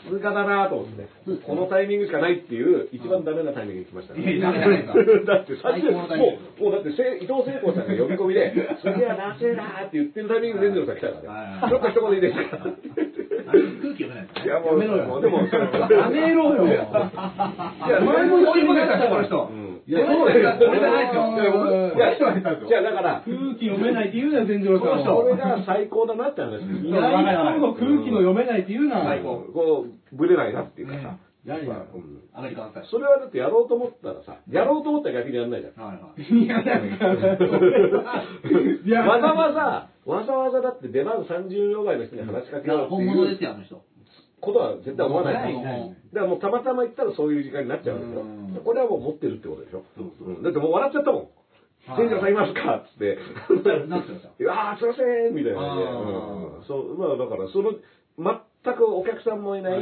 [0.04, 1.08] さすがだなと思って、
[1.46, 4.40] このタイミングしかないっていう、一番ダメなタイミングに来ましたね。
[4.40, 8.52] ダメじゃないですだって最30高のタイミングもう、もうだってせ、伊藤聖子さんが呼び込みで、
[8.84, 11.70] すげえな、せえなって言ってるタイミングで善次郎さん来たからはいね。
[11.72, 12.68] ちょっと一言いいですか？
[13.52, 14.46] 空気読めないですね。
[14.46, 15.08] いや、めろよ
[15.98, 16.66] やめろよ。
[16.68, 19.50] いや、前もこういうことやったこの人。
[19.52, 20.58] うんいや、そうだよ。
[20.60, 21.32] 俺じゃないですよ。
[21.32, 25.38] いや僕いや、じゃあだから、空気読めないって言うなよ、全次郎さんこれは。
[25.38, 29.06] が最高だなって話ですいない人の空気の読めないって言うな。
[29.06, 31.16] 最高こう、ぶれないなっていうかさ。
[31.48, 32.90] 何がうんアメリカンスタイル。
[32.90, 35.84] それはだってやろうと思ったらさ、やろうと思ったら逆にやんないじゃん。
[35.84, 36.22] はいはい。
[36.44, 38.24] いや、なんか、
[38.86, 43.82] いやわざわざ、わざわざだって出番30秒前の人に話しかけようっていう本物ですよ、あの人。
[44.40, 45.54] ことは絶対思わない。
[45.56, 48.62] だからもうたまたま行ったらそういう時間になっちゃうんでうんしょ。
[48.62, 49.84] これはもう持ってるってことでしょ？
[49.98, 51.22] そうそううんだってもう笑っちゃったもん。
[51.22, 51.30] はい
[51.98, 53.18] 店長さんいますかっつって。
[53.88, 54.28] なってました。
[54.44, 55.84] いやー、すいませんみたいなね。
[56.68, 57.72] そう、まあだから、その、
[58.18, 59.80] 全くお客さんもいない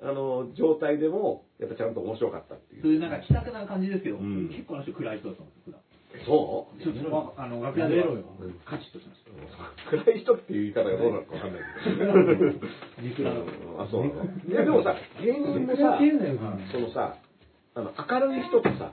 [0.00, 2.82] あの、状態でも、やっぱちゃんと面白かったっていう。
[2.82, 5.80] そういうなんか気さくな感じですけど、うん結構あの人暗い人だったんですよ、普段。
[6.24, 6.82] そう？
[6.82, 8.02] ちょっとわあの、楽屋で
[8.64, 9.90] カチッとしました。
[9.90, 11.62] 暗い人っていう言い方がどうなのかわかんない
[13.16, 13.30] けど。
[13.82, 14.24] あ、そうなの。
[14.24, 15.98] いや、でもさ、芸人もさ、
[16.72, 17.18] そのさ、
[17.74, 18.92] あの、明るい人とさ、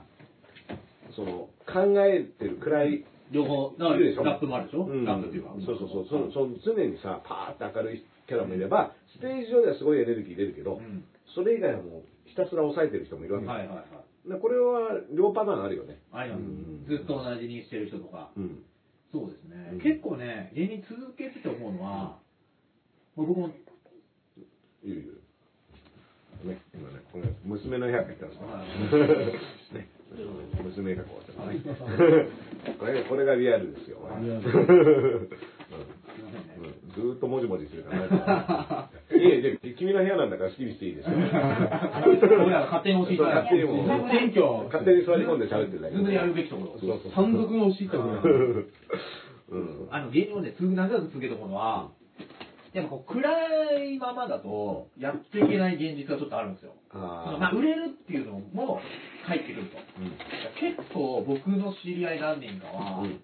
[1.14, 5.50] その、考えてる暗い、両方、ラップもあるでしょ、うんラップっていうか。
[5.64, 11.04] そうそうそう、そのその常にさ、パーって明るいキャラもいれば、ステージ上ではすごいエネルギー出るけど、うん
[11.34, 13.84] それ以外はもうひたすら抑えてる人もいるわけはいはいは
[14.24, 14.28] い。
[14.30, 16.00] でこれは両パターンあるよね。
[16.12, 18.30] ありますうんずっと同じにしてる人とか。
[18.36, 18.64] うん。
[19.12, 19.70] そうですね。
[19.72, 22.16] うん結構ね、芸人続けてて思うのは、
[23.16, 25.20] もう僕も、いるいる。
[26.44, 28.46] ね、今ね、この娘の部屋帰ったんですよ。
[28.48, 29.88] はい ね、
[30.62, 33.98] 娘がこうやって、 これ、これがリアルですよ。
[36.94, 38.06] ずーっともじもじするからね。
[39.22, 41.16] いえ、で君の部屋なんだから好きにしていいですよ。
[41.16, 45.94] 俺らが勝手に教えてもら勝手にもう選挙勝手に座り込んで喋ってるだけ。
[45.96, 46.98] 自分でやるべきところ。
[47.14, 48.66] 単独の押し入ったぐらい。
[49.48, 49.88] うん。
[49.90, 51.90] あの芸人をね、続長く続けて思うのは、
[52.72, 56.72] やっぱこう暗いままだとやっていけない現実がちょっとあるんですよ。
[56.90, 58.80] あーまあ売れるっていうのも
[59.24, 59.78] 入ってくると。
[60.60, 63.20] 結構僕の知り合い何人かは、うん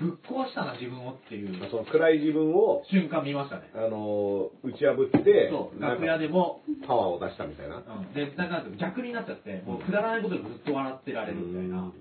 [0.00, 3.70] ぶっ壊したな自分をっていうまあその暗い自分を、瞬間見ましたね。
[3.74, 7.76] あのー、打ち破って、そう、楽屋でも、パワーを出したみたいな。
[7.76, 11.92] うん、で、なんか逆になっちゃって、もうくだらないことでずっと笑ってられるみたいな。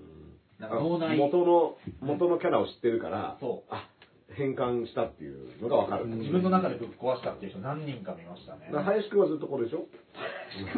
[0.60, 3.88] なんか脳内元の、元のキャラを知ってるから、そうあ、
[4.34, 6.08] 変換したっていうのがわかる。
[6.08, 9.88] 自分の中でぶっ壊したっていう人何人か見ましたね林くんはずっとこれでしょ？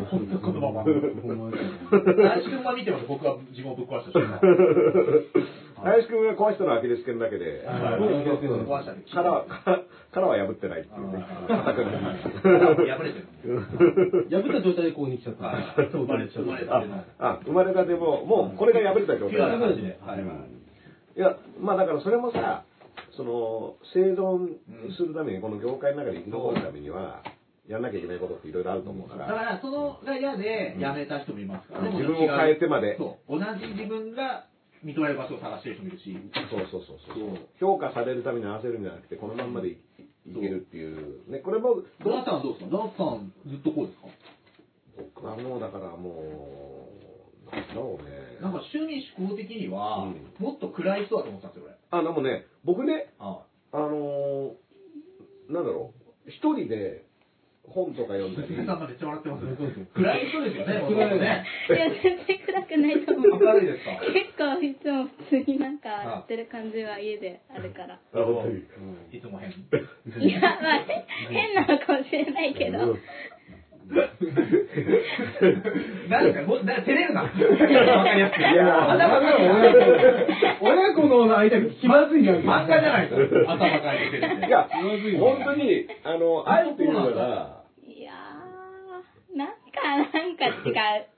[0.10, 4.42] 本当言葉まほんまですよ林くんは見てます僕は自分をぶっ壊した瞬間。
[5.84, 9.46] 林くんが壊したのはアキレス腱だけで、はいはいぶっ壊したね殻は、
[10.14, 11.26] 殻は破ってないっていうね。
[11.48, 11.76] 破
[13.04, 13.28] れてる。
[14.32, 15.46] 破った状態でここに来ちゃった。
[15.46, 16.84] はい生まれ生まれた。
[17.20, 19.36] あ、生まれたても、もうこれが破れた状態
[21.16, 22.64] いや、まあだからそれもさ、
[23.16, 24.58] その、生存
[24.98, 27.22] するために、この業界の中で生き残るためには、
[27.68, 31.92] やんなきゃいけないことっていろいろあると思うか、だからら、そのが嫌で辞めた人もいますからね。
[31.92, 33.40] 自分を変えてまでそう。
[33.40, 34.48] 同じ自分が
[34.84, 36.18] 認める場所を探してる人もいるし。
[36.52, 37.38] そうそうそうそう。
[37.60, 39.78] 評価されるために合わせるんじゃなくて、このまんまでいい
[40.36, 41.30] けるっていう。
[41.32, 42.78] ね、これも、ダーさんはどうですか？
[42.78, 44.08] ダーさんずっとこうですか？
[45.16, 46.90] 僕はもうだからも
[47.52, 48.12] う、なんだろうね。
[48.42, 53.28] なんか趣味思考的には、うんもっと暗い人だと思ってたんですよ、あ、でもね、僕ね、俺。
[53.28, 53.40] あ
[53.72, 55.94] あのー、なんだろ
[56.28, 57.06] う、一人で
[57.68, 59.86] 本とか読んだり、 娘さんがめっちゃ笑ってますねそうそう。
[59.96, 61.46] 暗い人ですよね、暗い元々ね。
[61.70, 63.03] いや、全然暗くない。
[63.32, 63.92] 明るいですか？
[64.14, 67.96] 結構いつも普通になんかやってる感じは家であるから。
[67.96, 68.60] あ本当に？
[69.18, 69.52] いつも変。
[70.22, 70.86] いや、まあ、
[71.30, 72.98] 変なのかもしれないけど。
[76.10, 77.24] なんか、もう、なんか照れるな。
[77.24, 77.36] わか
[78.14, 78.40] りやすく。
[78.40, 79.38] いや頭が
[80.62, 82.48] 親子の間に気まずいやんけ。
[82.48, 83.16] 漫画じゃないと。
[83.18, 84.70] 頭がいてるいや、
[85.20, 87.63] 本当に、あの、あえて言うなら、
[89.74, 90.74] なんか、なんか違う。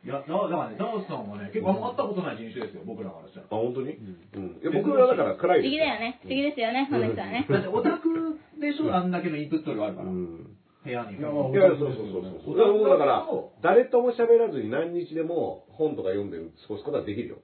[0.05, 3.47] いや、だだからね、ダースさんはね、結構会ったことない人種ですよ、僕らからしたら。
[3.51, 3.93] あ、本当に？
[3.93, 4.59] うん。
[4.61, 6.19] いや、僕はだから暗い不思議だよね。
[6.23, 7.45] 不思議ですよね、この人はね。
[7.49, 10.09] だってオタクでしょ、あんだけのインプット量あるから。
[10.09, 10.55] うん。
[10.85, 11.17] 部屋に。
[11.17, 12.57] いやそうそうそうそう。
[12.57, 13.27] だから僕だから、
[13.61, 17.37] 誰とも喋らずに何日でも本とか読んで過ごすことはできるよ。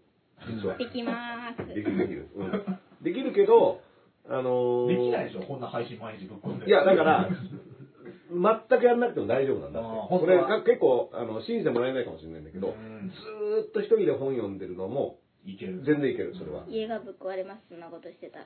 [0.48, 0.78] 実は。
[0.78, 1.74] できまーす。
[1.74, 2.28] できるできる。
[2.36, 2.52] うん。
[3.04, 3.82] できるけど、
[4.30, 6.68] あのーできないでしょ、こんな配信毎日ぶっ込んで。
[6.68, 7.30] いや、だから、
[8.32, 9.90] 全くやんなくても大丈夫なんだって。
[9.90, 15.84] これ結構、あの、信じてもらえないかもしれないんだけど、うんずーっと一人で本読んでるのも、いける。
[15.84, 16.64] 全然いける、それは。
[16.68, 18.46] 家がぶっ壊れますそんなことしてたら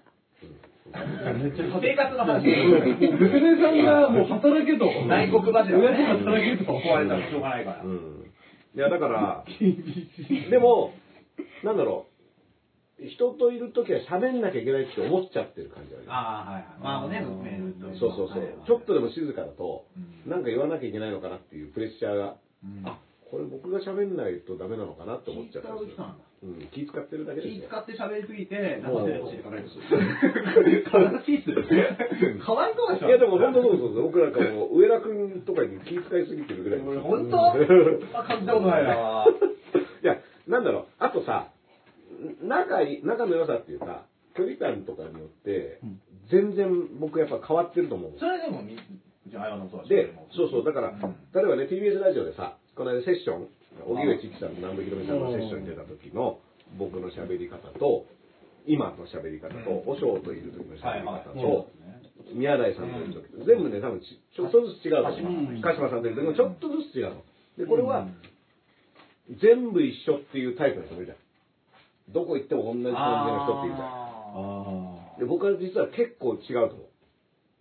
[0.91, 2.43] 生活の話。
[2.45, 4.85] ブクネさんがもう働けと。
[5.07, 6.05] 大黒柱上でね。
[6.05, 6.71] 働けと。
[6.79, 7.83] 壊れたらしょうがないから。
[7.83, 8.31] うん。
[8.75, 10.49] いや、だから、 厳しい。
[10.49, 10.93] でも、
[11.63, 12.14] なんだろう、
[12.99, 16.07] 人といるときは喋んなきゃいけないって思っちゃってる感じだよね。
[16.09, 16.79] ああ、はいはい。
[16.79, 17.25] まあね、
[17.99, 18.67] そうそうそうはいはい。
[18.67, 22.97] ちょっとでも静かだと、うんなんか言わなきゃいけないのかなっていうプレッシャーが、うんあ、
[23.29, 26.15] これ僕が喋んないとダメなのかなって思っちゃったんだ。
[26.43, 27.61] うん、気使ってるだけですよ。
[27.63, 29.75] 気使って喋りすぎて、なんかもうテレビ教えてかないです。
[29.75, 29.81] 悲
[31.25, 31.57] しいっすよ。
[32.45, 33.07] かわいそうでしょ。
[33.07, 34.03] いやでも本当そうそうそう。
[34.03, 36.79] 僕なんかもう上田君とかに気遣いすぎてるぐらい。
[36.81, 37.51] 本当？
[38.19, 39.25] あ感じたことないな。
[40.03, 41.49] いや、なんだろう、あとさ、
[42.41, 45.79] 仲いい、仲の良さっていうか、距離感とかによって、
[46.29, 48.77] 全然僕やっぱ変わってると思うそれでもみ、
[49.27, 51.01] じゃあ、のそうで、そうそう、だから、うん。
[51.33, 53.47] 例えばね、TBS ラジオでさ、この間セッション、
[53.87, 56.39] 荻上チキさんと南部ひろみさんのセッションに出た時の
[56.77, 58.05] 僕の喋り方と、
[58.67, 59.89] 今の喋り方と、うん。
[59.89, 61.23] 和尚といる時の喋りはいはい。
[61.25, 61.69] 方と、
[62.33, 65.09] 宮台さんといる時と、全部ね、多分ちちょっとずつ違うの。
[65.09, 65.57] う。
[65.57, 65.61] ん。
[65.61, 67.23] 鹿島さんといる時もちょっとずつ違うの。
[67.57, 68.07] で、これは、
[69.41, 71.17] 全部一緒っていうタイプの人もいるじゃん。
[72.09, 76.87] どこ行っても同じ感じの人っているじゃで、僕は実は結構違うと思う。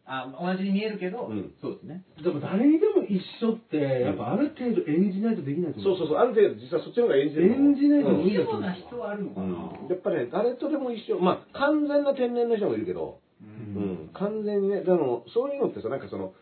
[0.06, 2.04] あ、同じに見えるけど、うんそうですね。
[2.18, 2.22] あ。
[2.22, 5.96] でも誰にでも一緒って、やっぱある程度演じないとできないと思う。
[5.96, 9.72] そうそうそう、ある程度実はそっちの方が演じると思う演じないとうん無理だような人はあるのかな。
[9.88, 11.18] やっぱね、誰とでも一緒。
[11.18, 16.34] まあ、完全な天然の人もいるけど、ううんん、完全にね、でも、そういうのってさ、なんかその、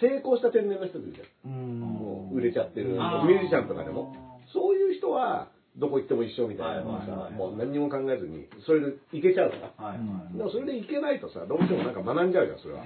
[0.00, 1.50] 成功した天然の人っているじゃん。
[1.50, 1.80] うん。
[1.80, 4.14] もう売れちゃってる、ミュージシャンとかでも。
[4.52, 5.48] そういう人は、
[5.78, 9.84] どこ行っても一緒みたいなさ、もう何にも考えずに、それでいけちゃうから。
[9.86, 10.36] はいはい。
[10.36, 12.84] でもそれでいけないとさ、どうしてもなんか学んじゃうじゃん、それは。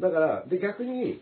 [0.00, 1.20] だから、で、逆に、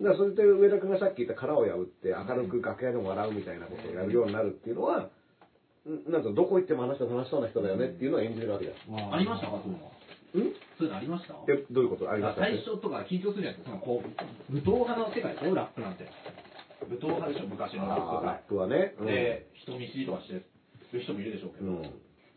[0.00, 5.10] だからそれで上田君がさっき言った殻を破って明るく楽屋でも笑うみたいなことをやるようになるっていうのは、
[5.86, 9.14] んなんかどこ行ってもあの人楽しそうな人だよねっていうのを演じるわけじゃん。
[9.14, 10.50] ありましたかそういうの。
[10.50, 10.54] ん？
[10.78, 11.34] そういうのありました？
[11.50, 12.10] え、どういうこと？
[12.10, 12.42] ありました？
[12.42, 13.70] 最初とか緊張するじゃないですか。
[13.70, 16.06] そのこう、武闘派の世界でしょ、ラップなんて。
[16.88, 18.48] 武闘派でしょ、昔のラップラッ。
[18.48, 18.94] プはね。
[18.98, 19.06] うん。
[19.06, 20.34] で、人見知りとかして
[20.92, 21.66] る人もいるでしょうけど。
[21.66, 21.92] うん。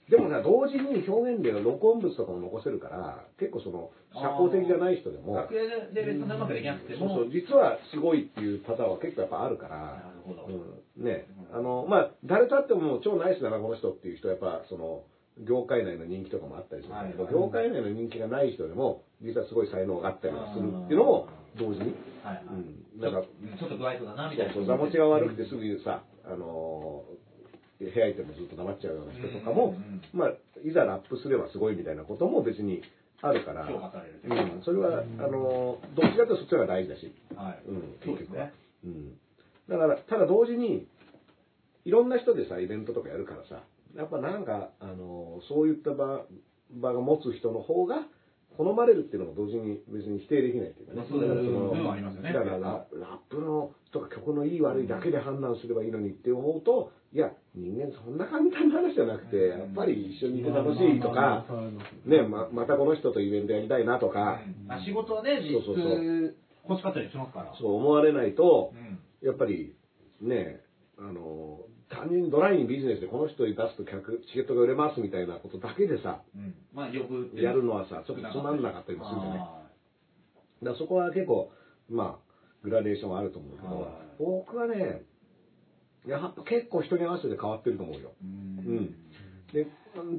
[0.10, 10.46] でもさ、同時に表現で録音物とかも残せるから、結構その、社交的じゃない人でも、楽屋で別にうまくできなくても、そうそう、実はすごいっていうパターンは結構やっぱあるから、なるほど。
[10.46, 15.04] うん、ね、あの、まあ、誰と会っても超ナイスだな、この人っていう人はやっぱ、その、
[15.42, 21.96] 業界内の人気とかもあったりするんだけど、はいはい業界内の人気がない人でも、実はすごい才能があったりするっていうのも、同時に。
[22.24, 22.46] はいはい。
[22.52, 23.00] うん。
[23.02, 24.54] だから、ちょっと不愛想だな、みたいな。
[24.54, 27.26] そう座持ちが悪くてすぐさ、あのー
[27.78, 30.30] 部屋いてもずっと黙っちゃうような人とかも、うんうんまあ、
[30.64, 32.82] いざラップすればすごいみたいなことも別に
[33.22, 37.68] あるから、評価されるうん、それは、あのーどっちかというとそっちの方が大事だし、はい。
[37.68, 38.54] うん、そうですね。
[38.86, 39.18] うん。
[39.68, 40.88] だから、ただ同時に、
[41.84, 43.64] いろんな人でさ、イベントとかやるからさ、
[43.94, 46.24] やっぱなんか、あのーそういった場、
[46.72, 48.08] 場が持つ人の方が、
[48.58, 51.06] 好まれるっていうのも同時に別に否定できないっていうかね。
[51.10, 51.72] そうだからその
[52.12, 61.46] すよねだからララップのとか曲のいい悪いだけで判断すればいいのにって思うと、いや、人間そんな簡単な話じゃなくて、やっぱり一緒にいて楽しいとか、
[62.06, 67.56] ね、ままたこの人とイベントやりたいなとか、あ仕事はね、実そうそうそう質欲しかったりしますから。
[67.60, 69.28] そう思われないとう、ん。
[69.28, 69.76] やっぱり
[70.22, 70.62] ね、
[70.98, 71.60] あの、
[71.96, 76.56] 単純にドライにビジネスでこの人に出すと客、チケットが売れますみたいなことだけでさ、うん。
[76.74, 79.40] まあ、呼ぶやるのはさ、ちょっとつまんなかったりもするじゃない。
[80.64, 81.52] だそこは結構、
[81.90, 85.04] まあ、グラデーションはあると思うけどはい、僕はね、
[86.08, 88.12] やっぱ結構人に合わせて変わってると思うよ。
[88.24, 88.96] ーううんん。
[89.54, 89.68] で、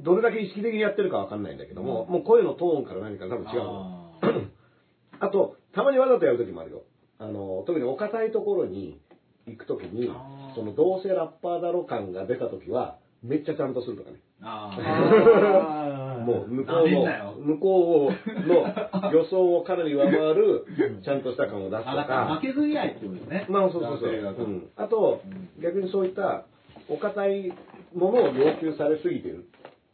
[0.03, 4.13] どれだけ意識的にやってるかわかんないんだけども、もう声のトーンから何から多分違うの。
[5.19, 6.83] あと、たまにわざとやる時もあるよ。
[7.19, 8.99] あの、特にお堅いところに
[9.47, 10.11] 行く時に
[10.55, 14.17] そのどうせラッパーだろ感が出た時は、めっちゃちゃんとするとかね。
[16.27, 20.65] もう向こなうの向こうの予想をかなり上回る、
[21.03, 22.41] ちゃんとした感を出すとか負。
[22.41, 23.45] けず嫌いってことですね。
[23.49, 24.11] まあそうそうそう。
[24.11, 25.21] うんあと、
[25.61, 26.43] 逆にそういった
[26.89, 27.53] お堅い
[27.95, 29.45] ものを要求されすぎてる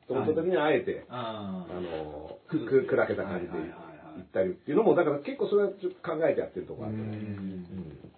[0.07, 5.75] と思った時にあえて、ああの、くく砕けた感じではいはいはいはい言ったりっていうのも、だから結構それは考
[6.27, 7.17] えてやってるところあるよね。
[8.03, 8.12] あ。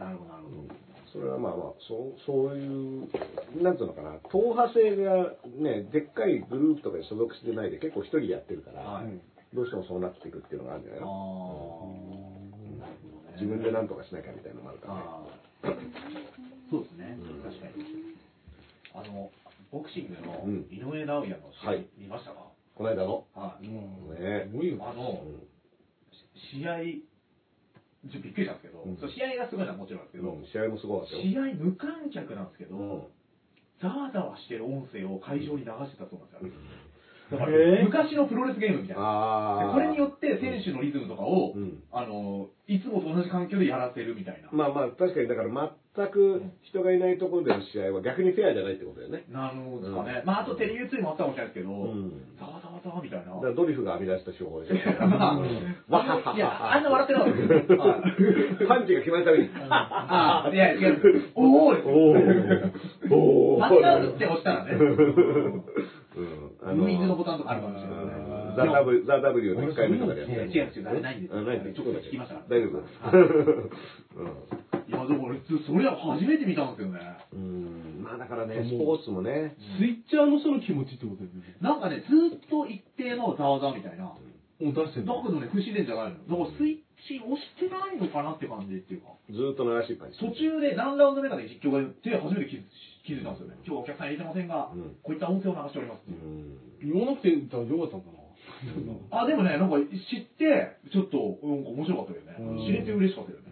[0.00, 0.74] なるほど、なるほど。
[1.12, 3.08] それはまあまあ、そう、そういう、
[3.62, 9.20] なんていうのかな、党派性がね、でっかいグループとかに所属してないで結構一人でやってるから、はい
[9.52, 12.30] どうしてもそうなっていくっていうのがあるんじゃないあの
[13.26, 13.32] あ。
[13.34, 14.86] 自分で何とかしなきゃみたいなのもあるか
[15.64, 15.76] らね。
[16.70, 17.18] そうですね。
[17.42, 18.14] 確かに。
[18.94, 19.28] あの、
[19.72, 22.46] ボクシングのうん井上尚弥の試合はい見ましたか？
[22.46, 23.26] あこの間の？
[23.34, 23.66] はい。
[23.66, 24.46] うんね。
[24.80, 25.18] あの、
[26.54, 26.78] 試合、
[28.08, 31.20] ちょっとびっくりしたんですけど、うん試合がすごいのはもちろんですけど、うん試合もすごかったよ。
[31.20, 33.02] 試合無観客なんですけど、うん
[33.80, 36.60] ざわざわしてる音声を会場に流してたそうなんですよ。
[37.30, 39.70] 昔のプロレスゲームみたいな。
[39.72, 44.48] これによって選手のリズムとかを、うんあの、いつもと同じ環境でやらせるみたいな。
[44.52, 49.24] まあまあ、確かに、だから全く人がいないところでの試合は逆にフェアじゃないってことだよね。
[49.28, 50.22] なるほどですかね。
[50.24, 53.34] まあ、あとテレビ映りもあったかもしれないですけど、うんざわざわざわみたいな。
[53.54, 54.76] ドリフが編み出した手法でしょ。
[55.06, 55.38] まあ、
[55.88, 56.36] わははは。
[56.36, 57.78] いや、あんな笑ってなかったですよ。
[57.78, 59.50] はいパンチが決まるために。
[59.68, 61.32] ああ、いや、違う。
[61.34, 61.82] おーい。
[63.10, 64.72] おおまた打って押したらね。
[64.74, 71.72] うんあウィングのボタンとかあるかもしれないザ・ W、ザ・ W の1回目とかでやって違う違うあれないんですあ、ないんだ。
[71.72, 72.44] ちょっと聞きましたか？
[72.50, 72.82] ら大丈夫
[74.88, 77.00] いや、でも俺、それは初めて見たんですよね。
[77.32, 77.40] うん。
[77.40, 78.02] うん。
[78.02, 81.56] まあだからね、スポーツもね、スイッチャーの人の気持ちってことですよね。
[81.62, 84.04] なんかね、ずっと一定のざわざわみたいな。
[84.04, 84.18] も
[84.60, 86.20] う出してるだけどね、不自然じゃないの。
[86.20, 89.16] だからスイッチ押してないのかなって感じっていうか。
[89.30, 92.66] ずーっと流しっぱにして途中で何ラウンド目かで実況が言って初めて気づ
[93.04, 93.56] 気づいたんですよね。
[93.64, 96.94] 今日はお客さん入れてませんが、うんこういった音声を流しておりますってういう。
[96.94, 97.00] ん。
[97.00, 98.20] 言わなくていたらよかったんかな。
[99.22, 102.36] あ、でもね、なんか知って、ちょっと、なんか面白かったよね。
[102.40, 103.44] うん知れて嬉しかったよね。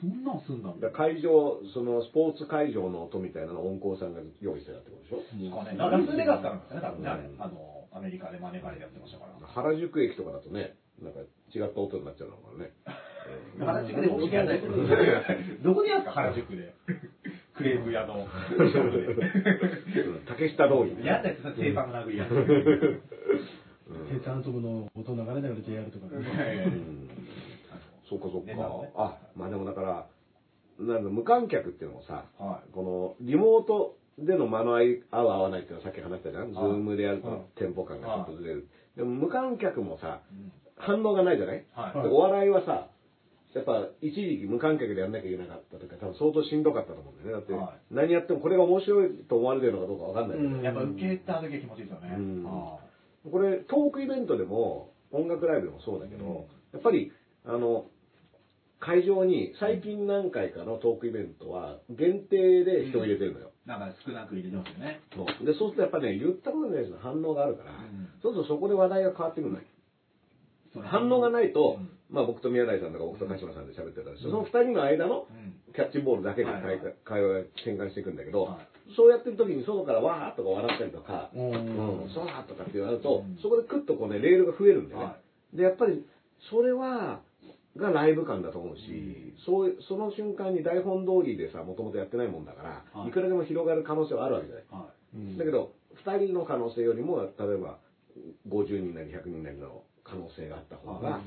[0.00, 5.18] そんなんすんだ会場、そのスポーツ会場の音みたいなのを音響さんが用意してたってことでしょ？
[5.18, 5.76] ですかね。
[5.76, 7.36] ラスベガスからなんですよね、多分ね、あれう。
[7.36, 9.46] んあの、アメリカで招かれてやってましたから。
[9.46, 11.20] 原宿駅とかだとね、なんか
[11.54, 12.70] 違った音になっちゃうのかなね。
[13.60, 14.60] 原宿で音楽やんない。
[15.62, 16.74] どこでやるんですか、原宿で。
[17.60, 18.26] クレーム屋の
[20.26, 21.04] 竹下通り。
[21.04, 22.26] やんないですよ、生産の殴り屋。
[24.10, 26.64] 生産速の音流れながら JR とかね。
[26.66, 27.08] うん
[28.08, 28.52] そうかそうか。
[28.96, 30.06] あ、まあでもだから、
[30.80, 36.52] なんだ無観客っていうのもさ、はこのリモートでの間の合い合う合わないっていうのはさっき話したじゃん。
[36.52, 38.66] ズはいームでやるとはいテンポ感がちょっとずれる。
[38.96, 42.88] でも無観客もさ、うん反応がないじゃない、はいでお笑いはさ、
[43.54, 47.42] やっぱ一時期無観客でやんなきゃいけなかったとか、多分相当しんどかったと思うんだよね。
[47.42, 50.62] だって、は何やってもこれが面白いと思われてるのかどうかわかんないけど、うん。
[50.62, 52.14] やっぱ受けた時は気持ちいいですよね。
[53.30, 56.34] これトークイベントでも音楽ライブでもそうだけど、うん。
[56.72, 57.10] やっぱり
[57.44, 57.86] あの
[58.78, 65.00] 会場に最近何回かのトークイベントは限定で人を入れてるのよ、ーなんか少なく入れてますよね。
[65.12, 65.44] そう。
[65.44, 68.08] でそうするとやっぱね言ったことに対しての反応があるから、うん。
[68.22, 69.64] そうするとそこで話題が変わってくるのよ。
[70.72, 75.60] その反応がないと、うんまあ僕と宮台さんとか僕と鹿島さんで喋ってたんですけど、その二人の間のうん。
[75.72, 78.94] キャッチボールだけで会会話が転換していくんだけど、はい。
[78.96, 81.50] そうやってる時に外からわーっとか笑ったりとか、うん。
[81.52, 83.38] うん、そうだとかって言われると、うん。
[83.40, 85.06] そこでクッとこうね、レールが増えるんだよね。
[85.06, 85.16] は
[85.54, 86.04] で、やっぱり、
[86.50, 87.20] それは、
[87.76, 93.08] がライブ感だと思うし、うんそう、その瞬間に台本通りでさ、もともとやってないもんだから、はい。
[93.10, 94.64] い、くらでも広がる可能性はあるわけじゃない。
[94.70, 95.38] はい。
[95.38, 97.78] だけど、二人の可能性よりも、例えば、
[98.48, 101.20] 50人なり100人なりの可能性があった方が、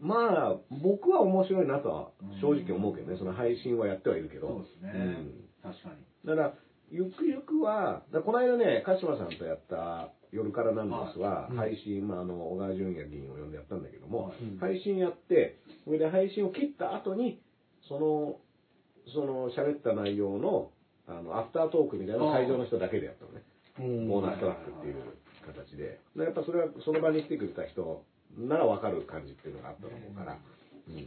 [0.00, 2.10] まあ、僕は面白いなとは
[2.40, 4.48] 正直思うけどね、その配信はやってはいるけど。
[4.48, 5.16] そうですね。
[5.62, 6.28] 確かに。
[6.28, 6.54] だから、
[6.90, 17.40] ゆくゆくは、だこの間ね、鹿島さんとやった夜からなんですは、配信、まあ、あの、小川淳也議員を呼んでやったんだけども、配信やって、それで配信を切った後に、
[17.88, 18.40] その、
[19.12, 20.70] その喋った内容の、
[21.06, 23.42] あの、アフタートークみたいな会場の人だけでやったのね。
[23.80, 24.96] うんオーナーストラックっていう
[25.46, 26.00] 形で。
[26.16, 28.04] でやっぱそれは、その場に来てくれた人
[28.38, 30.38] ならわかる感じっていうのがあったと思うから、
[30.88, 30.94] うん。
[30.94, 30.98] っ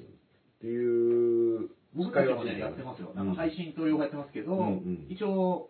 [0.60, 3.12] ていう、僕たちもね、やってますよ。
[3.16, 5.70] なんか配信と両方やってますけど、うんうん一応、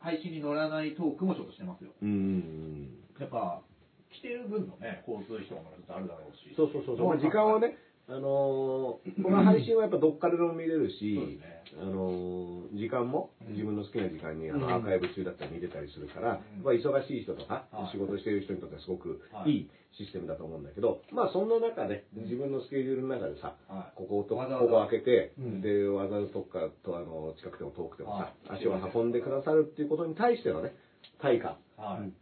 [0.00, 1.90] 配信に乗らないトークもちょっとしてますよ。
[2.02, 2.90] うん。
[3.20, 3.62] やっぱ、
[4.10, 6.54] 来てる分のね、交通費とかもちょっとあるだろうし。
[6.56, 7.76] そうそうそうそう、まあ、時間をね、
[8.08, 11.62] あのーこの配信はやっぱどっからでも見れるし、ね。
[11.80, 14.72] あのー時間も自分の好きな時間にあのうん。
[14.74, 16.74] アーカイブ中だったら見れたりするから、うん。
[16.74, 17.92] やっぱ忙しい人とかはい。
[17.92, 19.50] 仕事してる人にとってはすごくはい。
[19.50, 23.96] いいシステムだと思うんだけど、まあそんな中で、自分のスケジュールの中でさ、はい。
[23.96, 25.60] こことここ開けて、うん。
[25.60, 28.60] で、わざわざとかとあの近くても遠くてもさ、はい。
[28.64, 30.72] 足を運んでくださるっていうことに対してのね、
[31.20, 31.58] 対価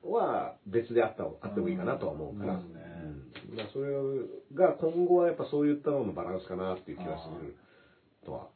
[0.02, 2.72] は別であったあってもいいかなとは思うから、うん
[3.54, 3.92] まあ、それ
[4.54, 7.56] が今後はやっぱそういったののバランスかなっていう気がする
[8.24, 8.48] とは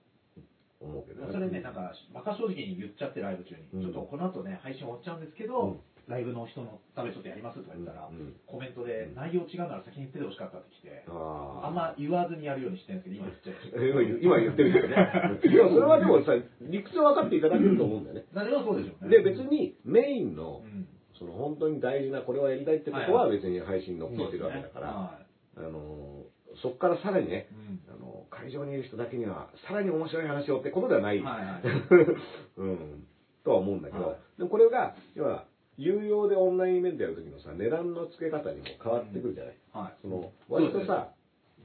[0.80, 3.62] 思うけどそれね、なんか、馬鹿正直に言っちゃって、ライブ中に。
[3.72, 13.80] うんちょっとこの後ね、配信終わっちゃうんですけど、うんライブの人のためちょっとやりますとか言ったら、うんうんコメントで、内容違うなら先に言っててほしかったって来て、ああんま言わずにやるようにしてるんですけど、今言っちゃいました。
[14.20, 15.00] 今言ってるけどね。
[15.48, 18.26] いや、それはでもさ、理屈は分かっていただけると思うんだよね。
[18.36, 19.16] 何でもそうでしょうね。
[19.16, 20.86] で、別にメインのう、ん、
[21.18, 25.18] その本当に大事なこれをやりたいってことは別に配信乗っけてるわけだから、は
[25.56, 26.24] あの、
[26.62, 27.48] そこからさらにね
[27.88, 31.22] あの、会場にいる人だけには、さらに面白い話をってことではない。
[32.56, 33.06] うん。
[33.44, 34.16] とは思うんだけど、はい。
[34.38, 35.44] でもこれが、要は、
[35.76, 39.54] 有料でオンラインイベントやるときのさ、値段の付け方にも変わってくるじゃない。
[39.72, 39.94] はい。
[40.02, 41.12] その、割とさ、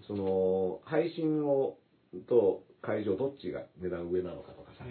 [0.08, 1.78] その、配信を、
[2.28, 4.84] と会場どっちが値段上なのかとかさ、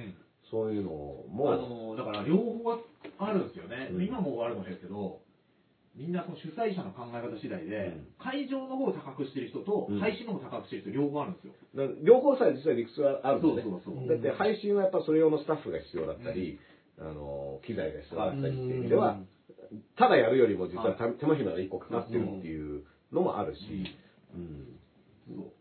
[0.51, 2.79] そういうのも、あのだから両方
[3.19, 4.05] あるんですよね、うん。
[4.05, 5.21] 今もあるかもしれないですけど、
[5.95, 8.07] みんなその主催者の考え方次第で、うん。
[8.19, 10.01] 会場の方を高くしてる人と、うん。
[10.01, 11.53] 配信の方を高くしてる人、両方あるんですよ。
[11.75, 13.63] だ両方さ、実は理屈はあるんだよね。
[13.63, 14.09] そうそうそう。
[14.09, 16.59] だって配信はやっぱそれ用のスタッフが必要だったり、
[16.99, 19.21] あの、機材が必要だったりっていう意味では、
[19.97, 23.61] ただやるよりも実はた手間暇が1個かかってるっていうのもあるし、
[24.35, 24.78] うん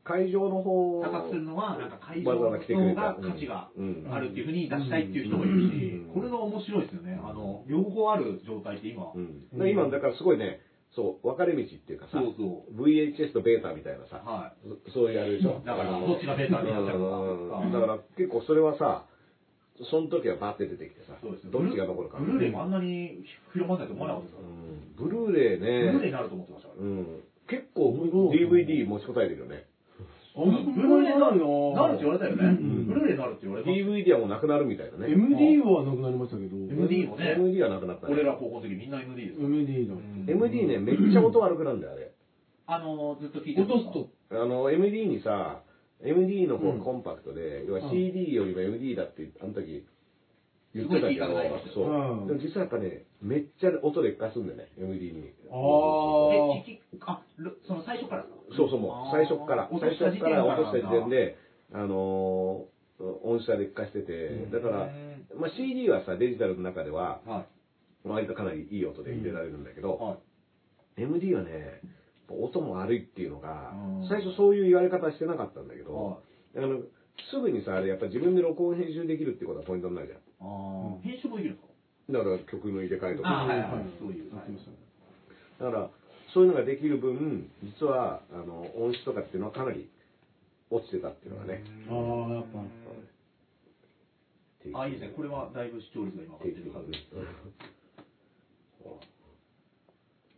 [0.04, 4.08] 会場の方高くするのは、なんか会場の方が価値がうん。
[4.10, 5.76] あるっていうふうに出したいっていう人もいるし
[6.08, 7.20] うん、これが面白いですよね。
[7.22, 10.62] あの、両方ある状態って今、う今、だからすごいね、
[10.96, 12.82] そう、分かれ道っていうかさ、そうそう。
[12.82, 14.54] VHS とベータみたいなさ、は
[14.88, 15.62] そそういうあれでしょ。
[15.66, 19.06] だからどっちがベータになっちゃうかだから結構それはさ、
[19.92, 21.52] その時はバーって出てきてさ、そうですよ。
[21.52, 22.18] どっちが残るか。
[22.18, 23.22] ブルーレイもあんなに
[23.54, 24.48] 広まんないと思わなかったですか
[24.98, 26.82] ブルーレイね、ブルーレイになると思ってましたから。
[28.50, 29.66] DVD 持ちこたえてるよね。
[30.38, 32.58] あ、ブルーレイになるななるって言われたよね。
[32.86, 33.70] ブルーレイになるって言われた。
[33.72, 35.10] DVD はもうなくなるみたいだね。
[35.12, 36.56] MD はなくなりましたけど。
[36.56, 38.14] MD もね、MD はなくなったね。
[38.14, 39.48] 俺ら高校の時みんな MD ですよ。
[39.48, 39.96] MD だ。
[40.32, 42.12] MD ね、めっちゃ音悪くなるんだよ、あれ。
[42.68, 44.10] あの、ずっと聞いて落とすと。
[44.30, 45.64] あの、MD にさ、
[46.04, 49.86] MD の方うんがコンパクトで、要はうん CD よりも MD だって、あの時
[50.78, 51.28] 言ってたけど
[51.74, 52.28] そううん。
[52.28, 55.34] でも実はやっぱね、めっちゃ音劣化するんだよね、MD に。
[55.50, 55.54] あ
[56.34, 58.56] え、聞き、あ、るその最初からですか？
[58.58, 61.38] そうそう、もう最初っから、最初から落とした時点で、
[61.74, 62.78] あのー
[63.24, 64.90] 音質が劣化してて、だから、
[65.38, 67.46] まあ、CD はさ、デジタルの中では、は
[68.04, 70.18] 割とかなりいい音で入れられるんだけど。
[70.98, 71.82] MD はね、
[72.28, 73.72] 音も悪いっていうのが
[74.02, 76.18] うん、最初そういう言われ方してなかったんだけどは、
[76.58, 76.82] あの、
[77.32, 80.20] すぐにさ、あれやっぱ自分で録音編集できるっていうことがポイントになるじゃん。
[80.40, 81.74] あー編集もできるんですか？
[82.14, 83.30] だから曲の入れ替えとか。
[83.30, 83.70] あはいはい
[84.00, 84.30] そういう。
[84.34, 84.78] やってましたね。
[85.60, 85.90] だから、
[86.34, 89.90] そういうのができる分、実は、あの、音質とかっていうのはかなり
[90.70, 91.64] 落ちてたっていうのがね。
[91.90, 91.94] あ
[92.32, 92.60] あ、やっぱ。
[94.82, 95.14] あ、いいですね。
[95.16, 97.08] これはだいぶ視聴率が今上がってるはずです。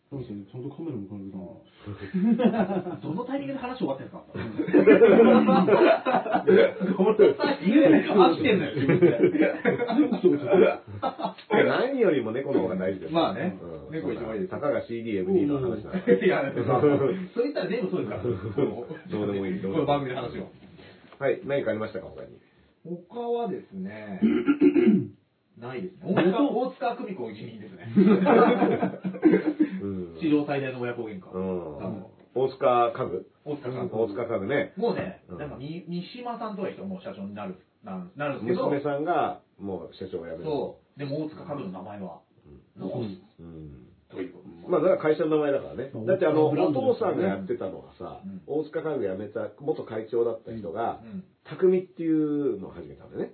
[0.10, 0.44] そうですね。
[0.52, 2.98] ちゃんとカメラも変えるな。
[2.98, 4.26] どのタイミングで話終わってんですか
[6.98, 9.20] ごめんなさい飽きてんのよ、自分で。
[11.52, 13.14] 何よりも猫の方が大事です。
[13.14, 18.24] まあねうん猫一番いいですたかが CDMD の話なんだいや、そう言ったら全部そうですから。
[18.24, 18.30] ど
[19.30, 20.50] うでもいいどうでもいいこの番組の話を。
[21.20, 22.30] はい、何かありましたか、他に。
[22.84, 24.22] 他はですね、
[25.60, 26.00] ないですね。
[26.04, 27.94] 大塚、大塚久美子辞任ですね。
[29.82, 31.32] うん史上最大の親子喧嘩。
[31.32, 32.06] うん。
[32.36, 33.32] 大塚家具？
[33.46, 33.90] 大塚さん。
[33.92, 34.74] 大塚家具ね。
[34.78, 40.44] もうね、うんなんかみ三島さんとかいう人はもう社長になる、なるんですけど、娘さんがもう社長を辞める。
[40.44, 41.00] そう。
[41.00, 42.20] でも大塚家具の名前は
[42.78, 43.42] 残す。
[43.42, 43.86] うん。
[44.10, 44.70] ということ。
[44.70, 45.92] まあ、だから会社の名前だからね。
[46.08, 53.34] だってあの、お父さんがやってたのがさうん、大塚家具辞めた元会長だった人がうん、匠っていうのを始めたんだよね。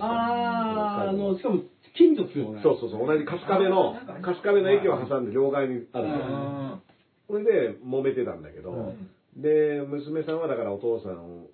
[0.00, 1.62] ああ、あの、しかも、
[1.94, 2.60] 金属よね。
[2.62, 6.24] そうそうそう、同じ春日部の春日部の駅を挟んで両側にあるんだよ。
[6.24, 6.82] うん。
[7.26, 9.42] それで揉めてたんだけど、うん。
[9.42, 11.46] で、娘さんはだからお父さん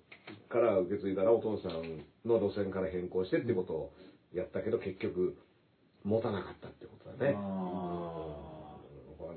[0.49, 3.93] から受け継いだらお父さんの路線から変更してってことを
[4.33, 5.35] やったけど、結局、
[6.03, 7.33] 持たなかったってことだね。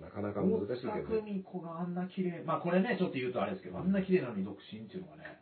[0.01, 1.05] なかなか大難しいけ塚どね。
[1.05, 5.39] 久美子があんな綺麗、まあこれね、ちょっと言うとあれですけど、あんな綺麗なのに独身っていうのがね、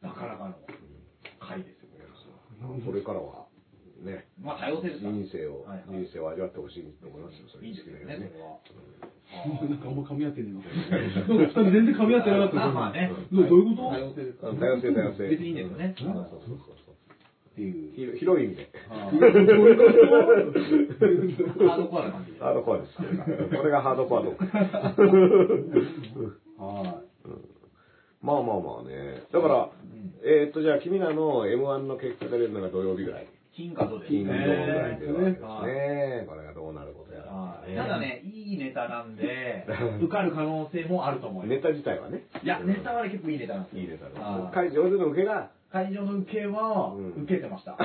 [0.00, 0.56] なかなかの
[1.38, 1.77] 回ですよ。
[2.58, 3.46] これからは、
[4.02, 5.00] ね、まあ多様性です。
[5.00, 8.58] 人生を、はいはい人生を味わってほしいと思いますよ、それいいですよね、それは。
[9.68, 10.60] なんかあんま噛み合ってねえな。
[11.36, 13.12] なんか二人全然噛み合ってなかったあまあね。
[13.30, 13.90] どういうこと？
[13.90, 15.28] 多様性多様性、多様性。
[15.28, 15.94] 別にいいんですよね。
[15.98, 16.94] そうそうそうそう
[17.52, 17.94] っていう。
[17.94, 18.70] 広広い意味で。
[18.88, 22.38] ハードコアな感じで。
[22.38, 22.96] ハードコアです。
[22.96, 23.02] こ
[23.64, 24.30] れがハードコアと。
[26.62, 27.02] は
[28.22, 29.22] まあまあまあね。
[29.32, 29.70] だから、
[30.24, 33.24] えーっと、じゃあ、君らの M1 の結果が出るのが土曜日ぐらい。
[33.24, 33.26] い。
[33.54, 34.98] 金かどです金曜日ぐらいね。
[35.00, 36.26] 出るわけですはいね。
[36.28, 39.66] これがどうなることやらはいただね、いいネタなんで、
[40.00, 42.22] 受かる可能性もあると思いまネタ自体はね。
[42.38, 42.44] す。
[42.44, 43.82] いや、ネタはね結構いいネタなんですよ。
[43.82, 47.76] いいネタですはい会場での受けが、会場の受けはうん受けてました。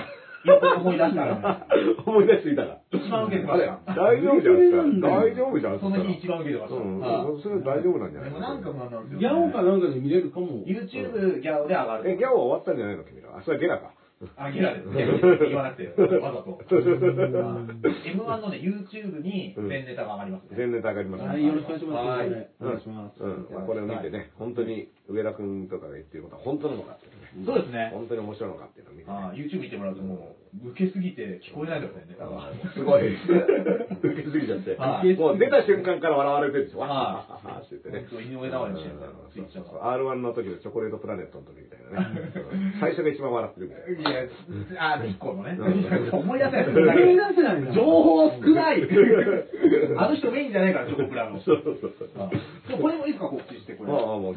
[0.44, 1.68] よく思い出したら。
[2.06, 2.80] 思い出していたら。
[2.92, 3.96] 一番受けてまあれした。
[3.96, 5.08] 大丈夫じゃんか。
[5.08, 5.80] 大丈夫じゃん。
[5.80, 6.80] その日一番受けてました。
[6.80, 7.08] うんは
[7.40, 10.48] いそれ大丈夫なんじゃないでもなんかなんなんですよ、ギャオかなんかで見れるかも。
[10.66, 12.10] YouTube ギャオで上がる。
[12.10, 13.38] え、ギャオは終わったんじゃないの君ら。
[13.38, 13.92] あ、それはゲラか。
[14.38, 15.06] あ、ゲラですね。
[15.50, 15.88] 言わなくて、
[16.20, 16.60] わざと。
[16.70, 20.58] M1 のね、YouTube に全ネタが上がりますね。
[20.58, 22.08] 全ネタ上がりますはい、よろしくお願いします。
[22.08, 23.20] はいお願いします。
[23.68, 27.92] これを見てね、本当に上田君とかが言ってることは本当なのかっていうね、そうですね。
[27.92, 32.54] 本当に面白いのかっていうのを見てね、あー YouTube 見てもらうともう、受けすぎて聞こえないですね、ネタが。
[32.72, 38.08] すごい、 受けすぎちゃって、はいもう出た瞬間から笑われてるんですよ、わははははって言ってね。
[38.24, 39.98] 井上尚弥のシーンみたいなツイッターが。
[39.98, 42.32] R1 の時のチョコレートプラネットの時みたいなね。
[42.54, 44.22] うん最初が一番笑ってるみたいな。
[44.22, 44.24] い
[44.74, 45.58] や、あ、一個のね。
[45.60, 46.68] うん思い出せない。
[46.68, 48.88] 思い出せないな情報少ない。
[49.98, 51.40] あの人メインじゃないから、チョコプラの。
[51.42, 52.80] そうそうそうそう。
[52.80, 53.92] これもいいですか、告知して、これ。
[53.92, 54.34] ああもう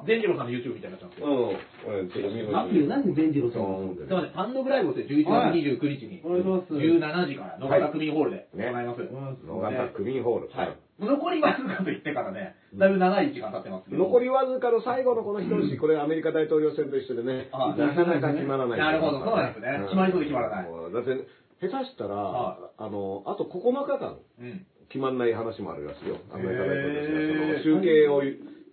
[0.00, 2.28] あデンジさんの YouTube みたいになっちゃうんですけど。
[2.28, 2.88] うん。
[2.88, 6.74] なんで伝次郎さんすいません、パンドグライブをですね、11月29日に、お願いします。
[6.74, 9.02] 17時から、野方区民ホールで行います。
[9.02, 10.50] 野方区民ホール。
[10.50, 10.76] はい。
[11.00, 14.04] 残りわずかと言ってからね、だいぶ長い時間経ってますけど。
[14.04, 18.78] 残りわずかの最後のこの一押これアメリカ大統領選と一緒でね、あなかなか決まらない。
[18.78, 21.26] なるほどそうなんですね決まりそうで決まらないもうだって、
[21.66, 24.66] 下手したら、はあの、あと9日間うん。
[24.88, 26.18] 決まんない話もあるらしいよ。
[26.30, 28.22] アメリカ大統領選へーその集計を、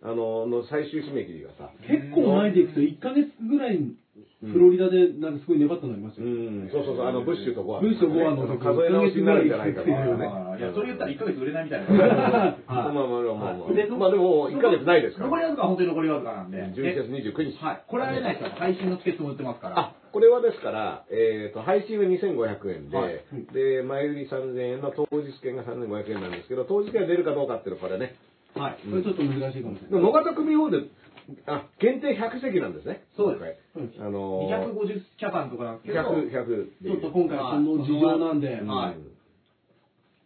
[0.04, 1.70] あの、の最終締め切りがさ。
[1.88, 3.80] 結構前でいくと1ヶ月ぐらい
[4.42, 6.34] フロリダでなんかすごい粘ったのありましたうよ。
[6.34, 7.82] ん、そうそうそう、あの、ブッシュとゴア。
[7.82, 10.58] ブッシュとゴアの時 数え直しになるんじゃないかとかね。
[10.58, 11.94] いや、それ言ったら1ヶ月売れないみたいな。
[12.66, 13.74] まあまあまあまあまあ。
[13.74, 15.30] でまあでも、1ヶ月ないですから。
[15.30, 16.58] 残りわずか、本当に残りわずかなんで。
[16.58, 17.64] 11月29日。
[17.64, 17.82] はい。
[17.88, 19.80] 来られない人は配信のチケットも売ってますから。
[19.80, 23.22] あ、これはですから、えっ、と、配信は2500円で、はい
[23.54, 28.16] で、前売り3000円の当日券が3500円なんですけど、当日券が出るかどうかっていうのはこれね、
[28.56, 28.80] はい。
[28.90, 30.02] これちょっと難しいかもしれない。
[30.02, 30.88] 野方組ホールで、
[31.46, 33.04] あ、限定100席なんですね。
[33.16, 34.02] そうです。
[34.02, 36.00] あのー、250キャパンとかなんですけど。
[36.02, 38.96] 100、100でちょっと今回その事情なんで、うんはい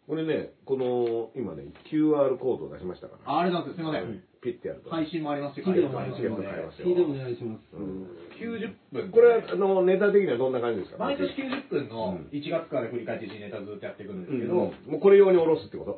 [0.08, 3.78] これね、この、今ね、QR コードを出しましたから、ああれなんです。
[3.78, 4.22] すみません。
[4.40, 4.92] ピッてやると。
[4.92, 7.74] 配信もありますし、聞いてもらいます会場もありよます聞いてお願いします。
[7.74, 8.06] うん
[8.38, 9.10] 90分。
[9.10, 11.00] これは、あの、ネタ的にはどんな感じですか？
[11.04, 15.98] 毎年90分のうん1月から振り返って1ネタずっとやってくるんですうんけど、もうこれ用に下ろすってこと？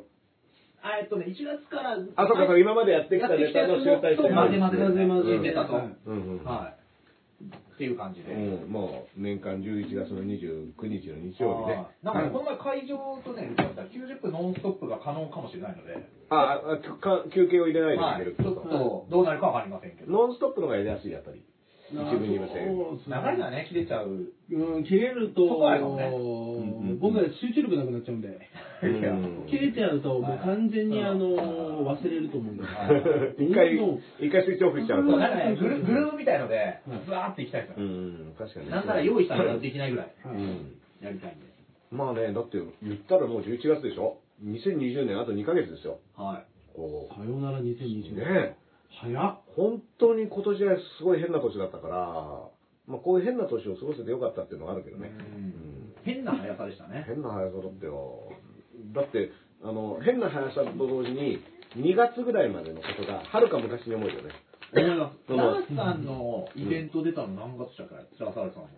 [0.96, 4.16] えっとね、1月から、あ、そうかそうか、今までやってきたネタの集大成。
[4.16, 5.74] と混ぜ混ぜ混ぜ混ぜネタと。
[5.74, 6.78] はい。
[7.40, 8.32] っていう感じで。
[8.32, 11.86] うん、もう年間11月の29日の日曜日ね。
[12.02, 15.94] なんかね、この前会場とね、だったら90分ノンストップが可能かもしれないので、
[16.30, 16.58] あ
[17.30, 20.10] 休憩を入れないではい、いけるちょっとどうなるかわかりませんけど。
[20.10, 21.44] ノンストップの方がやりやすい、やっぱり。
[21.92, 22.66] 一部二部制。
[22.66, 24.10] そうですね流れがね、切れちゃう。
[24.50, 28.38] うん、切れると、僕は集中力なくなっちゃうんで、うん
[28.80, 31.36] 切れちゃうと、もう完全にあの、
[31.84, 32.62] 忘れると思うんで。
[33.42, 33.74] 一回
[34.20, 35.16] 一回スイッチオフしちゃうと。
[35.16, 37.88] なんかね、グルグループみたいのでうん、ブワーっていきたいですうよ。
[37.88, 38.72] ん、確かにね。
[38.72, 40.78] なんなら用意したらできないぐらいうん。
[41.00, 41.46] やりたいんで。
[41.90, 45.98] まあね、だって言ったらもう11月でしょ ?2020 年あと2ヶ月ですよ。
[46.16, 46.44] は
[46.74, 47.62] こさよならう。
[47.62, 48.16] 2020年。
[48.16, 48.54] ねえ。
[49.00, 49.38] 早っ。
[49.56, 51.96] 本当に今年はすごい変な年だったから、
[52.86, 55.10] まあこういう変な年を過ごせてよかったっていうのがあるけどね。
[55.36, 57.04] うんうん変な速さでしたね。
[57.06, 58.32] 変な速さだったよ。
[58.94, 59.30] だって、
[59.62, 61.42] あの、変な速さと同時に、
[61.76, 64.30] 2月ぐらいまでのことが、はるか昔に思えるよね。
[64.72, 65.32] 思います。
[65.32, 68.68] うんダースさんのイベント出たの何月でしたっけスラサールさんの。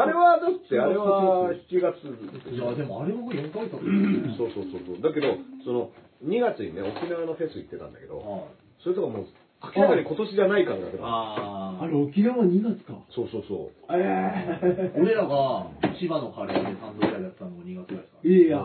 [0.00, 2.54] あれは、だって、あれは7月。
[2.54, 5.02] いや、でもあれも4ヶ月経ってるそうそうそうそう。
[5.02, 5.90] だけど、その、
[6.24, 9.26] 2月にね、沖縄のフェス行ってたんだけど、はいそれとかもう、
[9.62, 11.04] 明らかに今年じゃない感覚だ。
[11.04, 12.94] ああれ、沖縄2月か。
[13.10, 13.68] そうそうそう。
[13.92, 15.66] え 俺らが
[16.00, 18.18] 千葉のカレーで3度ぐらいやったのも2月ぐらいですか？
[18.24, 18.58] えいや。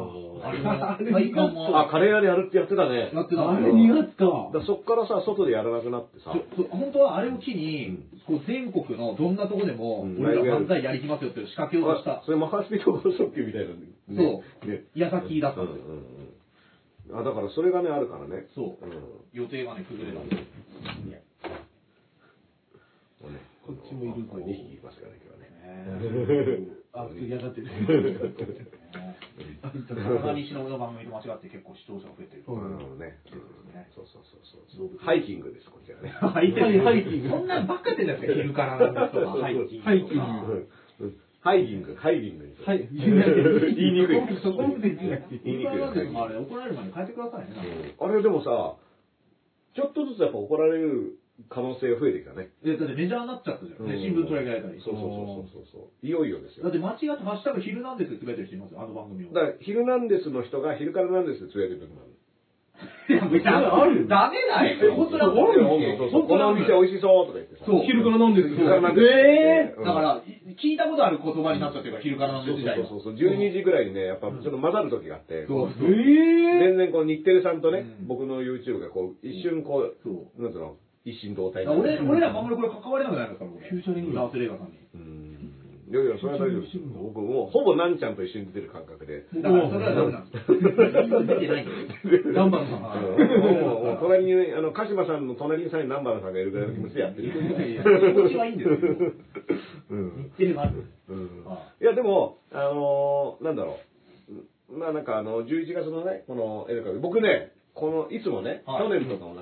[0.43, 1.31] あれあれ
[1.73, 3.09] あ、カレー屋でやるってやってたね。
[3.13, 4.25] やってたあれんですよ2月か。
[4.25, 13.75] だからそっからさ、外でやらなくなってさ、そそ本当はあれを機に、こう全国のどんなとこでも、うん俺ら漫才やりきますよっていう仕掛けをしたあ、それマハスピード放送級みたいな、ね。
[14.15, 14.83] そうね。
[14.95, 15.85] 矢先だったうんんですよ。
[15.87, 16.05] うんうん。
[17.13, 18.47] あ、だからそれがね、あるからね。
[18.55, 18.93] そううん。
[19.33, 20.41] 予定がね、崩れたんです。
[23.21, 26.85] もうね、こっちもいるぞこれ2匹いますからね、今日はね。
[26.95, 27.67] あ、次上がってる。
[30.21, 32.43] 体西のの番組と間違って結構視聴者が増えてる。
[32.47, 32.57] う
[32.95, 33.19] んね。
[33.73, 34.97] ねそうそうそうそう。
[34.99, 36.09] ハイキングです、こちらね。
[36.09, 39.83] ハイハイキングそんなんばっかやってんじゃないですか、昼からなんですとか、ハイキング。
[39.83, 40.17] ハイキン
[40.47, 40.69] グ
[41.01, 42.55] うんハイキング、ハイキングに。
[42.65, 42.89] は い。
[42.89, 44.17] 言いにくい。
[44.41, 45.79] そこまで言ってなくて言いにくい。
[45.79, 47.53] あれ、怒られる前に変えてくださいね。
[47.99, 48.75] うんあれでもさ、
[49.75, 51.17] ちょっとずつやっぱ怒られる
[51.49, 52.49] 可能性が増えてきたね。
[52.63, 53.85] え、だってメジャーになっちゃったじゃん。
[53.85, 54.81] ね、新聞取り上げられたり。
[54.81, 56.05] そうそうそうそうそう。
[56.05, 56.63] いよいよですよ。
[56.63, 59.33] だって間違ってハッシュタグ昼なんですってつぶやいてる人いますよ、あの番組を。
[59.33, 62.14] だから、ヒルナンデスの人が昼からなんですってつぶやいてる時もある。
[63.07, 64.95] いや、別にあるダメだよ。
[64.95, 65.53] 本当だもん。
[65.53, 67.65] そうそうこのお店美味しそうとか言ってさ。
[67.65, 67.85] そう。
[67.85, 69.85] 昼から飲んでる昼からなんですえうん。
[69.85, 70.21] だから、
[70.57, 73.13] 聞いたことある言葉になっちゃってるから、昼からなんでそうす時代そうそうそう。
[73.13, 78.07] 12時ぐらいにね、やっぱちょっと混ざる時があって、そうー、え全然こう日テレさんとね、うん。
[78.07, 80.41] 僕の YouTube がこう、一瞬こう、そう。
[80.41, 83.61] なんつうの、一心同体俺、俺らあんまりこれ関われなくなりますから、僕。
[83.61, 84.77] フューチャリングダースレーガーさんに。
[84.95, 85.24] うん
[85.85, 86.77] いやいや、それは大丈夫です。
[86.97, 89.25] 僕もうほぼなんちゃんと一緒に出てる感覚で。
[89.37, 91.23] だからそれはダメなんですよ。
[91.25, 92.21] 出てないんですよ。
[92.33, 92.81] 南原さん。
[92.81, 97.31] もうもう隣に、あの、鹿島さんの隣にさえ南原さんがいるぐらいの気持ちでやってる。
[97.31, 98.77] 気持ちはいいんですよ。
[99.91, 100.85] うん日テレもある。
[101.07, 103.77] うんはいや、でも、あのーなんだろ
[104.71, 104.77] う。
[104.79, 109.35] まあなんかあの、11月のね、この映画館僕ね、この、いつもね、はい去年とかも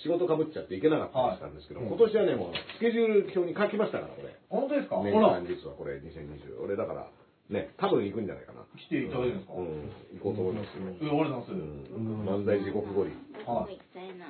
[0.00, 4.34] 仕事かぶっちゃって行けなかったりしたんですけど、はい今年はね、もう、スケジュール表に書きましたから、これ。
[4.48, 4.96] 本当ですか？
[4.96, 6.62] ほ年ら間、実はこれ、2020。
[6.62, 7.08] 俺だから、
[7.50, 8.64] ね、多分行くんじゃないかな。
[8.78, 9.54] 来ていただけるんですか？
[9.54, 10.88] うん、行こうと思いますよ。
[10.88, 11.52] え、ありがとうございます。
[11.52, 13.12] うん、漫才地獄ゴリ。
[13.44, 14.26] 僕行きたいな。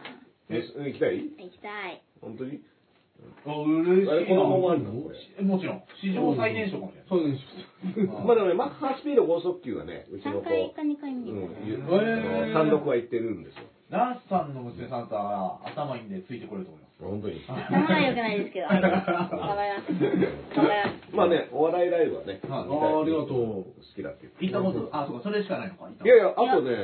[0.51, 1.22] え、行きたい？
[1.22, 2.02] 行きたい。
[2.20, 2.60] 本当に？
[3.47, 4.12] あ、嬉しいな。
[4.12, 4.90] あれ、子供もあるの？
[4.98, 5.82] もちろん。
[6.02, 7.09] 史上最年少かもしれない。
[7.09, 8.10] そうです。
[8.26, 13.62] まあでもね、マッハスピード高速球はね、うちの3子、回か2回見うんに行った、ゆへーあの単独は行ってるんですよ。
[13.93, 16.93] ナースさんの娘さんだったら頭いいんでついてこれると思います。
[17.02, 17.44] 本当に。
[17.44, 19.93] 頭は良くないですけど、 ありがとう頑張ります。
[20.56, 21.16] 頑張ります。
[21.16, 23.64] まあね、お笑いライブはね、はいあーありがとう好
[23.94, 25.89] きだって言って行ったこと、あ、そうか、それしかないのか。
[25.93, 26.77] いやいや、あとね、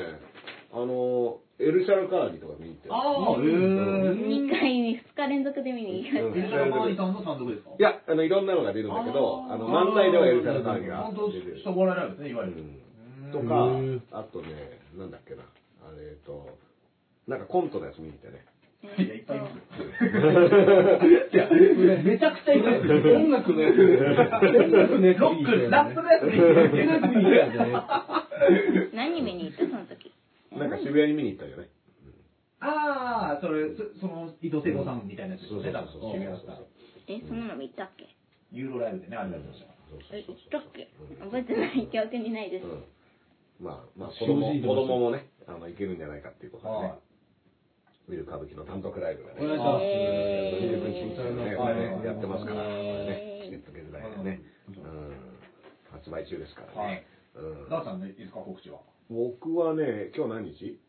[0.75, 2.89] あの、エルシャルカーニとか見に行って。
[2.93, 3.49] ああ、へえ。
[4.13, 7.71] 2回に2日連続で見に行きまうんしエルシャルカーニさんの単独ですか？
[7.79, 11.57] いや、あの、いろんなのが出るんだけど、あの、漫才ではエルシャルカーニが本当、出てる。
[11.57, 12.59] 人笑いライブですね、いわゆる。
[12.59, 12.79] うん
[13.31, 13.69] とか
[14.19, 15.43] あとね、なんだっけな、
[15.87, 16.49] あれえっと、
[17.29, 18.45] なんかコントのやつ見に行ってね。
[18.97, 19.03] た。
[19.03, 19.61] いや、いっぱいいますよ。
[21.29, 21.49] いや、
[22.03, 23.17] めちゃくちゃいますよ。
[23.17, 23.75] 音楽のやつ。
[23.77, 23.85] 音
[24.73, 25.19] 楽のやつ。
[25.21, 26.25] ロック、ラップのやつ。
[28.95, 30.11] 何見に行ったその時？
[30.57, 31.69] なんか渋谷に見に行ったよね。
[32.61, 36.59] ああ、それ、そその、伊藤聖子さんみたいなやつですね、そうそう多そう分渋谷だったら。
[37.09, 38.09] え、そんなの見たっけ
[38.51, 40.17] ユーロライブでね、あれやってました。
[40.17, 40.89] え、行ったっけ
[41.21, 42.67] 覚えてない記憶にないです。
[42.67, 42.85] うん
[43.61, 47.08] まあ、まあ、子供、子供もね、あの、いけるんじゃないかっていうことで。
[48.09, 49.85] 見る歌舞伎の単独ライブがね、お願いします。
[49.85, 55.13] えー29日にね、やってますから、ね、チケット現在でね、うん、
[55.93, 56.95] 発売中ですからはい。
[56.97, 57.07] ね。
[57.37, 57.69] うん。
[57.69, 58.81] ダーさんね、いいですか、告知は？
[59.11, 60.81] 僕はね、今日何日？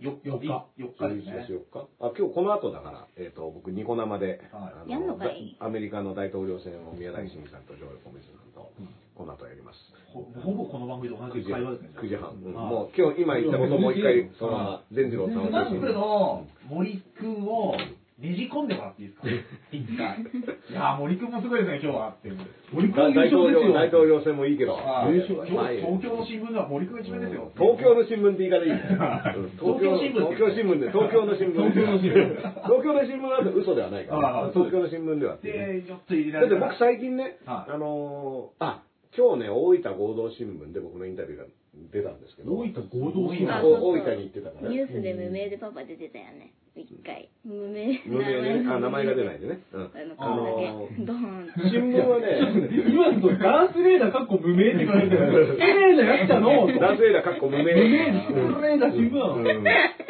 [0.00, 0.46] よ4日
[0.78, 1.56] 4日です11月ね。
[1.56, 8.72] 4日あ、今日この後だから、えっ、と、僕、ニコ生で、はいあやんのかいだアメリカの大統領選を宮台真司さんとジョー小水さんと、
[9.14, 9.78] この後やります。
[10.12, 11.90] ほほぼこの番組と同9時じ会話ですね。
[11.96, 12.30] 9時半。
[12.30, 17.74] うんはいもう今日、今言ったことをもう一回、そのまま、善次郎さんをナックの森くんを
[18.16, 19.28] ねじ込んでもらっていいですか
[19.76, 20.24] 一回。
[20.24, 22.32] いやー、森くんもすごいですね、今日はって。
[22.72, 23.74] 森くん大統領、優勝ですよ。
[23.76, 27.52] 大統領選もいいけど、はい優勝今日東京の新聞では森くんが一面ですよ。
[27.60, 28.80] 東京の新聞って言い方いいね。
[29.36, 31.60] うん東京新聞東京新聞で、東京の新聞。
[31.60, 34.50] 東京の新聞東京の新聞は嘘ではないかあらあ。
[34.50, 35.80] 東京の新聞ではっていうね。
[35.80, 38.82] で、ちょっと入れらだってれたら僕最近ね、はいあのー、あ、
[39.12, 41.44] 今日ね、大分合同新聞で僕のインタビューが
[41.92, 44.74] 出たんですけど、大分合同新聞大分に行ってたからね。
[44.74, 46.54] ニュースで無名でパパ出てたよね。
[46.76, 47.30] 一回。
[47.44, 48.02] 無名。
[48.04, 49.60] 無名でね、あ、名前が出ないでね。
[49.72, 49.90] うん。
[50.18, 51.04] あの、ーけ。
[51.04, 51.50] ドーン。
[51.70, 52.38] 新聞はね、
[52.92, 55.56] 今のとダースレーダーかっこ無名って書いてある。
[55.58, 56.66] 失礼なやつだの。
[56.66, 57.64] 男性だ、かっこ無名。
[57.64, 58.12] 無名、
[58.52, 59.34] 失礼な新聞なの。
[59.34, 59.46] うん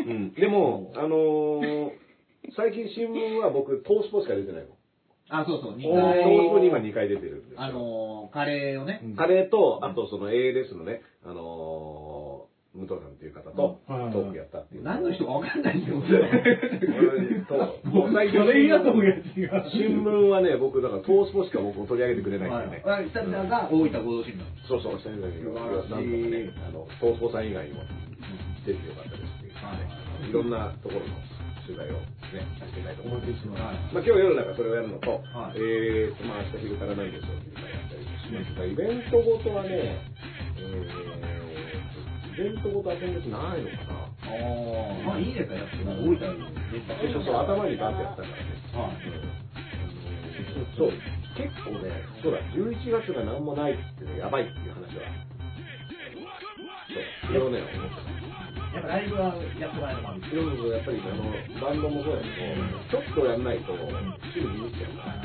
[0.06, 1.90] うんでも、あのー、
[2.56, 4.68] 最近新聞は僕、トースポしか出てないの。
[5.28, 6.22] あ、そうそう、2トー回。
[6.22, 7.60] スポに今2回出てるんですよ。
[7.60, 11.40] あのー、カレーをね、カレーと、あとその ALS のね、あのー、
[12.86, 14.84] 武藤さんっていう方とトはいークやったっていう。
[14.86, 15.98] 何の人かわかんないですよ。
[15.98, 19.70] 俺と、もう最近それ嫌と思うやつが。
[19.70, 22.78] 新聞はね、僕、だからトースポしか僕を取り上げてくれないんはでね。
[22.78, 23.10] い。
[23.10, 24.42] 久々が大分合同新聞。
[24.68, 27.82] そうそう、下になんとかね、あの、トースポさん以外にも
[28.64, 31.12] 出てよかったですっていう、はいいろんなところの
[31.66, 31.98] 取材を
[32.32, 33.26] ね、させていただいてます。
[33.52, 33.92] はい。
[33.92, 41.25] まあ、今日夜だからそれをやるのと、はいえーと、まあ、明日昼からないですよ、昼からやったりしますが、イベントごとはね、えー、
[42.36, 43.96] イベントごとは今月ないのかな。
[43.96, 44.36] あ
[44.92, 46.20] あ、まあいいですか、やっぱ大分に
[47.14, 48.44] そうそう、頭にガンってやったからね。
[48.76, 49.00] はい。
[50.76, 50.92] そう、
[51.32, 51.88] 結構ね、
[52.20, 55.08] そうだ、11月が何もないっていうのやばいっていう話は、
[56.92, 58.04] そう、それをね、思って
[58.76, 60.28] やっぱライブはやってもらえるのもあるた。
[60.28, 61.24] いろいろやっぱりあの、
[61.60, 65.24] バンドもそうやけど、ちょっとやんないと、すぐ見入っちゃうから、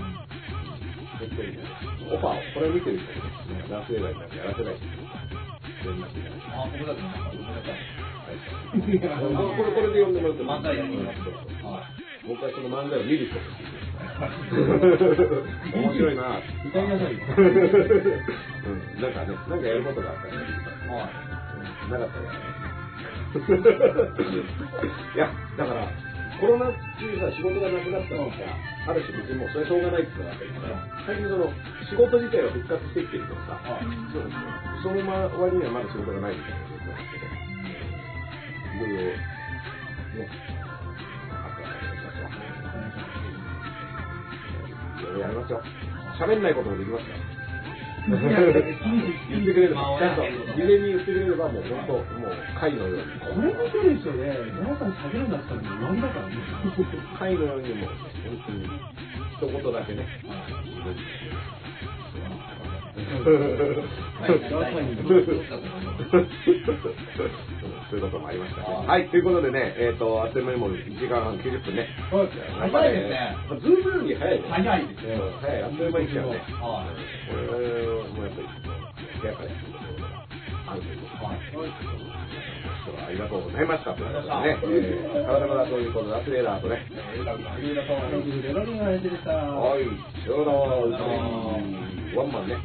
[2.07, 8.01] オファーを、これを見てる人にね、男性なんかやらせないし、連絡いあ、僕だとなんか、ごめんなさい。
[8.71, 8.77] こ
[9.63, 11.83] れ、これで呼んでもらって漫才やりますそうそうは
[12.27, 13.35] 僕はその漫才を見る人。
[15.77, 16.39] 面白いな。
[16.65, 16.97] 歌いな。
[16.97, 17.19] さいよ。
[17.37, 19.09] うん、な。
[19.09, 19.55] んかね、な。
[19.55, 20.37] んかやることがあったらね、
[20.87, 21.09] は
[21.87, 21.91] い。
[21.91, 21.97] な。
[21.97, 22.51] かったらやらな。
[24.31, 24.37] い。
[25.15, 25.87] いや、だから、
[26.41, 26.73] コロナ中
[27.21, 28.33] さ、仕事がなくなったらさ、
[28.89, 30.73] ある種別にもうそれはしょうがないっていうのがあったけどさ、
[31.05, 31.53] 最近その、
[31.85, 33.61] 仕事自体は復活してきてるけどさ、
[34.09, 34.25] そう
[34.81, 37.29] その周りにはまだ仕事がないみたいな状況なんですけど、
[38.73, 39.13] いろいろ、
[40.17, 40.25] ね、
[41.29, 42.33] あったらお願いしますわ。
[44.97, 45.61] いろいろやりますよ。
[46.17, 47.30] 喋んないこともできますから。
[48.07, 53.03] 言ってくれれば、ちゃんと事前に言ってくれれば、もう本当、もう貝のように。
[53.19, 56.35] これ見てる人で、皆さん下げるんだったらもうなんだからね。
[57.19, 58.65] 貝のようにもう、本当に、
[59.53, 60.07] 一言だけね。
[67.89, 68.67] そういうこともありましたね。
[68.87, 71.87] はい、ということでね、えっ、と、あっという間にもう1時間半90分ね。
[72.09, 73.35] 早いですね。
[73.47, 74.47] まあズームより早いね。
[74.49, 75.13] 早いですね。
[75.15, 76.37] うん早い、あっという間に来ちゃうね。
[76.59, 76.95] はい。
[77.27, 77.67] これ
[78.11, 78.47] もやっぱり、
[79.21, 79.49] 部屋から
[80.71, 81.31] あるというこ
[82.85, 83.05] とはい。
[83.05, 83.93] ありがとうございました。
[83.93, 86.87] ということでね、えということで、アスレーダーとね。
[89.59, 89.85] はい、
[90.15, 90.43] さよ
[92.13, 92.17] う。
[92.17, 92.57] ワンマンね。